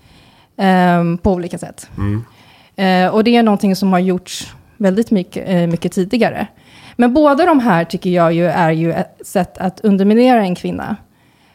ehm, 0.56 1.18
på 1.18 1.32
olika 1.32 1.58
sätt. 1.58 1.90
Mm. 1.98 2.24
Eh, 2.76 3.14
och 3.14 3.24
det 3.24 3.36
är 3.36 3.42
någonting 3.42 3.76
som 3.76 3.92
har 3.92 3.98
gjorts 3.98 4.54
väldigt 4.76 5.10
mycket, 5.10 5.48
eh, 5.48 5.66
mycket 5.66 5.92
tidigare. 5.92 6.46
Men 6.96 7.14
båda 7.14 7.46
de 7.46 7.60
här 7.60 7.84
tycker 7.84 8.10
jag 8.10 8.32
ju 8.32 8.46
är 8.46 8.70
ju 8.70 8.92
ett 8.92 9.20
sätt 9.24 9.58
att 9.58 9.80
underminera 9.80 10.40
en 10.40 10.54
kvinna 10.54 10.96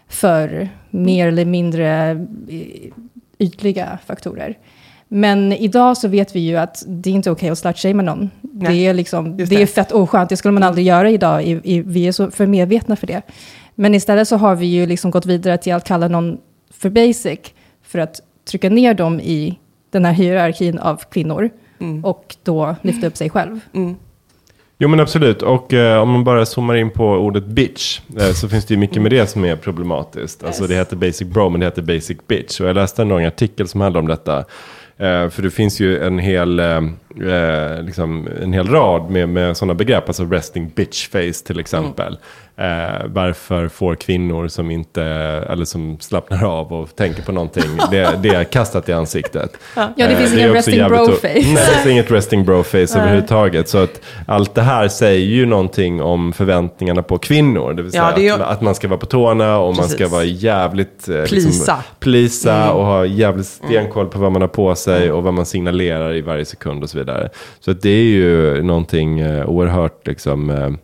för 0.08 0.70
mer 0.90 1.28
eller 1.28 1.46
mindre 1.46 2.18
ytliga 3.40 3.98
faktorer. 4.06 4.58
Men 5.08 5.54
idag 5.54 5.98
så 5.98 6.08
vet 6.08 6.36
vi 6.36 6.40
ju 6.40 6.56
att 6.58 6.84
det 6.88 7.10
är 7.10 7.14
inte 7.14 7.32
okej 7.32 7.50
att 7.50 7.58
slutshamea 7.58 8.04
någon. 8.06 8.30
Det 8.42 8.88
är, 8.88 8.94
liksom, 8.94 9.40
just 9.40 9.50
det 9.50 9.56
är 9.56 9.60
det. 9.60 9.68
fett 9.68 9.92
oskönt, 9.92 10.30
det 10.30 10.38
skulle 10.38 10.52
man 10.52 10.64
aldrig 10.64 10.86
göra 10.88 11.10
idag. 11.10 11.44
I, 11.44 11.60
i, 11.64 11.82
vi 11.82 12.08
är 12.08 12.12
så 12.12 12.32
för 12.32 12.46
medvetna 12.46 12.96
för 12.96 13.08
det. 13.08 13.22
Men 13.76 13.96
istället 13.96 14.28
så 14.28 14.38
har 14.38 14.56
vi 14.56 14.66
ju 14.66 14.86
liksom 14.86 15.12
gått 15.12 15.26
vidare 15.26 15.58
till 15.58 15.74
att 15.74 15.84
kalla 15.88 16.08
någon 16.08 16.38
för 16.74 16.90
basic, 16.90 17.40
för 17.84 18.00
att 18.00 18.22
trycka 18.50 18.70
ner 18.70 18.94
dem 18.94 19.20
i 19.20 19.60
den 19.90 20.06
här 20.06 20.14
hierarkin 20.14 20.80
av 20.80 21.02
kvinnor 21.12 21.50
Mm. 21.80 22.06
och 22.06 22.36
då 22.44 22.76
lyfta 22.82 23.08
upp 23.08 23.18
sig 23.18 23.30
själv. 23.30 23.60
Mm. 23.74 23.96
Jo 24.78 24.90
men 24.90 25.00
absolut, 25.00 25.42
och 25.42 25.74
eh, 25.74 26.02
om 26.02 26.10
man 26.10 26.24
bara 26.24 26.46
zoomar 26.46 26.76
in 26.76 26.90
på 26.92 27.06
ordet 27.06 27.46
bitch 27.46 28.00
eh, 28.20 28.32
så 28.32 28.50
finns 28.50 28.66
det 28.66 28.74
ju 28.74 28.80
mycket 28.80 29.02
med 29.02 29.12
det 29.12 29.28
som 29.28 29.46
är 29.46 29.56
problematiskt. 29.56 30.44
Alltså 30.44 30.62
Yes. 30.64 30.70
det 30.70 30.76
heter 30.76 30.96
basic 30.96 31.28
bro 31.28 31.50
men 31.50 31.60
det 31.60 31.66
heter 31.66 31.82
basic 31.82 32.18
bitch. 32.28 32.60
Och 32.60 32.68
jag 32.68 32.74
läste 32.76 33.02
en 33.02 33.08
lång 33.08 33.24
artikel 33.26 33.68
som 33.68 33.82
handlar 33.82 34.02
om 34.02 34.08
detta. 34.08 34.46
Eh, 34.98 35.30
för 35.30 35.42
det 35.42 35.52
finns 35.52 35.80
ju 35.80 36.04
en 36.04 36.20
hel, 36.20 36.60
eh, 36.60 36.84
eh 37.28 37.84
liksom, 37.84 38.28
en 38.42 38.54
hel 38.54 38.68
rad 38.68 39.10
med, 39.10 39.30
med 39.30 39.58
sådana 39.58 39.74
begrepp, 39.74 40.08
alltså 40.08 40.26
resting 40.26 40.72
bitch 40.76 41.10
face 41.10 41.46
till 41.46 41.60
exempel. 41.60 42.08
Mm. 42.08 42.20
Eh, 42.58 43.06
varför 43.08 43.68
får 43.68 43.96
kvinnor 43.96 44.48
som 44.48 44.72
inte, 44.72 45.04
eller 45.50 45.66
som 45.66 45.98
slappnar 46.00 46.44
av 46.60 46.74
och 46.74 46.96
tänker 46.96 47.22
på 47.24 47.32
någonting, 47.32 47.64
det, 47.92 48.20
det 48.24 48.30
är 48.30 48.44
kastat 48.44 48.90
i 48.90 48.94
ansiktet. 48.94 49.58
Ja, 49.76 49.90
det 49.96 50.04
Eh, 50.04 50.18
finns 50.18 50.34
ingen 50.34 50.46
också 50.50 50.56
resting 50.58 50.76
jävligt 50.76 51.00
bro 51.00 51.14
o- 51.14 51.18
face. 51.22 51.28
Nej, 51.34 51.54
det 51.56 51.58
finns 51.58 51.86
inget 51.88 52.12
resting 52.12 52.46
bro 52.46 52.64
face 52.64 52.78
överhuvudtaget. 52.78 53.70
Så 53.70 53.78
att 53.78 54.02
allt 54.28 54.56
det 54.56 54.62
här 54.62 54.88
säger 54.88 55.26
ju 55.26 55.46
någonting 55.46 56.02
om 56.02 56.34
förväntningarna 56.34 57.04
på 57.04 57.18
kvinnor. 57.18 57.74
Det 57.74 57.82
vill 57.84 57.92
säga 57.92 58.04
Ja, 58.10 58.16
det 58.16 58.22
ju- 58.22 58.32
att, 58.32 58.42
att 58.42 58.62
man 58.62 58.76
ska 58.76 58.88
vara 58.88 59.00
på 59.00 59.06
tårna 59.06 59.58
och 59.60 59.68
man 59.68 59.76
Precis. 59.76 59.94
ska 59.96 60.08
vara 60.08 60.24
jävligt... 60.24 61.10
Eh, 61.10 61.24
Plisa. 61.24 61.84
plisa 62.00 62.72
och 62.72 62.86
ha 62.86 63.06
jävligt 63.06 63.46
stenkoll 63.48 64.08
på 64.08 64.20
vad 64.20 64.32
man 64.32 64.42
har 64.42 64.50
på 64.50 64.76
sig 64.76 65.12
och 65.12 65.24
vad 65.24 65.34
man 65.34 65.46
signalerar 65.46 66.14
i 66.16 66.22
varje 66.22 66.46
sekund 66.46 66.84
och 66.84 66.90
så 66.90 66.98
vidare. 66.98 67.30
Så 67.60 67.72
att 67.72 67.82
det 67.82 67.90
är 67.90 68.04
ju 68.04 68.62
någonting 68.64 69.20
eh, 69.20 69.50
oerhört 69.50 70.08
liksom... 70.08 70.78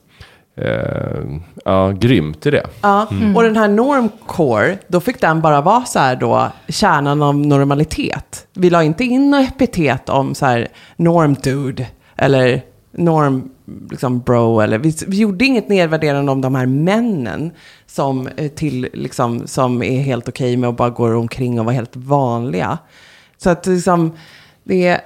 Eh, 0.55 1.23
ja, 1.65 1.91
grymt 1.91 2.45
i 2.45 2.51
det. 2.51 2.67
Ja, 2.81 3.07
och 3.35 3.43
den 3.43 3.57
här 3.57 3.67
normcore, 3.67 4.77
då 4.87 4.99
fick 4.99 5.21
den 5.21 5.41
bara 5.41 5.61
vara 5.61 5.85
så 5.85 5.99
här 5.99 6.15
då, 6.15 6.51
kärnan 6.67 7.21
av 7.21 7.35
normalitet. 7.35 8.47
Vi 8.53 8.69
la 8.69 8.83
inte 8.83 9.03
in 9.03 9.31
något 9.31 9.49
epitet 9.49 10.09
om 10.09 10.35
så 10.35 10.45
här 10.45 10.67
norm 10.95 11.33
dude 11.33 11.87
eller 12.15 12.61
norm 12.91 13.49
liksom 13.89 14.19
bro 14.19 14.59
eller 14.59 14.77
vi, 14.77 14.95
vi 15.07 15.17
gjorde 15.17 15.45
inget 15.45 15.69
nedvärderande 15.69 16.31
om 16.31 16.41
de 16.41 16.55
här 16.55 16.65
männen 16.65 17.51
som, 17.85 18.27
eh, 18.27 18.47
till, 18.51 18.87
liksom, 18.93 19.47
som 19.47 19.83
är 19.83 20.01
helt 20.01 20.29
okej 20.29 20.57
med 20.57 20.69
att 20.69 20.77
bara 20.77 20.89
gå 20.89 21.15
omkring 21.15 21.59
och 21.59 21.65
vara 21.65 21.75
helt 21.75 21.95
vanliga. 21.95 22.77
Så 23.37 23.49
att 23.49 23.65
liksom, 23.65 24.11
det, 24.63 25.01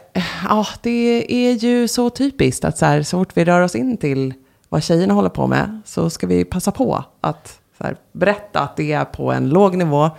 ja, 0.49 0.65
det 0.81 1.25
är 1.33 1.53
ju 1.53 1.87
så 1.87 2.09
typiskt 2.09 2.65
att 2.65 2.77
så, 2.77 2.85
här, 2.85 3.03
så 3.03 3.17
fort 3.17 3.37
vi 3.37 3.45
rör 3.45 3.61
oss 3.61 3.75
in 3.75 3.97
till 3.97 4.33
vad 4.75 4.83
tjejerna 4.83 5.13
håller 5.13 5.29
på 5.29 5.47
med 5.47 5.81
så 5.85 6.09
ska 6.09 6.27
vi 6.27 6.45
passa 6.45 6.71
på 6.71 7.03
att 7.21 7.59
här, 7.79 7.95
berätta 8.11 8.59
att 8.59 8.75
det 8.75 8.93
är 8.93 9.05
på 9.05 9.31
en 9.31 9.49
låg 9.49 9.75
nivå 9.75 10.09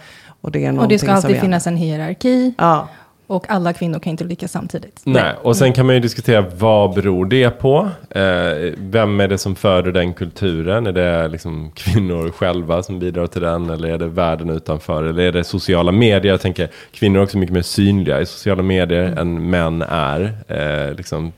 och 0.41 0.51
det 0.51 0.65
är 0.65 0.81
Och 0.81 0.89
det 0.89 0.99
ska 0.99 1.13
alltid 1.13 1.41
finnas 1.41 1.67
en 1.67 1.77
hierarki. 1.77 2.55
Ja, 2.59 2.89
och 3.27 3.51
alla 3.51 3.73
kvinnor 3.73 3.99
kan 3.99 4.11
inte 4.11 4.25
lyckas 4.25 4.53
samtidigt. 4.53 5.01
Nej, 5.05 5.35
och 5.43 5.57
sen 5.57 5.73
kan 5.73 5.87
man 5.87 5.95
ju 5.95 6.01
diskutera 6.01 6.45
vad 6.59 6.95
beror 6.95 7.27
det 7.27 7.51
på? 7.51 7.89
Eh, 8.11 8.73
vem 8.77 9.21
är 9.21 9.29
det 9.29 9.39
som 9.39 9.55
föder 9.55 9.93
den 9.93 10.15
kulturen? 10.15 10.87
Är 10.87 10.93
det 10.93 11.29
liksom 11.29 11.71
kvinnor 11.75 12.31
själva 12.31 12.83
som 12.83 12.99
bidrar 12.99 13.27
till 13.27 13.43
den? 13.43 13.71
Eller 13.71 13.89
är 13.89 13.99
det 13.99 14.07
världen 14.07 14.51
utanför? 14.51 15.05
Eller 15.05 15.23
är 15.23 15.33
det 15.33 15.45
sociala 15.45 15.93
medier? 15.93 16.33
Jag 16.33 16.41
tänker, 16.41 16.69
kvinnor 16.93 17.19
är 17.19 17.25
också 17.25 17.39
mycket 17.39 17.55
mer 17.55 17.63
synliga 17.63 18.21
i 18.21 18.27
sociala 18.27 18.63
medier 18.63 19.19
än 19.19 19.51
män 19.51 19.83
är. 19.83 20.33
Eh, 20.49 20.95
liksom, 20.95 21.33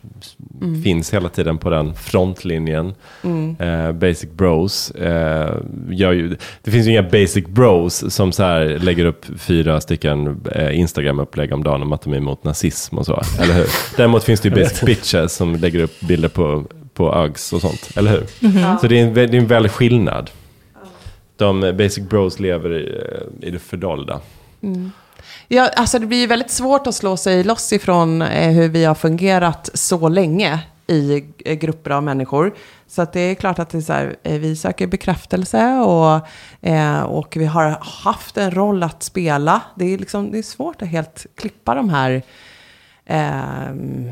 Finns 0.85 1.15
hela 1.15 1.29
tiden 1.29 1.59
på 1.59 1.71
den 1.71 1.95
frontlinjen. 1.95 2.95
Eh, 3.59 3.93
basic 3.93 4.31
bros. 4.31 4.91
Eh, 4.91 5.55
ju, 5.91 6.37
det 6.63 6.71
finns 6.71 6.87
ju 6.87 6.91
inga 6.91 7.03
basic 7.03 7.47
bros 7.47 8.15
som 8.15 8.33
så 8.33 8.65
lägger 8.65 9.05
upp 9.05 9.25
fyra 9.39 9.81
stycken 9.81 10.41
eh, 10.53 10.79
Instagram-upplägg 10.79 11.53
om 11.53 11.65
dagen 11.65 11.78
om 11.83 11.93
att 11.93 12.03
de 12.03 12.13
är 12.13 12.17
emot 12.17 12.45
nazism 12.45 12.99
och 12.99 13.07
så. 13.07 13.23
Eller 13.41 13.55
hur? 13.55 13.67
Däremot 13.97 14.25
finns 14.25 14.41
det 14.41 14.49
ju 14.49 14.55
basic 14.55 14.81
bitches 14.87 15.35
som 15.35 15.57
lägger 15.57 15.81
upp 15.81 16.01
bilder 16.01 16.29
på, 16.29 16.65
på 16.95 17.25
Uggs 17.25 17.53
och 17.53 17.61
sånt. 17.61 17.89
Eller 17.97 18.11
hur? 18.11 18.27
Så 18.81 18.87
det 18.87 18.99
är, 19.01 19.05
en, 19.05 19.15
det 19.15 19.23
är 19.23 19.35
en 19.35 19.47
väldig 19.47 19.73
skillnad. 19.73 20.31
de 21.37 21.61
basic 21.61 21.99
bros 21.99 22.41
lever 22.41 22.75
i, 22.75 23.03
i 23.47 23.51
det 23.51 23.59
fördolda. 23.59 24.21
Ja, 25.49 25.69
alltså 25.77 25.99
det 25.99 26.07
blir 26.07 26.19
ju 26.19 26.27
väldigt 26.27 26.51
svårt 26.51 26.87
att 26.87 26.95
slå 26.95 27.17
sig 27.17 27.45
loss 27.45 27.73
ifrån 27.73 28.23
eh, 28.23 28.51
hur 28.51 28.69
vi 28.69 28.85
har 28.85 28.95
fungerat 28.95 29.71
så 29.75 30.09
länge 30.09 30.61
i 30.89 31.25
eh, 31.45 31.55
grupper 31.55 31.91
av 31.91 32.03
människor. 32.03 32.55
Så 32.87 33.07
det 33.13 33.21
är 33.21 33.35
klart 33.35 33.59
att 33.59 33.71
det 33.71 33.79
är 33.79 33.83
så 33.83 33.93
här, 33.93 34.17
eh, 34.23 34.39
vi 34.39 34.57
söker 34.57 34.87
bekräftelse 34.87 35.79
och, 35.79 36.29
eh, 36.69 37.03
och 37.03 37.37
vi 37.37 37.45
har 37.45 37.79
haft 38.05 38.37
en 38.37 38.51
roll 38.51 38.83
att 38.83 39.03
spela. 39.03 39.63
Det 39.75 39.85
är, 39.85 39.99
liksom, 39.99 40.31
det 40.31 40.39
är 40.39 40.43
svårt 40.43 40.83
att 40.83 40.89
helt 40.89 41.27
klippa 41.35 41.75
de 41.75 41.89
här 41.89 42.23
ehm, 43.07 44.11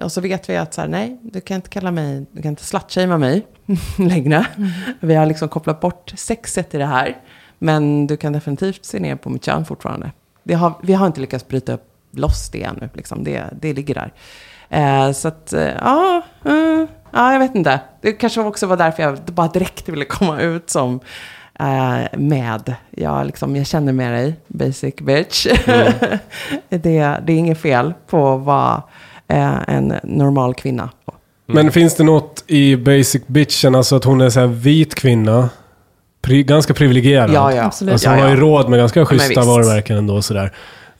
och 0.00 0.12
så 0.12 0.20
vet 0.20 0.48
vi 0.48 0.56
att 0.56 0.74
så 0.74 0.80
här, 0.80 0.88
nej, 0.88 1.18
du 1.22 1.40
kan 1.40 1.54
inte 1.54 1.68
kalla 1.68 1.90
mig, 1.90 2.26
du 2.32 2.42
kan 2.42 2.48
inte 2.48 2.64
slutshamea 2.64 3.18
mig 3.18 3.46
längre. 3.98 4.46
Vi 5.00 5.14
har 5.14 5.26
liksom 5.26 5.48
kopplat 5.48 5.80
bort 5.80 6.12
sexet 6.16 6.74
i 6.74 6.78
det 6.78 6.86
här. 6.86 7.16
Men 7.58 8.06
du 8.06 8.16
kan 8.16 8.32
definitivt 8.32 8.84
se 8.84 9.00
ner 9.00 9.16
på 9.16 9.30
mitt 9.30 9.44
kön 9.44 9.64
fortfarande. 9.64 10.12
Har, 10.54 10.72
vi 10.82 10.92
har 10.92 11.06
inte 11.06 11.20
lyckats 11.20 11.48
bryta 11.48 11.72
upp 11.72 11.94
loss 12.10 12.50
det 12.50 12.62
ännu. 12.62 12.88
Liksom. 12.94 13.24
Det, 13.24 13.44
det 13.60 13.72
ligger 13.72 13.94
där. 13.94 14.12
Eh, 14.68 15.12
så 15.12 15.28
att, 15.28 15.52
eh, 15.52 15.68
ja, 15.80 16.22
eh, 16.44 16.88
ja, 17.10 17.32
jag 17.32 17.38
vet 17.38 17.54
inte. 17.54 17.80
Det 18.00 18.12
kanske 18.12 18.40
också 18.40 18.66
var 18.66 18.76
därför 18.76 19.02
jag 19.02 19.18
bara 19.18 19.48
direkt 19.48 19.88
ville 19.88 20.04
komma 20.04 20.40
ut 20.40 20.70
som 20.70 21.00
eh, 21.60 22.18
med. 22.18 22.74
Jag, 22.90 23.26
liksom, 23.26 23.56
jag 23.56 23.66
känner 23.66 23.92
med 23.92 24.12
dig, 24.12 24.34
basic 24.46 24.96
bitch. 24.96 25.46
det, 26.68 26.80
det 27.26 27.32
är 27.32 27.36
inget 27.36 27.60
fel 27.60 27.94
på 28.06 28.34
att 28.34 28.42
vara 28.42 28.82
eh, 29.28 29.68
en 29.68 29.94
normal 30.02 30.54
kvinna. 30.54 30.90
Men 31.46 31.72
finns 31.72 31.94
det 31.94 32.04
något 32.04 32.44
i 32.46 32.76
Basic 32.76 33.26
Bitchen, 33.26 33.74
alltså 33.74 33.96
att 33.96 34.04
hon 34.04 34.20
är 34.20 34.30
så 34.30 34.40
här 34.40 34.46
vit 34.46 34.94
kvinna, 34.94 35.48
pri, 36.22 36.42
ganska 36.42 36.74
privilegierad. 36.74 37.30
Ja, 37.32 37.54
ja. 37.54 37.64
Absolut. 37.64 37.92
Alltså 37.92 38.08
ja, 38.08 38.14
hon 38.14 38.22
har 38.22 38.28
ju 38.28 38.34
ja. 38.34 38.40
råd 38.40 38.68
med 38.68 38.78
ganska 38.78 39.06
schyssta 39.06 39.40
varumärken 39.40 39.96
ändå 39.96 40.22
sådär. 40.22 40.52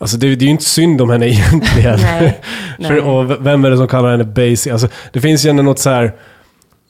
Alltså 0.04 0.16
det, 0.16 0.26
det 0.26 0.44
är 0.44 0.46
ju 0.46 0.50
inte 0.50 0.64
synd 0.64 1.00
om 1.00 1.10
henne 1.10 1.26
egentligen. 1.30 1.98
Nej, 2.00 2.40
För, 2.76 2.90
nej. 2.90 3.00
och 3.00 3.46
vem 3.46 3.64
är 3.64 3.70
det 3.70 3.76
som 3.76 3.88
kallar 3.88 4.10
henne 4.10 4.24
basic? 4.24 4.66
Alltså 4.66 4.88
det 5.12 5.20
finns 5.20 5.46
ju 5.46 5.50
ändå 5.50 5.62
något 5.62 5.78
så 5.78 5.90
här. 5.90 6.12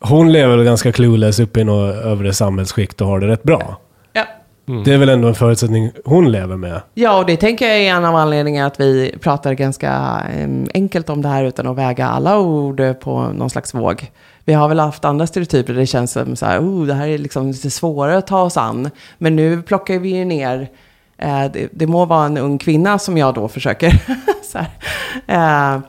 Hon 0.00 0.32
lever 0.32 0.56
väl 0.56 0.64
ganska 0.64 0.92
clueless 0.92 1.40
uppe 1.40 1.60
i 1.60 1.64
något 1.64 1.94
övre 1.94 2.32
samhällsskikt 2.32 3.00
och 3.00 3.06
har 3.06 3.20
det 3.20 3.26
rätt 3.26 3.42
bra. 3.42 3.80
Ja. 4.12 4.24
Det 4.84 4.92
är 4.92 4.98
väl 4.98 5.08
ändå 5.08 5.28
en 5.28 5.34
förutsättning 5.34 5.90
hon 6.04 6.32
lever 6.32 6.56
med. 6.56 6.80
Ja, 6.94 7.18
och 7.18 7.26
det 7.26 7.36
tänker 7.36 7.68
jag 7.68 7.76
är 7.76 7.90
en 7.90 8.04
av 8.04 8.16
anledningarna 8.16 8.66
att 8.66 8.80
vi 8.80 9.14
pratar 9.20 9.52
ganska 9.52 10.22
enkelt 10.74 11.10
om 11.10 11.22
det 11.22 11.28
här 11.28 11.44
utan 11.44 11.66
att 11.66 11.76
väga 11.76 12.06
alla 12.06 12.38
ord 12.38 12.82
på 13.00 13.20
någon 13.20 13.50
slags 13.50 13.74
våg. 13.74 14.10
Vi 14.44 14.52
har 14.52 14.68
väl 14.68 14.80
haft 14.80 15.04
andra 15.04 15.26
stereotyper 15.26 15.72
där 15.72 15.80
det 15.80 15.86
känns 15.86 16.12
som 16.12 16.36
så 16.36 16.46
här, 16.46 16.60
oh, 16.60 16.86
det 16.86 16.94
här 16.94 17.08
är 17.08 17.18
liksom 17.18 17.46
lite 17.46 17.70
svårare 17.70 18.18
att 18.18 18.26
ta 18.26 18.42
oss 18.42 18.56
an. 18.56 18.90
Men 19.18 19.36
nu 19.36 19.62
plockar 19.62 19.98
vi 19.98 20.16
ju 20.16 20.24
ner, 20.24 20.68
det, 21.52 21.68
det 21.72 21.86
må 21.86 22.04
vara 22.04 22.26
en 22.26 22.36
ung 22.36 22.58
kvinna 22.58 22.98
som 22.98 23.18
jag 23.18 23.34
då 23.34 23.48
försöker 23.48 24.02
här, 24.54 24.70
eh, 25.26 25.80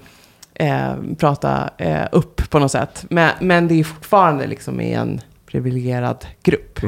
eh, 0.67 0.95
prata 1.17 1.69
eh, 1.77 2.05
upp 2.11 2.49
på 2.49 2.59
något 2.59 2.71
sätt. 2.71 3.05
Men, 3.09 3.31
men 3.39 3.67
det 3.67 3.79
är 3.79 3.83
fortfarande 3.83 4.47
liksom 4.47 4.81
i 4.81 4.93
en 4.93 5.21
privilegierad 5.45 6.25
grupp. 6.43 6.79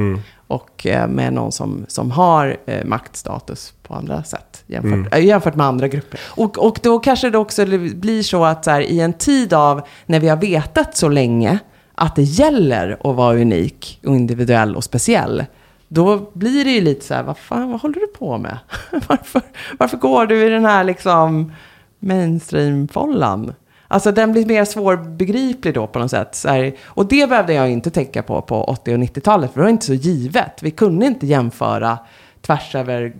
Och 0.48 0.86
eh, 0.86 1.08
med 1.08 1.34
någon 1.34 1.52
som, 1.52 1.86
som 1.88 2.12
har 2.12 2.58
eh, 2.66 2.86
maktstatus 2.86 3.74
på 3.84 3.94
andra 3.94 4.24
sätt 4.24 4.64
jämfört, 4.68 5.14
äh, 5.14 5.26
jämfört 5.26 5.56
med 5.56 5.66
andra 5.66 5.88
grupper. 5.88 6.20
Och, 6.26 6.58
och 6.58 6.80
då 6.84 7.00
kanske 7.00 7.30
det 7.30 7.38
också 7.38 7.66
blir 7.96 8.24
så 8.24 8.46
att 8.46 8.66
så 8.66 8.72
här, 8.72 8.82
i 8.82 9.00
en 9.00 9.14
tid 9.14 9.54
av 9.54 9.82
när 10.06 10.20
vi 10.20 10.28
har 10.28 10.38
vetat 10.38 10.98
så 10.98 11.10
länge 11.10 11.60
att 11.96 12.16
det 12.16 12.24
gäller 12.24 12.98
att 13.04 13.16
vara 13.16 13.36
unik 13.36 14.00
och 14.06 14.16
individuell 14.16 14.76
och 14.76 14.84
speciell. 14.84 15.46
Då 15.88 16.30
blir 16.34 16.66
det 16.66 16.72
ju 16.72 16.82
lite 16.82 17.06
så 17.06 17.14
här, 17.14 17.24
vad 17.24 17.38
fan, 17.38 17.72
vad 17.72 17.82
håller 17.82 18.00
du 18.00 18.08
på 18.08 18.38
med? 18.38 18.58
varför, 19.08 19.42
varför 19.78 19.98
går 19.98 20.26
du 20.26 20.46
i 20.46 20.50
den 20.50 20.66
här 20.66 20.84
liksom 20.84 21.52
mainstream-follan? 22.00 23.54
Alltså 23.88 24.12
den 24.12 24.32
blir 24.32 24.46
mer 24.46 24.66
svårbegriplig 24.66 25.74
då 25.74 25.88
på 25.88 26.00
något 26.00 26.12
sätt. 26.12 26.36
Så 26.36 26.50
här, 26.50 26.76
och 26.86 27.08
det 27.08 27.30
behövde 27.30 27.54
jag 27.54 27.70
inte 27.70 27.90
tänka 27.90 28.24
på 28.24 28.42
på 28.42 28.64
80 28.64 28.94
och 28.94 29.00
90-talet, 29.00 29.52
för 29.54 29.60
det 29.60 29.64
var 29.64 29.72
inte 29.72 29.86
så 29.86 29.94
givet. 29.94 30.64
Vi 30.64 30.72
kunde 30.72 31.06
inte 31.06 31.28
jämföra 31.28 31.98
tvärs 32.42 32.76
över 32.76 33.14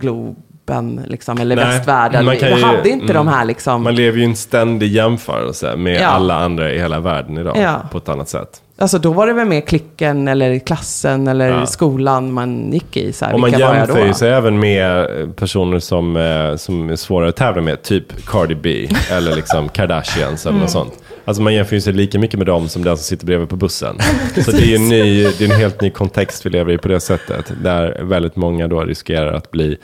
globen, 0.68 1.00
liksom, 1.08 1.38
eller 1.40 1.56
Nej, 1.56 1.64
västvärlden. 1.64 2.24
man 2.24 2.36
kan 2.36 2.48
ju- 2.56 2.64
hade 2.64 2.88
inte 2.88 3.12
de 3.12 3.16
mm. 3.28 3.34
här 3.34 3.44
liksom... 3.44 3.82
Man 3.82 3.94
lever 3.94 4.18
ju 4.18 4.22
i 4.24 4.26
en 4.26 4.36
ständig 4.36 4.92
jämförelse 4.92 5.76
med 5.76 6.00
Ja. 6.00 6.06
alla 6.06 6.34
andra 6.34 6.72
i 6.72 6.78
hela 6.78 7.00
världen 7.00 7.38
idag. 7.38 7.56
Ja. 7.60 7.82
På 7.92 7.98
ett 7.98 8.08
annat 8.08 8.28
sätt. 8.28 8.62
Alltså 8.80 8.98
då 8.98 9.12
var 9.12 9.26
det 9.26 9.32
väl 9.32 9.46
mer 9.46 9.60
klicken 9.60 10.28
eller 10.28 10.58
klassen 10.58 11.28
eller 11.28 11.48
Ja. 11.48 11.66
skolan 11.66 12.32
man 12.32 12.72
gick 12.72 12.96
i. 12.96 13.12
Så 13.12 13.24
här, 13.24 13.34
Och 13.34 13.40
man 13.40 13.50
jämför 13.58 14.06
ju 14.06 14.14
sig 14.14 14.30
även 14.30 14.58
med 14.60 15.20
eh, 15.20 15.28
personer 15.28 15.78
som, 15.78 16.16
eh, 16.16 16.56
som 16.56 16.90
är 16.90 16.96
svårare 16.96 17.28
att 17.28 17.36
tävla 17.36 17.62
med. 17.62 17.82
Typ 17.82 18.26
Cardi 18.26 18.54
B 18.54 18.88
eller 19.10 19.36
liksom 19.36 19.68
Kardashians 19.68 20.42
eller 20.46 20.50
Mm. 20.50 20.60
något 20.60 20.70
sånt. 20.70 20.92
Alltså 21.24 21.42
man 21.42 21.54
jämför 21.54 21.74
ju 21.74 21.80
sig 21.80 21.92
lika 21.92 22.18
mycket 22.18 22.38
med 22.38 22.46
dem 22.46 22.68
som 22.68 22.84
den 22.84 22.96
som 22.96 23.04
sitter 23.04 23.26
bredvid 23.26 23.48
på 23.48 23.56
bussen. 23.56 23.96
Så 24.44 24.50
det 24.50 24.72
är 24.72 24.76
en, 24.76 24.88
ny, 24.88 25.22
det 25.22 25.40
är 25.44 25.50
en 25.52 25.56
helt 25.60 25.80
ny 25.80 25.90
kontext 25.90 26.46
vi 26.46 26.50
lever 26.50 26.72
i 26.72 26.78
på 26.78 26.88
det 26.88 27.00
sättet. 27.00 27.52
Där 27.62 28.02
väldigt 28.02 28.36
många 28.36 28.68
då 28.68 28.80
riskerar 28.80 29.32
att 29.32 29.50
bli 29.50 29.76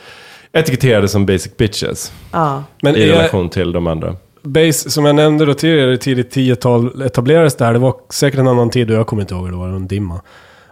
etiketterade 0.54 1.08
som 1.08 1.26
basic 1.26 1.56
bitches. 1.56 2.12
Ja. 2.32 2.64
Men 2.82 2.96
I 2.96 3.02
är, 3.02 3.06
relation 3.06 3.48
till 3.48 3.72
de 3.72 3.86
andra. 3.86 4.16
Base, 4.42 4.90
som 4.90 5.04
jag 5.04 5.16
nämnde 5.16 5.44
då 5.44 5.54
tidigare, 5.54 5.96
tidigt 5.96 6.36
10-tal 6.36 7.02
etablerades 7.02 7.56
det 7.56 7.64
här. 7.64 7.72
Det 7.72 7.78
var 7.78 7.94
säkert 8.10 8.40
en 8.40 8.48
annan 8.48 8.70
tid 8.70 8.90
och 8.90 8.96
jag 8.96 9.06
kommer 9.06 9.22
inte 9.22 9.34
ihåg 9.34 9.44
hur 9.44 9.50
det 9.50 9.56
var, 9.56 9.66
det 9.66 9.72
var 9.72 9.78
en 9.78 9.88
dimma. 9.88 10.20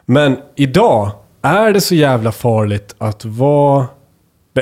Men 0.07 0.37
idag, 0.57 1.11
är 1.43 1.73
det 1.73 1.81
så 1.81 1.95
jävla 1.95 2.33
farligt 2.33 2.95
att 2.99 3.25
vara... 3.25 3.87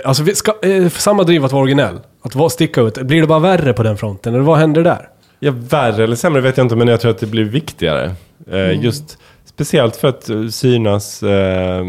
Alltså 0.04 0.22
vi 0.22 0.34
ska, 0.34 0.52
eh, 0.62 0.88
samma 0.88 1.22
driv 1.22 1.44
att 1.44 1.52
vara 1.52 1.62
originell. 1.62 2.00
Att 2.22 2.34
vara, 2.34 2.48
sticka 2.48 2.80
ut. 2.80 3.02
Blir 3.02 3.20
det 3.20 3.26
bara 3.26 3.38
värre 3.38 3.72
på 3.72 3.82
den 3.82 3.96
fronten? 3.96 4.34
Eller 4.34 4.44
vad 4.44 4.58
händer 4.58 4.84
där? 4.84 5.08
Ja, 5.38 5.52
värre 5.56 6.04
eller 6.04 6.16
sämre 6.16 6.40
vet 6.40 6.56
jag 6.56 6.64
inte, 6.64 6.76
men 6.76 6.88
jag 6.88 7.00
tror 7.00 7.10
att 7.10 7.18
det 7.18 7.26
blir 7.26 7.44
viktigare. 7.44 8.14
Eh, 8.50 8.84
Just 8.84 9.18
speciellt 9.44 9.96
för 9.96 10.08
att 10.08 10.30
eh, 10.30 10.46
synas 10.46 11.22
eh, 11.22 11.84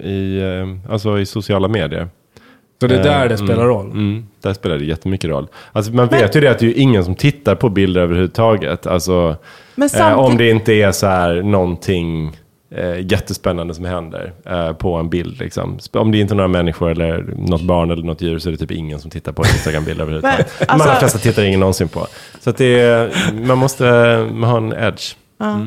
i, 0.00 0.40
eh, 0.42 0.92
alltså 0.92 1.18
i 1.18 1.26
sociala 1.26 1.68
medier. 1.68 2.08
Så 2.82 2.86
det 2.86 2.94
är 2.98 3.02
där 3.02 3.22
Eh, 3.22 3.28
det 3.28 3.36
spelar 3.36 3.54
mm, 3.54 3.66
roll. 3.66 3.90
Mm, 3.90 4.26
där 4.42 4.52
spelar 4.54 4.78
det 4.78 4.84
jättemycket 4.84 5.30
roll. 5.30 5.46
Alltså 5.72 5.92
man 5.92 6.08
vet 6.08 6.36
ju 6.36 6.40
det 6.40 6.48
att 6.50 6.58
det 6.58 6.64
är 6.66 6.68
ju 6.68 6.74
ingen 6.74 7.04
som 7.04 7.14
tittar 7.14 7.54
på 7.54 7.68
bilder 7.68 8.00
överhuvudtaget. 8.00 8.86
Alltså, 8.86 9.36
Men 9.74 9.88
eh, 9.94 10.18
om 10.18 10.36
det 10.36 10.50
inte 10.50 10.72
är 10.72 10.92
så 10.92 11.06
här 11.06 11.42
någonting 11.42 12.36
eh, 12.76 13.00
jättespännande 13.12 13.74
som 13.74 13.84
händer 13.84 14.32
eh, 14.46 14.72
på 14.72 14.94
en 14.94 15.10
bild. 15.10 15.38
Liksom. 15.38 15.78
Om 15.92 16.12
det 16.12 16.18
inte 16.18 16.34
är 16.34 16.36
några 16.36 16.48
människor 16.48 16.90
eller 16.90 17.24
något 17.36 17.62
barn 17.62 17.90
eller 17.90 18.02
något 18.02 18.22
djur 18.22 18.38
så 18.38 18.48
är 18.48 18.52
det 18.52 18.58
typ 18.58 18.70
ingen 18.70 18.98
som 18.98 19.10
tittar 19.10 19.32
på 19.32 19.42
en 19.42 19.48
Instagram-bild 19.48 20.00
överhuvudtaget. 20.00 20.52
Men, 20.58 20.66
De 20.68 20.72
allra 20.72 20.84
alltså- 20.84 20.98
flesta 20.98 21.18
tittar 21.18 21.42
ingen 21.42 21.60
någonsin 21.60 21.88
på. 21.88 22.06
Så 22.40 22.50
att 22.50 22.56
det 22.56 22.80
är, 22.80 23.10
man 23.46 23.58
måste 23.58 23.84
man 24.32 24.50
ha 24.50 24.56
en 24.56 24.72
edge. 24.72 25.14
Ja. 25.38 25.60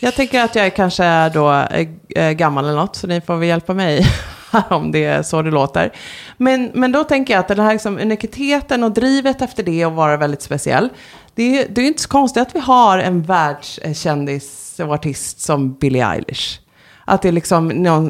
Jag 0.00 0.14
tänker 0.14 0.44
att 0.44 0.54
jag 0.54 0.66
är 0.66 0.70
kanske 0.70 1.04
är 1.04 1.30
då 1.30 1.52
eh, 1.52 1.88
eh, 2.24 2.32
gammal 2.32 2.64
eller 2.64 2.76
något, 2.76 2.96
så 2.96 3.06
ni 3.06 3.20
får 3.20 3.36
väl 3.36 3.48
hjälpa 3.48 3.74
mig 3.74 4.06
om 4.70 4.92
det 4.92 5.04
är 5.04 5.22
så 5.22 5.42
det 5.42 5.50
låter. 5.50 5.92
Men, 6.36 6.70
men 6.74 6.92
då 6.92 7.04
tänker 7.04 7.34
jag 7.34 7.40
att 7.40 7.48
den 7.48 7.58
här 7.58 7.72
liksom, 7.72 7.98
unikiteten 7.98 8.84
och 8.84 8.92
drivet 8.92 9.42
efter 9.42 9.62
det 9.62 9.86
och 9.86 9.92
vara 9.92 10.16
väldigt 10.16 10.42
speciell, 10.42 10.88
det, 11.34 11.58
är- 11.62 11.68
det 11.68 11.80
är 11.80 11.82
ju 11.82 11.88
inte 11.88 12.02
så 12.02 12.08
konstigt 12.08 12.42
att 12.42 12.54
vi 12.54 12.60
har 12.60 12.98
en 12.98 13.22
världskändis 13.22 14.80
och 14.80 14.92
artist 14.94 15.40
som 15.40 15.72
Billie 15.74 16.00
Eilish. 16.02 16.60
Att 17.04 17.22
det 17.22 17.28
är 17.28 17.32
liksom, 17.32 17.68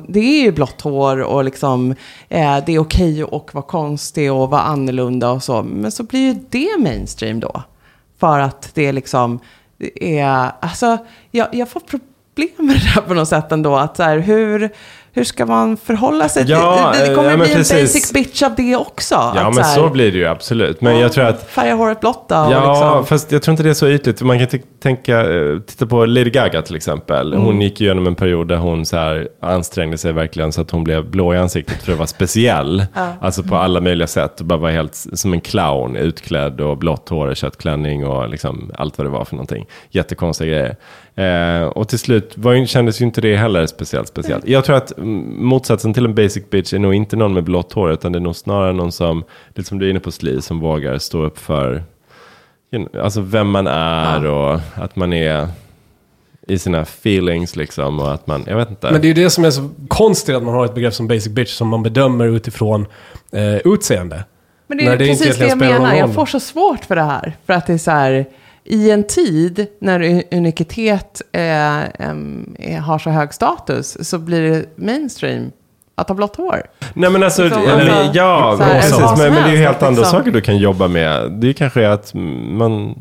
det 0.09 0.20
är 0.20 0.42
ju 0.42 0.53
blått 0.53 0.81
hår 0.81 1.20
och 1.22 1.44
liksom, 1.44 1.90
eh, 2.29 2.59
det 2.66 2.72
är 2.74 2.79
okej 2.79 3.22
att 3.22 3.55
vara 3.55 3.62
konstig 3.64 4.33
och 4.33 4.51
vara 4.51 4.61
annorlunda 4.62 5.31
och 5.31 5.42
så. 5.42 5.62
Men 5.62 5.92
så 5.92 6.03
blir 6.03 6.20
ju 6.20 6.37
det 6.51 6.79
mainstream 6.79 7.40
då. 7.40 7.62
För 8.20 8.38
att 8.38 8.70
det 8.74 8.87
är 8.87 8.92
liksom, 8.92 9.38
det 9.79 10.18
är, 10.18 10.53
alltså, 10.61 10.98
jag, 11.31 11.48
jag 11.53 11.68
får 11.68 11.81
problem 11.81 12.48
med 12.57 12.77
det 12.77 12.92
där 12.94 13.01
på 13.01 13.14
något 13.14 13.29
sätt 13.29 13.53
ändå. 13.53 13.77
Att 13.77 13.96
så 13.96 14.03
här, 14.03 14.18
hur, 14.18 14.70
hur 15.18 15.24
ska 15.24 15.46
man 15.46 15.76
förhålla 15.76 16.28
sig? 16.28 16.44
Ja, 16.48 16.92
det, 16.94 17.09
det 17.09 17.14
kommer 17.14 17.28
eh, 17.28 17.33
ja, 17.38 17.44
bli 17.44 17.52
en 17.52 17.57
precis. 17.59 17.83
basic 17.94 18.12
bitch 18.12 18.42
av 18.42 18.54
det 18.54 18.76
också. 18.76 19.14
Ja, 19.14 19.50
men 19.54 19.64
här, 19.64 19.74
så 19.74 19.88
blir 19.88 20.12
det 20.12 20.18
ju 20.18 20.26
absolut. 20.26 20.81
Men 20.81 20.98
jag 20.98 21.12
tror 21.12 21.24
att 21.24 21.42
Färga 21.50 21.74
håret 21.74 22.00
blått 22.00 22.28
då. 22.28 22.35
Ja, 22.35 22.72
liksom. 22.72 23.07
fast 23.07 23.33
jag 23.33 23.42
tror 23.42 23.52
inte 23.52 23.62
det 23.62 23.70
är 23.70 23.74
så 23.74 23.88
ytligt. 23.88 24.22
Man 24.22 24.46
kan 24.46 24.61
tänka, 24.83 25.20
eh, 25.35 25.59
titta 25.59 25.87
på 25.87 26.07
Lady 26.07 26.31
Gaga 26.31 26.62
till 26.62 26.76
exempel. 26.76 27.35
Hon 27.35 27.44
Mm. 27.48 27.61
gick 27.61 27.81
igenom 27.81 28.07
en 28.07 28.14
period 28.14 28.48
där 28.48 28.57
hon 28.57 28.87
så 28.87 28.96
här 28.96 29.28
ansträngde 29.42 29.98
sig 29.98 30.12
verkligen 30.12 30.52
så 30.52 30.61
att 30.61 30.70
hon 30.70 30.85
blev 30.85 31.11
blå 31.11 31.35
i 31.35 31.38
ansiktet 31.38 31.83
för 31.83 31.92
att 31.92 31.98
vara 31.98 32.07
speciell. 32.07 32.87
Alltså 33.20 33.42
på 33.42 33.57
alla 33.57 33.81
möjliga 33.81 34.07
sätt. 34.07 34.40
Bara 34.40 34.59
var 34.59 34.70
helt 34.70 34.94
som 34.94 35.33
en 35.33 35.40
clown, 35.40 35.96
utklädd 35.96 36.61
och 36.61 36.78
blått 36.78 37.09
hår 37.09 37.26
och 37.26 37.37
köttklänning 37.37 38.07
och 38.07 38.28
liksom 38.28 38.70
allt 38.78 38.98
vad 38.98 39.07
det 39.07 39.11
var 39.11 39.24
för 39.24 39.35
någonting. 39.37 39.66
Jättekonstiga 39.90 40.50
grejer. 40.50 40.76
Eh, 41.18 41.62
och 41.66 41.88
till 41.88 41.99
slut 41.99 42.32
var, 42.36 42.53
ju- 42.53 42.66
kändes 42.66 43.01
ju 43.01 43.05
inte 43.05 43.20
det 43.20 43.36
heller 43.36 43.66
speciellt 43.66 44.09
speciellt. 44.09 44.49
Jag 44.49 44.64
tror 44.64 44.76
att 44.76 44.99
mm, 44.99 45.45
motsatsen 45.45 45.95
till 45.95 46.05
en 46.05 46.14
basic 46.14 46.51
bitch 46.51 46.72
är 46.72 46.78
nog 46.78 46.95
inte 46.95 47.16
någon 47.16 47.34
med 47.34 47.45
blått 47.45 47.72
hår, 47.72 47.93
utan 47.93 48.12
det 48.12 48.18
är 48.18 48.20
nog 48.20 48.36
snarare 48.36 48.72
någon 48.72 48.93
som, 48.93 49.24
lite 49.55 49.68
som 49.68 49.78
du 49.78 49.86
är 49.86 49.90
inne 49.90 50.01
på 50.01 50.11
Sli, 50.11 50.43
som 50.43 50.61
vågar 50.61 50.99
stå 50.99 51.22
upp 51.22 51.38
för 51.38 51.82
you 52.72 52.88
know, 52.88 53.05
alltså 53.05 53.20
vem 53.20 53.51
man 53.51 53.66
är 53.66 54.26
och 54.26 54.61
att 54.74 54.97
man 54.97 55.12
är 55.12 55.49
i 56.49 56.59
sina 56.59 56.80
feelings 56.80 57.57
liksom. 57.57 58.01
Och 58.01 58.14
att 58.14 58.26
man, 58.26 58.45
jag 58.47 58.57
vet 58.57 58.70
inte. 58.70 58.90
Men 58.90 59.01
det 59.01 59.07
är 59.07 59.14
ju 59.14 59.22
det 59.22 59.30
som 59.30 59.45
är 59.45 59.51
så 59.51 59.68
konstigt 59.88 60.36
att 60.36 60.43
man 60.43 60.55
har 60.55 60.64
ett 60.64 60.74
begrepp 60.74 60.95
som 60.95 61.09
basic 61.09 61.28
bitch 61.28 61.51
som 61.51 61.68
man 61.68 61.82
bedömer 61.82 62.26
utifrån 62.26 62.86
eh, 63.32 63.57
utseende. 63.57 64.24
Men 64.66 64.78
det 64.78 64.84
Nej, 64.84 64.93
är 64.93 64.97
det 64.97 65.05
är 65.05 65.09
inte 65.09 65.24
precis 65.24 65.38
det 65.38 65.49
jag 65.49 65.59
menar. 65.59 65.95
Jag 65.95 66.14
får 66.14 66.26
så 66.26 66.40
svårt 66.40 66.84
för 66.84 66.97
det 66.97 67.03
här. 67.03 67.36
För 67.47 67.53
att 67.53 67.66
det 67.66 67.72
är 67.72 67.78
så 67.78 67.90
här, 67.90 68.26
i 68.71 68.91
en 68.91 69.05
tid 69.05 69.66
när 69.81 70.23
unikitet 70.35 71.23
eh, 71.33 71.41
är- 71.43 72.79
har 72.81 72.99
så 72.99 73.11
hög 73.11 73.35
status 73.35 74.09
så 74.09 74.19
blir 74.19 74.43
det 74.43 74.64
mainstream 74.77 75.51
att 75.95 76.09
ha 76.09 76.14
blått 76.14 76.37
hår. 76.37 76.62
Nej 76.95 77.11
men 77.11 77.23
alltså, 77.23 77.45
Liksom, 77.45 77.62
eller, 77.62 77.91
alltså, 77.91 78.12
ja, 78.19 78.57
här, 78.61 78.75
precis. 78.81 78.99
Men, 78.99 79.35
men 79.35 79.43
det 79.45 79.51
är 79.51 79.53
ju 79.53 79.57
helt 79.59 79.83
andra 79.83 80.01
liksom- 80.01 80.19
saker 80.19 80.31
du 80.31 80.41
kan 80.41 80.57
jobba 80.59 80.89
med. 80.89 81.33
Det 81.33 81.49
är 81.49 81.53
kanske 81.53 81.89
att 81.91 82.14
man 82.51 82.95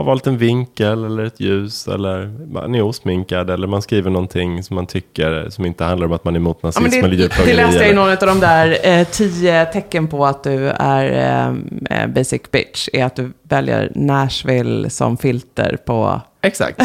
har 0.00 0.06
valt 0.06 0.26
en 0.26 0.38
vinkel 0.38 1.04
eller 1.04 1.24
ett 1.24 1.40
ljus 1.40 1.88
eller 1.88 2.26
man 2.52 2.74
är 2.74 2.82
osminkad 2.82 3.50
eller 3.50 3.66
man 3.66 3.82
skriver 3.82 4.10
någonting 4.10 4.62
som 4.62 4.74
man 4.74 4.86
tycker 4.86 5.46
som 5.50 5.66
inte 5.66 5.84
handlar 5.84 6.06
om 6.06 6.12
att 6.12 6.24
man 6.24 6.34
är 6.34 6.40
emot 6.40 6.58
Ja, 6.62 6.66
nazism 6.66 6.82
men 6.82 6.90
det, 6.90 6.98
eller 6.98 7.08
det 7.16 7.16
djurplågeri. 7.22 7.56
läste 7.56 7.80
jag 7.82 7.90
i 7.90 7.94
någon 7.94 8.10
av 8.10 8.16
de 8.20 8.40
där 8.40 8.76
eh, 8.82 9.04
tio 9.06 9.64
tecken 9.66 10.08
på 10.08 10.26
att 10.26 10.42
du 10.44 10.68
är 10.68 11.04
eh, 11.90 12.00
eh, 12.02 12.06
basic 12.08 12.42
bitch. 12.50 12.88
Är 12.92 13.04
att 13.04 13.16
du 13.16 13.32
väljer 13.42 13.92
Nashville 13.94 14.90
som 14.90 15.16
filter 15.16 15.76
på, 15.86 16.20
Exakt. 16.42 16.78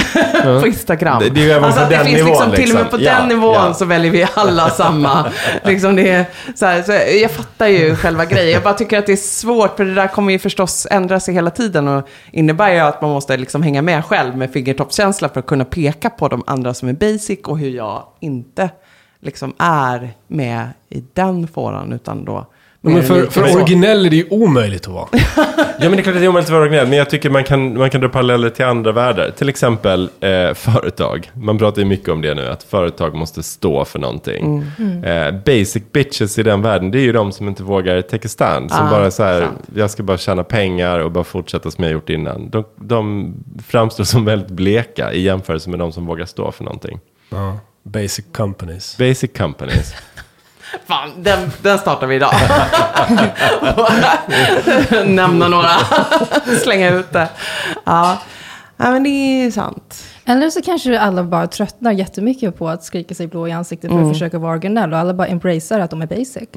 på 0.62 0.68
Instagram. 0.68 1.20
Det- 1.24 1.30
det 1.30 1.52
är 1.52 1.62
alltså 1.62 1.82
att 1.82 1.90
det 1.90 2.00
finns 2.00 2.18
nivån, 2.18 2.30
liksom, 2.30 2.52
till 2.52 2.70
och 2.70 2.76
med 2.76 2.84
liksom. 2.84 3.00
på 3.00 3.06
Ja, 3.06 3.20
den 3.20 3.28
nivån 3.28 3.54
ja. 3.54 3.74
så 3.74 3.86
väljer 3.86 4.12
vi 4.12 4.28
alla 4.34 4.70
samma. 4.82 5.32
liksom 5.64 5.96
det 5.96 6.10
är, 6.10 6.26
så 6.56 6.66
här, 6.66 6.82
så 6.84 6.92
jag 7.22 7.32
fattar 7.32 7.68
ju 7.68 7.96
själva 7.96 8.26
grejen. 8.26 8.52
Jag 8.54 8.64
bara 8.64 8.74
tycker 8.74 9.00
att 9.00 9.06
det 9.06 9.12
är 9.12 9.16
svårt, 9.18 9.78
för 9.78 9.86
det 9.86 9.94
där 9.94 10.08
kommer 10.08 10.32
ju 10.34 10.40
förstås 10.40 10.88
ändra 10.92 11.20
sig 11.20 11.34
hela 11.34 11.50
tiden. 11.50 11.88
Och 11.88 12.08
innebär 12.32 12.70
ju 12.74 12.80
att 12.80 13.02
man 13.02 13.12
måste 13.12 13.38
liksom 13.38 13.64
hänga 13.64 13.82
med 13.82 14.06
själv 14.06 14.38
med 14.38 14.52
fingertoppskänsla 14.54 15.30
för 15.30 15.40
att 15.40 15.46
kunna 15.46 15.66
peka 15.66 16.10
på 16.10 16.28
de 16.28 16.44
andra 16.48 16.74
som 16.74 16.90
är 16.90 16.94
basic 16.94 17.40
och 17.44 17.60
hur 17.60 17.70
jag 17.70 18.04
inte 18.20 18.70
liksom 19.22 19.54
är 19.60 20.10
med 20.28 20.68
i 20.90 21.04
den 21.14 21.48
fåran, 21.48 21.94
utan 21.94 22.26
då... 22.26 22.46
Men 22.94 23.04
för, 23.04 23.26
för 23.26 23.56
originell 23.56 24.06
är 24.06 24.10
det 24.10 24.16
ju 24.16 24.28
omöjligt 24.30 24.88
att 24.88 24.94
vara. 24.94 25.08
Ja 25.80 25.90
men 25.90 25.92
det 25.92 25.98
är 25.98 26.04
klart 26.04 26.16
att 26.16 26.22
det 26.22 26.26
är 26.26 26.30
omöjligt 26.30 26.48
att 26.50 26.54
vara 26.54 26.62
originell, 26.62 26.88
men 26.88 26.98
jag 26.98 27.10
tycker 27.10 27.30
man 27.30 27.44
kan, 27.44 27.78
man 27.78 27.90
kan 27.90 28.02
dra 28.02 28.10
paralleller 28.10 28.50
till 28.50 28.66
andra 28.66 28.92
världar. 28.92 29.32
Till 29.38 29.50
exempel 29.50 30.10
eh, 30.20 30.54
företag. 30.54 31.32
Man 31.34 31.58
pratar 31.58 31.82
ju 31.82 31.88
mycket 31.88 32.10
om 32.10 32.22
det 32.22 32.34
nu, 32.34 32.48
att 32.48 32.64
företag 32.64 33.16
måste 33.16 33.44
stå 33.44 33.86
för 33.86 34.00
någonting. 34.00 34.64
Eh, 35.06 35.32
basic 35.46 35.84
bitches 35.92 36.40
i 36.40 36.44
den 36.44 36.62
världen, 36.62 36.92
det 36.92 37.00
är 37.00 37.02
ju 37.02 37.12
de 37.12 37.32
som 37.32 37.48
inte 37.48 37.64
vågar 37.64 38.02
take 38.02 38.26
a 38.26 38.30
stand. 38.30 38.72
Som 38.72 38.88
Ah, 38.88 38.90
bara 38.92 39.12
så 39.12 39.24
här, 39.24 39.42
sant. 39.42 39.62
jag 39.76 39.92
ska 39.92 40.04
bara 40.04 40.18
tjäna 40.18 40.44
pengar 40.44 41.00
och 41.00 41.12
bara 41.12 41.24
fortsätta 41.24 41.72
som 41.72 41.84
jag 41.84 41.94
gjort 41.94 42.10
innan. 42.10 42.50
De, 42.50 42.64
de 42.76 43.34
framstår 43.68 44.04
som 44.04 44.26
väldigt 44.26 44.50
bleka 44.52 45.14
i 45.14 45.22
jämförelse 45.22 45.70
med 45.70 45.80
de 45.80 45.92
som 45.92 46.06
vågar 46.06 46.26
stå 46.26 46.52
för 46.52 46.64
någonting. 46.64 47.00
Ja. 47.30 47.60
Basic 47.84 48.26
companies. 48.34 48.98
Basic 48.98 49.32
companies. 49.38 49.94
Fan, 50.88 51.24
den, 51.24 51.52
den 51.62 51.80
startar 51.80 52.08
vi 52.08 52.16
idag. 52.16 52.34
Nämna 55.06 55.48
några. 55.48 55.70
Slänga 56.64 56.90
ut 56.90 57.12
det. 57.14 57.28
Ja. 57.84 58.18
ja, 58.78 58.92
men 58.92 59.04
det 59.04 59.10
är 59.10 59.52
sant. 59.52 60.04
Eller 60.28 60.50
så 60.50 60.62
kanske 60.62 61.00
alla 61.00 61.24
bara 61.24 61.48
tröttnar 61.48 61.92
jättemycket 61.92 62.58
på 62.58 62.70
att 62.70 62.84
skrika 62.84 63.16
sig 63.16 63.28
blå 63.28 63.48
i 63.48 63.52
ansiktet 63.52 63.92
Mm. 63.92 64.04
för 64.04 64.10
att 64.10 64.16
försöka 64.16 64.40
vara 64.40 64.52
originell 64.52 64.94
och 64.94 65.00
alla 65.00 65.14
bara 65.14 65.28
embracear 65.28 65.80
att 65.80 65.90
de 65.90 66.02
är 66.02 66.08
basic. 66.08 66.34
Det 66.34 66.50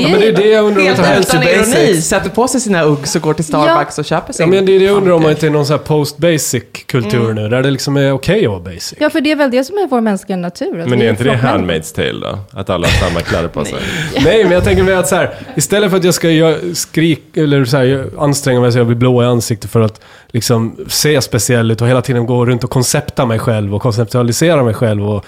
Ja, 0.00 0.08
men 0.08 0.20
det 0.20 0.28
är 0.28 0.32
det 0.32 0.46
jag 0.48 0.64
undrar 0.64 0.80
om 0.82 0.86
Helt 1.04 1.28
utan 1.34 1.42
ironi. 1.42 2.00
Sätter 2.02 2.30
på 2.30 2.48
sig 2.48 2.60
sina 2.60 2.82
Uggs 2.84 3.16
och 3.16 3.22
går 3.22 3.34
till 3.34 3.44
Starbucks 3.44 3.98
och 3.98 4.04
köper 4.04 4.32
sin. 4.32 4.46
Ja, 4.46 4.50
men 4.50 4.66
det 4.66 4.72
är 4.76 4.78
det 4.78 4.84
jag 4.84 4.96
undrar 4.96 5.12
om 5.12 5.22
man 5.22 5.30
inte 5.30 5.46
är 5.46 5.50
någon 5.50 5.66
sån 5.66 5.78
här 5.78 5.84
post-basic-kultur 5.84 7.32
nu, 7.32 7.48
där 7.48 7.62
det 7.62 7.70
liksom 7.70 7.96
är 7.96 8.12
okej 8.12 8.44
att 8.44 8.50
vara 8.50 8.60
basic. 8.60 8.94
Ja, 9.00 9.10
för 9.10 9.20
det 9.20 9.30
är 9.30 9.36
väl 9.36 9.50
det 9.50 9.64
som 9.64 9.76
är 9.78 9.86
vår 9.86 10.00
mänskliga 10.00 10.36
natur. 10.36 10.84
Men 10.88 11.02
är 11.02 11.10
inte 11.10 11.24
det. 11.24 11.30
Handmaid's 11.36 11.94
tale 11.94 12.26
då? 12.26 12.38
Att 12.60 12.70
alla 12.70 12.86
har 12.86 13.08
samma 13.08 13.20
kläder 13.20 13.48
på 13.48 13.64
sig? 13.64 13.74
Nej, 14.24 14.42
men 14.44 14.52
jag 14.52 14.64
tänker 14.64 14.82
mig 14.82 14.94
att 14.94 15.08
så 15.08 15.16
här, 15.16 15.34
istället 15.56 15.90
för 15.90 15.96
att 15.96 16.04
jag 16.04 16.14
ska 16.14 16.28
skrika 16.74 17.40
eller 17.40 17.64
så 17.64 17.76
här, 17.76 18.06
anstränga 18.18 18.60
mig 18.60 18.72
så 18.72 18.78
jag 18.78 18.86
blir 18.86 18.96
blå 18.96 19.22
i 19.22 19.26
ansiktet 19.26 19.70
för 19.70 19.80
att 19.80 20.00
liksom 20.28 20.76
se 20.88 21.20
speciell 21.20 21.70
ut 21.70 21.80
och 21.82 21.88
hela 21.88 22.02
tiden 22.02 22.26
gå 22.26 22.46
runt 22.46 22.64
och 22.64 22.70
koncepta 22.84 23.26
mig 23.26 23.38
själv 23.38 23.74
och 23.74 23.82
konceptualisera 23.82 24.62
mig 24.62 24.74
själv 24.74 25.08
och, 25.08 25.24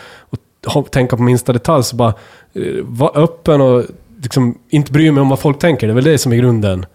och 0.67 0.91
tänka 0.91 1.17
på 1.17 1.23
minsta 1.23 1.53
detalj, 1.53 1.85
så 1.85 1.97
bara 1.97 2.15
eh, 2.55 2.63
vara 2.83 3.23
öppen 3.23 3.61
och 3.61 3.85
liksom 4.23 4.59
inte 4.69 4.93
bry 4.93 5.11
mig 5.11 5.21
om 5.21 5.29
vad 5.29 5.39
folk 5.39 5.59
tänker. 5.59 5.87
Det 5.87 5.93
är 5.93 5.95
väl 5.95 6.05
det 6.05 6.19
som 6.19 6.33
är 6.33 6.37
grunden. 6.37 6.87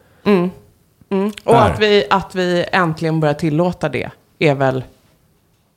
Och 1.44 1.54
Där. 1.54 1.70
att 1.70 1.80
vi, 1.80 2.06
att 2.10 2.36
vi 2.36 2.66
äntligen 2.72 3.20
börjar 3.20 3.34
tillåta 3.34 3.90
det 3.90 4.10
är 4.40 4.56
väl 4.56 4.84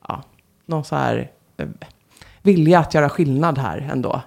ja, 0.09 0.22
någon 0.66 0.85
så 0.85 0.97
här 0.97 1.30
eh, 1.57 1.66
vilja 2.43 2.78
att 2.78 2.95
göra 2.95 3.09
skillnad 3.09 3.59
här 3.59 3.89
ändå. 3.93 4.20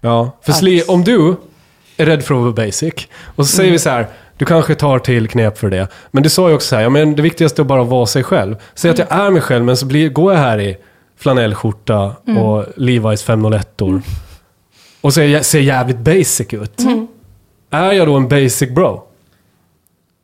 Ja, 0.00 0.30
för 0.42 0.52
Att- 0.52 0.58
Sli, 0.58 0.82
om 0.88 1.04
du 1.04 1.36
är 1.96 2.06
rädd 2.06 2.22
för 2.22 2.34
att 2.34 2.40
vara 2.40 2.52
basic, 2.52 2.94
och 3.36 3.46
så 3.46 3.56
säger 3.56 3.72
vi 3.72 3.78
så 3.78 3.90
här, 3.90 4.06
du 4.36 4.44
kanske 4.44 4.74
tar 4.74 4.98
till 4.98 5.28
knep 5.28 5.58
för 5.58 5.70
det, 5.70 5.88
men 6.10 6.22
du 6.22 6.28
sa 6.30 6.48
ju 6.48 6.54
också 6.54 6.68
så 6.68 6.76
här, 6.76 6.82
ja, 6.82 6.88
men 6.88 7.16
det 7.16 7.22
viktigaste 7.22 7.62
är 7.62 7.64
bara 7.64 7.82
att 7.82 7.88
vara 7.88 8.06
sig 8.06 8.22
själv. 8.24 8.56
Säg 8.74 8.90
att 8.90 8.98
jag 8.98 9.12
är 9.12 9.30
mig 9.30 9.42
själv, 9.42 9.64
men 9.64 9.76
så 9.76 9.86
blir, 9.86 10.08
går 10.08 10.32
jag 10.32 10.40
här 10.40 10.60
i 10.60 10.76
flanellskjorta 11.16 12.02
och 12.38 12.64
Levi's 12.76 13.24
501 13.24 13.80
och 15.00 15.14
ser, 15.14 15.40
ser 15.42 15.60
jävligt 15.60 15.98
basic 15.98 16.46
ut. 16.54 16.80
Är 17.70 17.92
jag 17.92 18.06
då 18.08 18.14
en 18.16 18.28
basic 18.28 18.70
bro? 18.70 19.02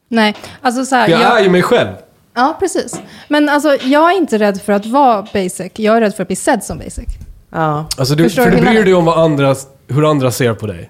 Nej, 0.09 0.35
alltså 0.63 0.85
så 0.85 0.95
här. 0.95 1.09
Jag, 1.09 1.21
jag- 1.21 1.39
är 1.39 1.43
ju 1.45 1.51
mig 1.51 1.63
själv. 1.63 1.89
Ja, 2.35 2.57
precis. 2.61 3.01
Men 3.29 3.49
alltså, 3.49 3.77
jag 3.83 4.13
är 4.13 4.17
inte 4.17 4.39
rädd 4.39 4.61
för 4.63 4.73
att 4.73 4.87
vara 4.87 5.23
basic. 5.23 5.73
Jag 5.75 5.97
är 5.97 6.01
rädd 6.01 6.15
för 6.15 6.23
att 6.23 6.29
bli 6.29 6.37
sedd 6.37 6.65
som 6.65 6.79
basic. 6.79 7.07
Ja. 7.51 7.87
Alltså 7.99 8.15
du, 8.15 8.25
Förstår 8.25 8.45
för 8.45 8.51
du 8.51 8.57
bryr 8.63 8.85
dig 8.85 8.95
om 8.95 9.05
vad 9.05 9.19
andra, 9.19 9.55
hur 9.89 10.11
andra 10.11 10.31
ser 10.31 10.55
på 10.55 10.67
dig. 10.67 10.87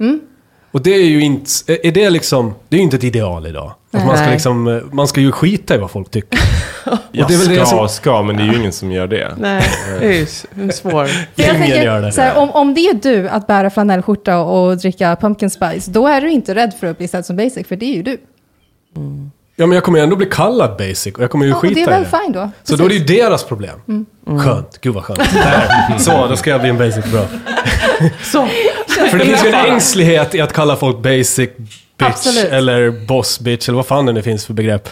Och 0.71 0.83
det 0.83 0.91
är 0.95 1.05
ju 1.05 1.21
inte, 1.21 1.51
är 1.89 1.93
det 1.93 2.11
liksom, 2.11 2.55
det 2.69 2.77
är 2.77 2.79
ju 2.79 2.85
inte 2.85 2.97
ett 2.97 3.05
ideal 3.05 3.47
idag. 3.47 3.73
Att 3.91 4.07
man 4.07 4.16
ska 4.16 4.31
liksom, 4.31 4.89
man 4.93 5.09
ska 5.09 5.21
ju 5.21 5.33
skita 5.33 5.75
i 5.75 5.79
vad 5.79 5.91
folk 5.91 6.11
tycker. 6.11 6.39
Ja, 7.12 7.25
det 7.29 7.35
är 7.35 7.39
väl 7.39 7.49
det 7.49 7.55
ska, 7.55 7.64
som- 7.66 7.89
ska, 7.89 8.23
men 8.23 8.37
det 8.37 8.43
är 8.43 8.47
ju 8.47 8.59
ingen 8.59 8.73
som 8.73 8.93
gör 8.93 9.07
det. 9.07 9.35
Nej, 9.39 9.62
det 10.01 10.07
är 10.07 10.12
ju 10.12 10.23
s- 10.23 10.47
svår. 10.73 11.05
För 11.35 11.43
jag 11.43 11.49
Ingen 11.49 11.61
tänker, 11.62 11.83
gör 11.85 12.03
det. 12.03 12.12
Så 12.12 12.21
här, 12.21 12.37
om, 12.39 12.51
om 12.51 12.75
det 12.75 12.81
är 12.81 12.95
du 12.95 13.29
att 13.29 13.47
bära 13.47 13.71
flanellskjorta 13.71 14.39
och, 14.39 14.66
och 14.69 14.77
dricka 14.77 15.16
pumpkin 15.21 15.51
spice, 15.51 15.91
då 15.91 16.07
är 16.07 16.21
du 16.21 16.31
inte 16.31 16.55
rädd 16.55 16.75
för 16.81 16.87
att 16.87 16.99
bli 16.99 17.09
sedd 17.09 17.27
som 17.27 17.37
basic, 17.37 17.66
för 17.66 17.77
det 17.77 17.87
är 17.87 17.95
ju 17.97 18.03
du. 18.03 18.19
Ja, 19.61 19.66
men 19.66 19.74
jag 19.74 19.84
kommer 19.84 19.98
ju 19.98 20.02
ändå 20.04 20.16
bli 20.16 20.26
kallad 20.26 20.76
basic 20.78 21.14
och 21.14 21.22
jag 21.22 21.30
kommer 21.30 21.46
ju 21.46 21.50
Ja, 21.52 21.56
skita 21.56 21.74
det 21.74 21.80
är 21.80 22.00
i 22.00 22.04
väl 22.04 22.06
fine 22.06 22.32
då. 22.32 22.50
Så 22.62 22.76
då 22.76 22.84
är 22.84 22.88
det 22.88 22.94
ju 22.94 23.04
deras 23.04 23.44
problem. 23.44 24.06
Skönt, 24.26 24.80
gud 24.80 24.94
vad 24.94 25.04
skönt. 25.04 25.32
Där. 25.32 25.98
Så, 25.98 26.26
då 26.26 26.36
ska 26.36 26.50
jag 26.50 26.61
bli 26.61 26.70
en 26.70 26.78
basic 26.78 27.04
bra. 27.12 27.22
Så. 28.22 28.48
För 29.11 29.18
det 29.18 29.24
finns 29.24 29.44
ju 29.44 29.48
en 29.48 29.66
ängslighet 29.72 30.34
i 30.34 30.40
att 30.40 30.52
kalla 30.52 30.76
folk 30.76 30.98
basic 30.98 31.50
bitch 31.56 32.09
Absolut. 32.09 32.44
eller 32.44 33.06
boss 33.06 33.40
bitch 33.40 33.68
eller 33.68 33.76
vad 33.76 33.86
fan 33.86 34.06
det 34.06 34.12
nu 34.12 34.22
finns 34.22 34.46
för 34.46 34.54
begrepp. 34.54 34.88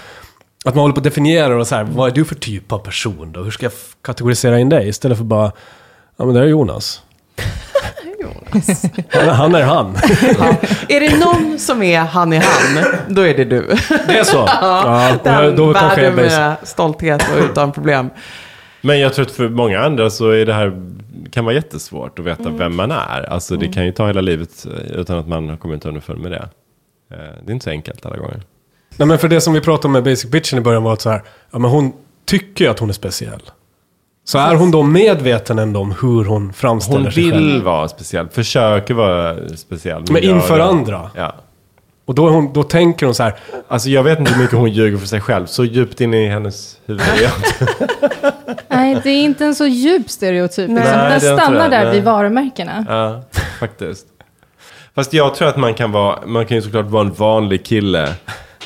Att 0.64 0.74
man 0.74 0.82
håller 0.82 0.94
på 0.94 1.00
att 1.00 1.04
definiera 1.04 1.56
och 1.56 1.66
så 1.66 1.74
här, 1.74 1.84
vad 1.84 2.10
är 2.10 2.14
du 2.14 2.24
för 2.24 2.34
typ 2.34 2.72
av 2.72 2.78
person 2.78 3.32
då? 3.32 3.42
Hur 3.42 3.50
ska 3.50 3.66
jag 3.66 3.72
kategorisera 4.02 4.58
in 4.58 4.68
dig? 4.68 4.88
Istället 4.88 5.18
för 5.18 5.24
bara, 5.24 5.52
ja 6.16 6.24
men 6.24 6.34
det 6.34 6.40
är 6.40 6.44
Jonas. 6.44 7.02
Han, 9.10 9.28
han 9.28 9.54
är 9.54 9.62
han. 9.62 9.94
Är 10.88 11.00
det 11.00 11.18
någon 11.18 11.58
som 11.58 11.82
är 11.82 12.00
han 12.00 12.32
är 12.32 12.40
han, 12.40 12.84
då 13.08 13.22
är 13.22 13.34
det 13.36 13.44
du. 13.44 13.66
Det 14.06 14.18
är 14.18 14.24
så? 14.24 14.36
Ja, 14.60 15.12
Den 15.24 15.56
då 15.56 15.72
bär 15.72 15.96
du 15.96 16.10
med 16.10 16.56
stolthet 16.62 17.22
och 17.32 17.44
utan 17.50 17.72
problem. 17.72 18.10
Men 18.80 19.00
jag 19.00 19.14
tror 19.14 19.24
att 19.26 19.32
för 19.32 19.48
många 19.48 19.80
andra 19.80 20.10
så 20.10 20.30
är 20.30 20.46
det 20.46 20.52
här 20.54 20.72
kan 21.30 21.44
vara 21.44 21.54
jättesvårt 21.54 22.18
att 22.18 22.24
veta 22.24 22.50
vem 22.50 22.76
man 22.76 22.90
är. 22.90 23.22
Alltså 23.32 23.56
det 23.56 23.68
kan 23.68 23.84
ju 23.86 23.92
ta 23.92 24.06
hela 24.06 24.20
livet 24.20 24.66
utan 24.94 25.18
att 25.18 25.28
man 25.28 25.48
har 25.48 25.56
kommit 25.56 25.84
underfund 25.86 26.20
med 26.20 26.30
det. 26.30 26.48
Eh, 27.12 27.18
Det 27.44 27.50
är 27.50 27.52
inte 27.52 27.64
så 27.64 27.70
enkelt 27.70 28.06
alla 28.06 28.16
gånger. 28.16 28.42
Nej 28.96 29.08
men 29.08 29.18
för 29.18 29.28
det 29.28 29.40
som 29.40 29.52
vi 29.52 29.60
pratade 29.60 29.86
om 29.86 29.92
med 29.92 30.04
basic 30.04 30.30
bitchen 30.30 30.58
i 30.58 30.62
början 30.62 30.82
var 30.82 30.92
att 30.92 31.00
så 31.00 31.10
här, 31.10 31.22
ja 31.50 31.58
men 31.58 31.70
hon 31.70 31.92
tycker 32.26 32.64
ju 32.64 32.70
att 32.70 32.78
hon 32.78 32.88
är 32.88 32.92
speciell. 32.92 33.42
Så 34.28 34.38
är 34.38 34.54
hon 34.54 34.70
då 34.70 34.82
medveten 34.82 35.58
ändå 35.58 35.80
om 35.80 35.94
hur 36.02 36.24
hon 36.24 36.52
framställer 36.52 37.00
Hon 37.02 37.12
sig 37.12 37.22
vill 37.22 37.32
själv? 37.32 37.64
vara 37.64 37.88
speciell, 37.88 38.28
försöker 38.28 38.94
vara 38.94 39.36
speciell. 39.56 40.02
Men 40.10 40.22
gör 40.22 40.30
inför 40.34 40.58
det. 40.58 40.64
andra? 40.64 41.10
Ja. 41.16 41.34
Och 42.04 42.14
då, 42.14 42.28
hon, 42.28 42.52
då 42.52 42.62
tänker 42.62 43.06
hon 43.06 43.14
så 43.14 43.22
här, 43.22 43.34
Alltså 43.68 43.88
jag 43.88 44.02
vet 44.02 44.18
inte 44.18 44.32
hur 44.32 44.42
mycket 44.42 44.56
hon 44.58 44.70
ljuger 44.70 44.98
för 44.98 45.06
sig 45.06 45.20
själv. 45.20 45.46
Så 45.46 45.64
djupt 45.64 46.00
in 46.00 46.14
i 46.14 46.28
hennes 46.28 46.76
huvud 46.86 47.02
är 47.02 47.22
jag 47.22 47.32
inte. 47.36 47.88
Nej, 48.68 49.00
det 49.02 49.10
är 49.10 49.22
inte 49.24 49.44
en 49.44 49.54
så 49.54 49.66
djup 49.66 50.10
stereotyp. 50.10 50.70
Nej. 50.70 50.76
Liksom. 50.78 50.98
Nej, 50.98 51.10
Den 51.10 51.20
det 51.20 51.26
är 51.26 51.32
inte 51.32 51.42
stannar 51.44 51.68
det. 51.70 51.76
där 51.76 51.84
Nej. 51.84 51.94
vid 51.94 52.04
varumärkena. 52.04 52.84
Ja, 52.88 53.22
faktiskt. 53.60 54.06
Fast 54.94 55.12
jag 55.12 55.34
tror 55.34 55.48
att 55.48 55.56
man 55.56 55.74
kan 55.74 55.92
vara, 55.92 56.18
man 56.26 56.46
kan 56.46 56.56
ju 56.56 56.62
såklart 56.62 56.86
vara 56.86 57.02
en 57.06 57.12
vanlig 57.12 57.64
kille 57.64 58.14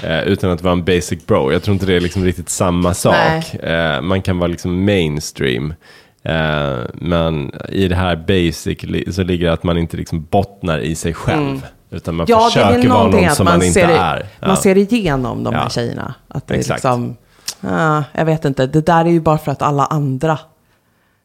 eh, 0.02 0.20
utan 0.22 0.50
att 0.50 0.62
vara 0.62 0.72
en 0.72 0.84
basic 0.84 1.26
bro. 1.26 1.52
Jag 1.52 1.62
tror 1.62 1.72
inte 1.74 1.86
det 1.86 1.94
är 1.94 2.00
liksom 2.00 2.24
riktigt 2.24 2.48
samma 2.48 2.94
sak. 2.94 3.54
Eh, 3.54 4.00
man 4.00 4.22
kan 4.22 4.38
vara 4.38 4.48
liksom 4.48 4.84
mainstream. 4.84 5.74
Eh, 6.22 6.78
men 6.94 7.52
i 7.68 7.88
det 7.88 7.96
här 7.96 8.16
basic 8.16 9.14
så 9.14 9.22
ligger 9.22 9.46
det 9.46 9.52
att 9.52 9.62
man 9.62 9.78
inte 9.78 9.96
liksom 9.96 10.26
bottnar 10.30 10.78
i 10.78 10.94
sig 10.94 11.14
själv. 11.14 11.66
Utan 11.90 12.14
man 12.14 12.26
Ja, 12.28 12.50
det 12.54 12.60
är 12.60 12.68
försöker 12.68 12.88
vara 12.88 13.08
någon 13.08 13.34
som 13.34 13.44
man, 13.44 13.58
man, 13.58 13.66
inte 13.66 13.80
ser, 13.80 13.88
är. 13.88 14.26
Ja. 14.40 14.46
man 14.46 14.56
ser 14.56 14.78
igenom 14.78 15.44
de 15.44 15.54
här 15.54 15.62
Ja. 15.62 15.70
tjejerna. 15.70 16.14
Att 16.28 16.46
det 16.46 16.54
är 16.54 16.58
Exakt. 16.58 16.78
liksom, 16.78 17.16
ah, 17.60 18.02
jag 18.12 18.24
vet 18.24 18.44
inte, 18.44 18.66
det 18.66 18.86
där 18.86 19.04
är 19.04 19.10
ju 19.10 19.20
bara 19.20 19.38
för 19.38 19.52
att 19.52 19.62
alla 19.62 19.84
andra 19.86 20.38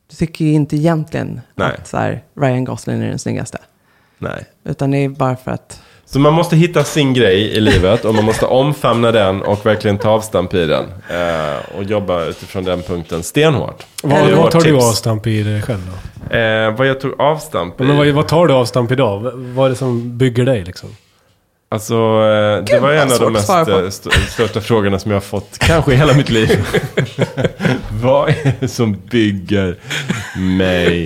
Du 0.10 0.16
tycker 0.16 0.46
ju 0.46 0.54
inte 0.54 0.76
egentligen 0.78 1.42
Nej. 1.56 1.68
att 1.68 1.88
så 1.88 1.98
här, 1.98 2.24
Ryan 2.40 2.64
Gosling 2.64 3.02
är 3.02 3.08
den 3.08 3.20
snyggaste. 3.20 3.58
Nej. 4.18 4.46
Utan 4.64 4.92
det 4.92 4.98
är 4.98 5.10
bara 5.10 5.36
för 5.36 5.52
att... 5.52 5.82
Så 6.16 6.20
man 6.20 6.34
måste 6.34 6.56
hitta 6.56 6.84
sin 6.84 7.14
grej 7.14 7.42
i 7.42 7.60
livet 7.60 8.06
och 8.06 8.16
man 8.16 8.26
måste 8.26 8.46
omfamna 8.46 9.12
den 9.12 9.42
och 9.42 9.66
verkligen 9.66 9.98
ta 9.98 10.10
avstamp 10.10 10.54
i 10.54 10.66
den. 10.66 10.84
Eh, 11.10 11.78
och 11.78 11.84
jobba 11.84 12.24
utifrån 12.26 12.64
den 12.64 12.82
punkten 12.82 13.24
stenhårt. 13.24 13.84
Vad, 14.04 14.32
vad 14.32 14.52
tar 14.52 14.60
du 14.62 14.72
tips. 14.72 14.84
avstamp 14.86 15.28
i 15.28 15.44
dig 15.44 15.62
själv 15.62 15.80
då? 16.30 16.36
Eh, 16.38 16.76
vad 16.76 16.88
jag 16.88 17.00
tog 17.00 17.22
avstamp 17.22 17.82
i? 17.82 17.84
Men 17.84 17.98
vad, 17.98 18.08
vad 18.08 18.28
tar 18.28 18.48
du 18.48 18.54
avstamp 18.54 18.92
idag? 18.92 19.24
V- 19.24 19.30
Vad 19.34 19.66
är 19.66 19.70
det 19.70 19.76
som 19.76 20.18
bygger 20.18 20.46
dig 20.46 20.64
liksom? 20.64 20.90
Alltså, 21.72 21.94
eh, 21.94 22.64
det 22.66 22.80
var 22.80 22.92
en 22.92 23.12
av 23.12 23.20
de 23.20 23.34
mest 23.34 23.50
eh, 23.50 23.78
st- 23.88 24.10
största 24.30 24.62
frågorna 24.62 25.00
som 25.00 25.12
jag 25.12 25.16
har 25.16 25.22
fått, 25.22 25.58
kanske 25.60 25.94
i 25.94 25.96
hela 25.96 26.14
mitt 26.14 26.30
liv. 26.30 26.66
vad 28.02 28.30
är 28.30 28.54
det 28.60 28.68
som 28.68 28.98
bygger 29.12 29.76
mig 30.38 31.02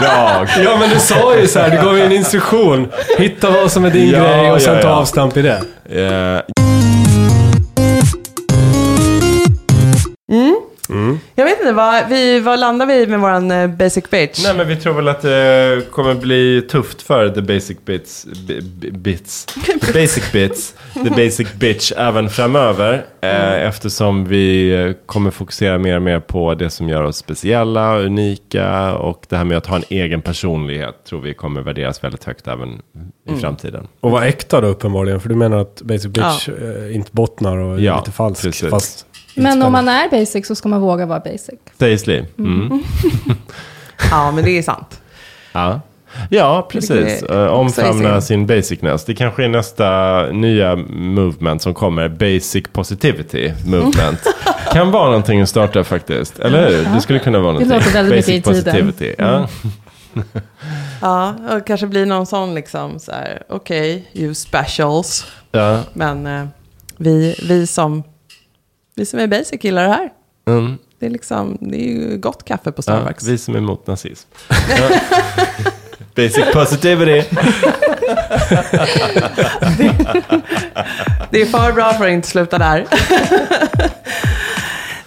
idag? 0.00 0.48
Ja 0.64 0.76
men 0.80 0.90
du 0.90 0.98
sa 1.00 1.36
ju 1.36 1.46
så 1.46 1.58
här, 1.58 1.70
du 1.70 1.76
gav 1.76 1.96
ju 1.98 2.02
en 2.04 2.12
instruktion. 2.12 2.88
Hitta 3.18 3.50
vad 3.50 3.72
som 3.72 3.84
är 3.84 3.90
din 3.90 4.10
Ja, 4.10 4.18
grej 4.18 4.52
och 4.52 4.62
sen 4.62 4.74
ja, 4.74 4.82
ta 4.82 4.88
ja. 4.88 4.94
avstamp 4.94 5.36
i 5.36 5.42
det. 5.42 5.62
Eh, 10.90 11.14
Jag 11.34 11.44
vet 11.44 11.60
inte, 11.60 11.72
vad, 11.72 12.08
vi, 12.08 12.40
vad 12.40 12.58
landar 12.60 12.86
vi 12.86 13.06
med 13.06 13.20
våran 13.20 13.50
eh, 13.50 13.66
basic 13.66 14.10
bitch? 14.10 14.44
nej, 14.44 14.56
men 14.56 14.68
vi 14.68 14.76
tror 14.76 14.92
väl 14.94 15.08
att 15.08 15.22
det 15.22 15.82
kommer 15.90 16.14
bli 16.14 16.62
tufft 16.70 17.02
för 17.02 17.28
the 17.28 17.42
basic 17.42 17.76
bits, 17.84 18.26
bi- 18.46 18.60
bi- 18.62 18.90
bits, 18.90 19.46
basic 19.94 20.32
bits, 20.32 20.74
the 21.04 21.10
basic 21.10 21.52
bitch 21.54 21.92
även 21.96 22.28
framöver. 22.30 23.04
Eh, 23.20 23.66
eftersom 23.66 24.24
vi 24.24 24.70
eh, 24.74 24.92
kommer 25.06 25.30
fokusera 25.30 25.78
mer 25.78 25.96
och 25.96 26.02
mer 26.02 26.20
på 26.20 26.54
det 26.54 26.70
som 26.70 26.88
gör 26.88 27.02
oss 27.02 27.16
speciella, 27.16 27.98
unika 27.98 28.92
och 28.94 29.24
det 29.28 29.36
här 29.36 29.44
med 29.44 29.56
att 29.58 29.66
ha 29.66 29.76
en 29.76 29.84
egen 29.88 30.22
personlighet 30.22 30.94
tror 31.08 31.20
vi 31.20 31.34
kommer 31.34 31.60
värderas 31.60 32.04
väldigt 32.04 32.24
högt 32.24 32.48
även 32.48 32.82
i 33.28 33.40
framtiden. 33.40 33.86
Och 34.00 34.10
vara 34.10 34.26
äkta 34.26 34.60
då 34.60 34.66
uppenbarligen. 34.66 35.20
För 35.20 35.28
du 35.28 35.34
menar 35.34 35.58
att 35.58 35.82
Basic 35.82 36.06
Bitch 36.06 36.48
eh, 36.48 36.94
inte 36.96 37.10
bottnar 37.12 37.56
och 37.56 37.76
är 37.78 37.80
Ja, 37.82 37.98
lite 37.98 38.10
falsk. 38.12 38.42
precis. 38.42 38.70
Fast 38.70 39.05
Men 39.36 39.62
om 39.62 39.72
man 39.72 39.88
är 39.88 40.08
basic 40.10 40.46
så 40.46 40.54
ska 40.54 40.68
man 40.68 40.80
våga 40.80 41.06
vara 41.06 41.20
basic. 41.20 41.54
Sägs 41.78 42.06
Li? 42.06 42.24
Mm. 42.38 42.82
Ja, 44.10 44.30
men 44.30 44.44
det 44.44 44.58
är 44.58 44.62
sant. 44.62 45.00
Ja. 45.52 45.80
Ja, 46.30 46.68
precis. 46.70 47.20
det 47.20 47.34
Uh, 47.34 47.46
omfamna 47.46 48.20
sin 48.20 48.46
basicness. 48.46 49.04
Det 49.04 49.14
kanske 49.14 49.44
är 49.44 49.48
nästa 49.48 50.22
nya 50.32 50.76
movement 50.76 51.62
som 51.62 51.74
kommer. 51.74 52.08
Basic 52.08 52.64
positivity 52.72 53.52
movement. 53.66 54.20
kan 54.72 54.90
vara 54.90 55.04
någonting 55.06 55.40
att 55.40 55.48
starta 55.48 55.84
faktiskt. 55.84 56.38
Eller 56.38 56.70
hur? 56.70 56.94
Det 56.94 57.00
skulle 57.00 57.18
kunna 57.18 57.38
vara 57.38 57.52
Det 57.52 57.64
någonting. 57.64 57.78
låter 57.78 57.92
väldigt 57.92 58.16
Basic 58.18 58.28
mycket 58.34 58.50
i 58.50 58.54
tiden. 58.62 58.86
positivity. 58.86 59.14
Ja. 59.18 59.48
Ja, 61.00 61.34
och 61.50 61.66
kanske 61.66 61.86
blir 61.86 62.06
någon 62.06 62.26
sån 62.26 62.54
liksom 62.54 62.98
så 62.98 63.12
här, 63.12 63.42
okej, 63.48 64.10
you 64.14 64.34
specials. 64.34 65.26
Ja. 65.52 65.80
Men 65.92 66.26
eh, 66.26 66.46
vi, 66.96 67.36
vi, 67.48 67.66
som, 67.66 68.02
vi 68.96 69.06
som 69.06 69.18
är 69.18 69.26
basic 69.26 69.64
gillar 69.64 69.82
det 69.82 69.88
här. 69.88 70.12
Mm. 70.48 70.78
Det 70.98 71.06
är 71.06 71.10
liksom, 71.10 71.58
det 71.60 71.76
är 71.76 71.88
ju 71.88 72.18
gott 72.18 72.44
kaffe 72.44 72.72
på 72.72 72.78
ja. 72.78 72.82
Starbucks. 72.82 73.24
Vi 73.24 73.38
som 73.38 73.54
är 73.54 73.58
emot 73.58 73.86
nazism. 73.86 74.28
Ja. 74.48 74.88
Basic 76.14 76.52
positivity. 76.52 77.28
Det 81.30 81.42
är 81.42 81.46
för 81.46 81.72
bra 81.72 81.92
för 81.92 82.04
att 82.04 82.10
inte 82.10 82.28
sluta 82.28 82.58
där. 82.58 82.86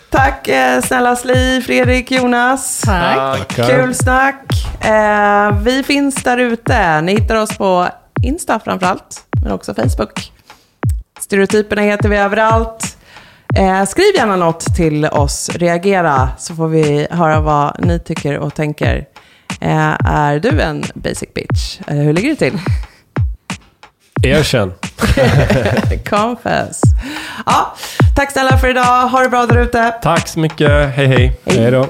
Tack 0.10 0.48
eh, 0.48 0.82
snälla 0.82 1.16
Sli, 1.16 1.62
Fredrik, 1.66 2.12
Jonas. 2.12 2.82
Tack. 2.86 3.48
Kul 3.48 3.96
snack. 3.96 4.46
Eh, 4.86 5.62
vi 5.62 5.84
finns 5.84 6.16
där 6.16 6.38
ute. 6.38 7.02
Ni 7.02 7.12
hittar 7.12 7.36
oss 7.36 7.58
på 7.58 7.90
Insta 8.24 8.60
framförallt, 8.60 9.24
men 9.44 9.52
också 9.52 9.74
Facebook. 9.74 10.32
Stereotyperna 11.20 11.82
heter 11.82 12.10
vi 12.10 12.18
överallt. 12.18 12.99
Eh, 13.56 13.86
skriv 13.86 14.16
gärna 14.16 14.36
något 14.36 14.76
till 14.76 15.06
oss, 15.06 15.50
reagera, 15.56 16.30
så 16.38 16.56
får 16.56 16.68
vi 16.68 17.08
höra 17.12 17.40
vad 17.40 17.86
ni 17.86 18.00
tycker 18.00 18.38
och 18.38 18.56
tänker. 18.56 19.06
Eh, 19.62 19.96
är 20.06 20.40
du 20.40 20.62
en 20.62 20.84
basic 20.94 21.34
bitch? 21.36 21.80
Eh, 21.88 21.96
hur 21.96 22.14
ligger 22.14 22.30
det 22.30 22.36
till? 22.36 22.60
Erkänn. 24.24 24.74
Confess. 26.10 26.82
Ja, 27.46 27.76
tack 28.16 28.32
snälla 28.32 28.58
för 28.58 28.70
idag. 28.70 29.08
Ha 29.08 29.22
det 29.22 29.30
bra 29.30 29.46
där 29.46 29.58
ute. 29.62 29.94
Tack 30.02 30.28
så 30.28 30.40
mycket. 30.40 30.96
Hej 30.96 31.08
hej. 31.08 31.40
Hej 31.46 31.72
då. 31.72 31.88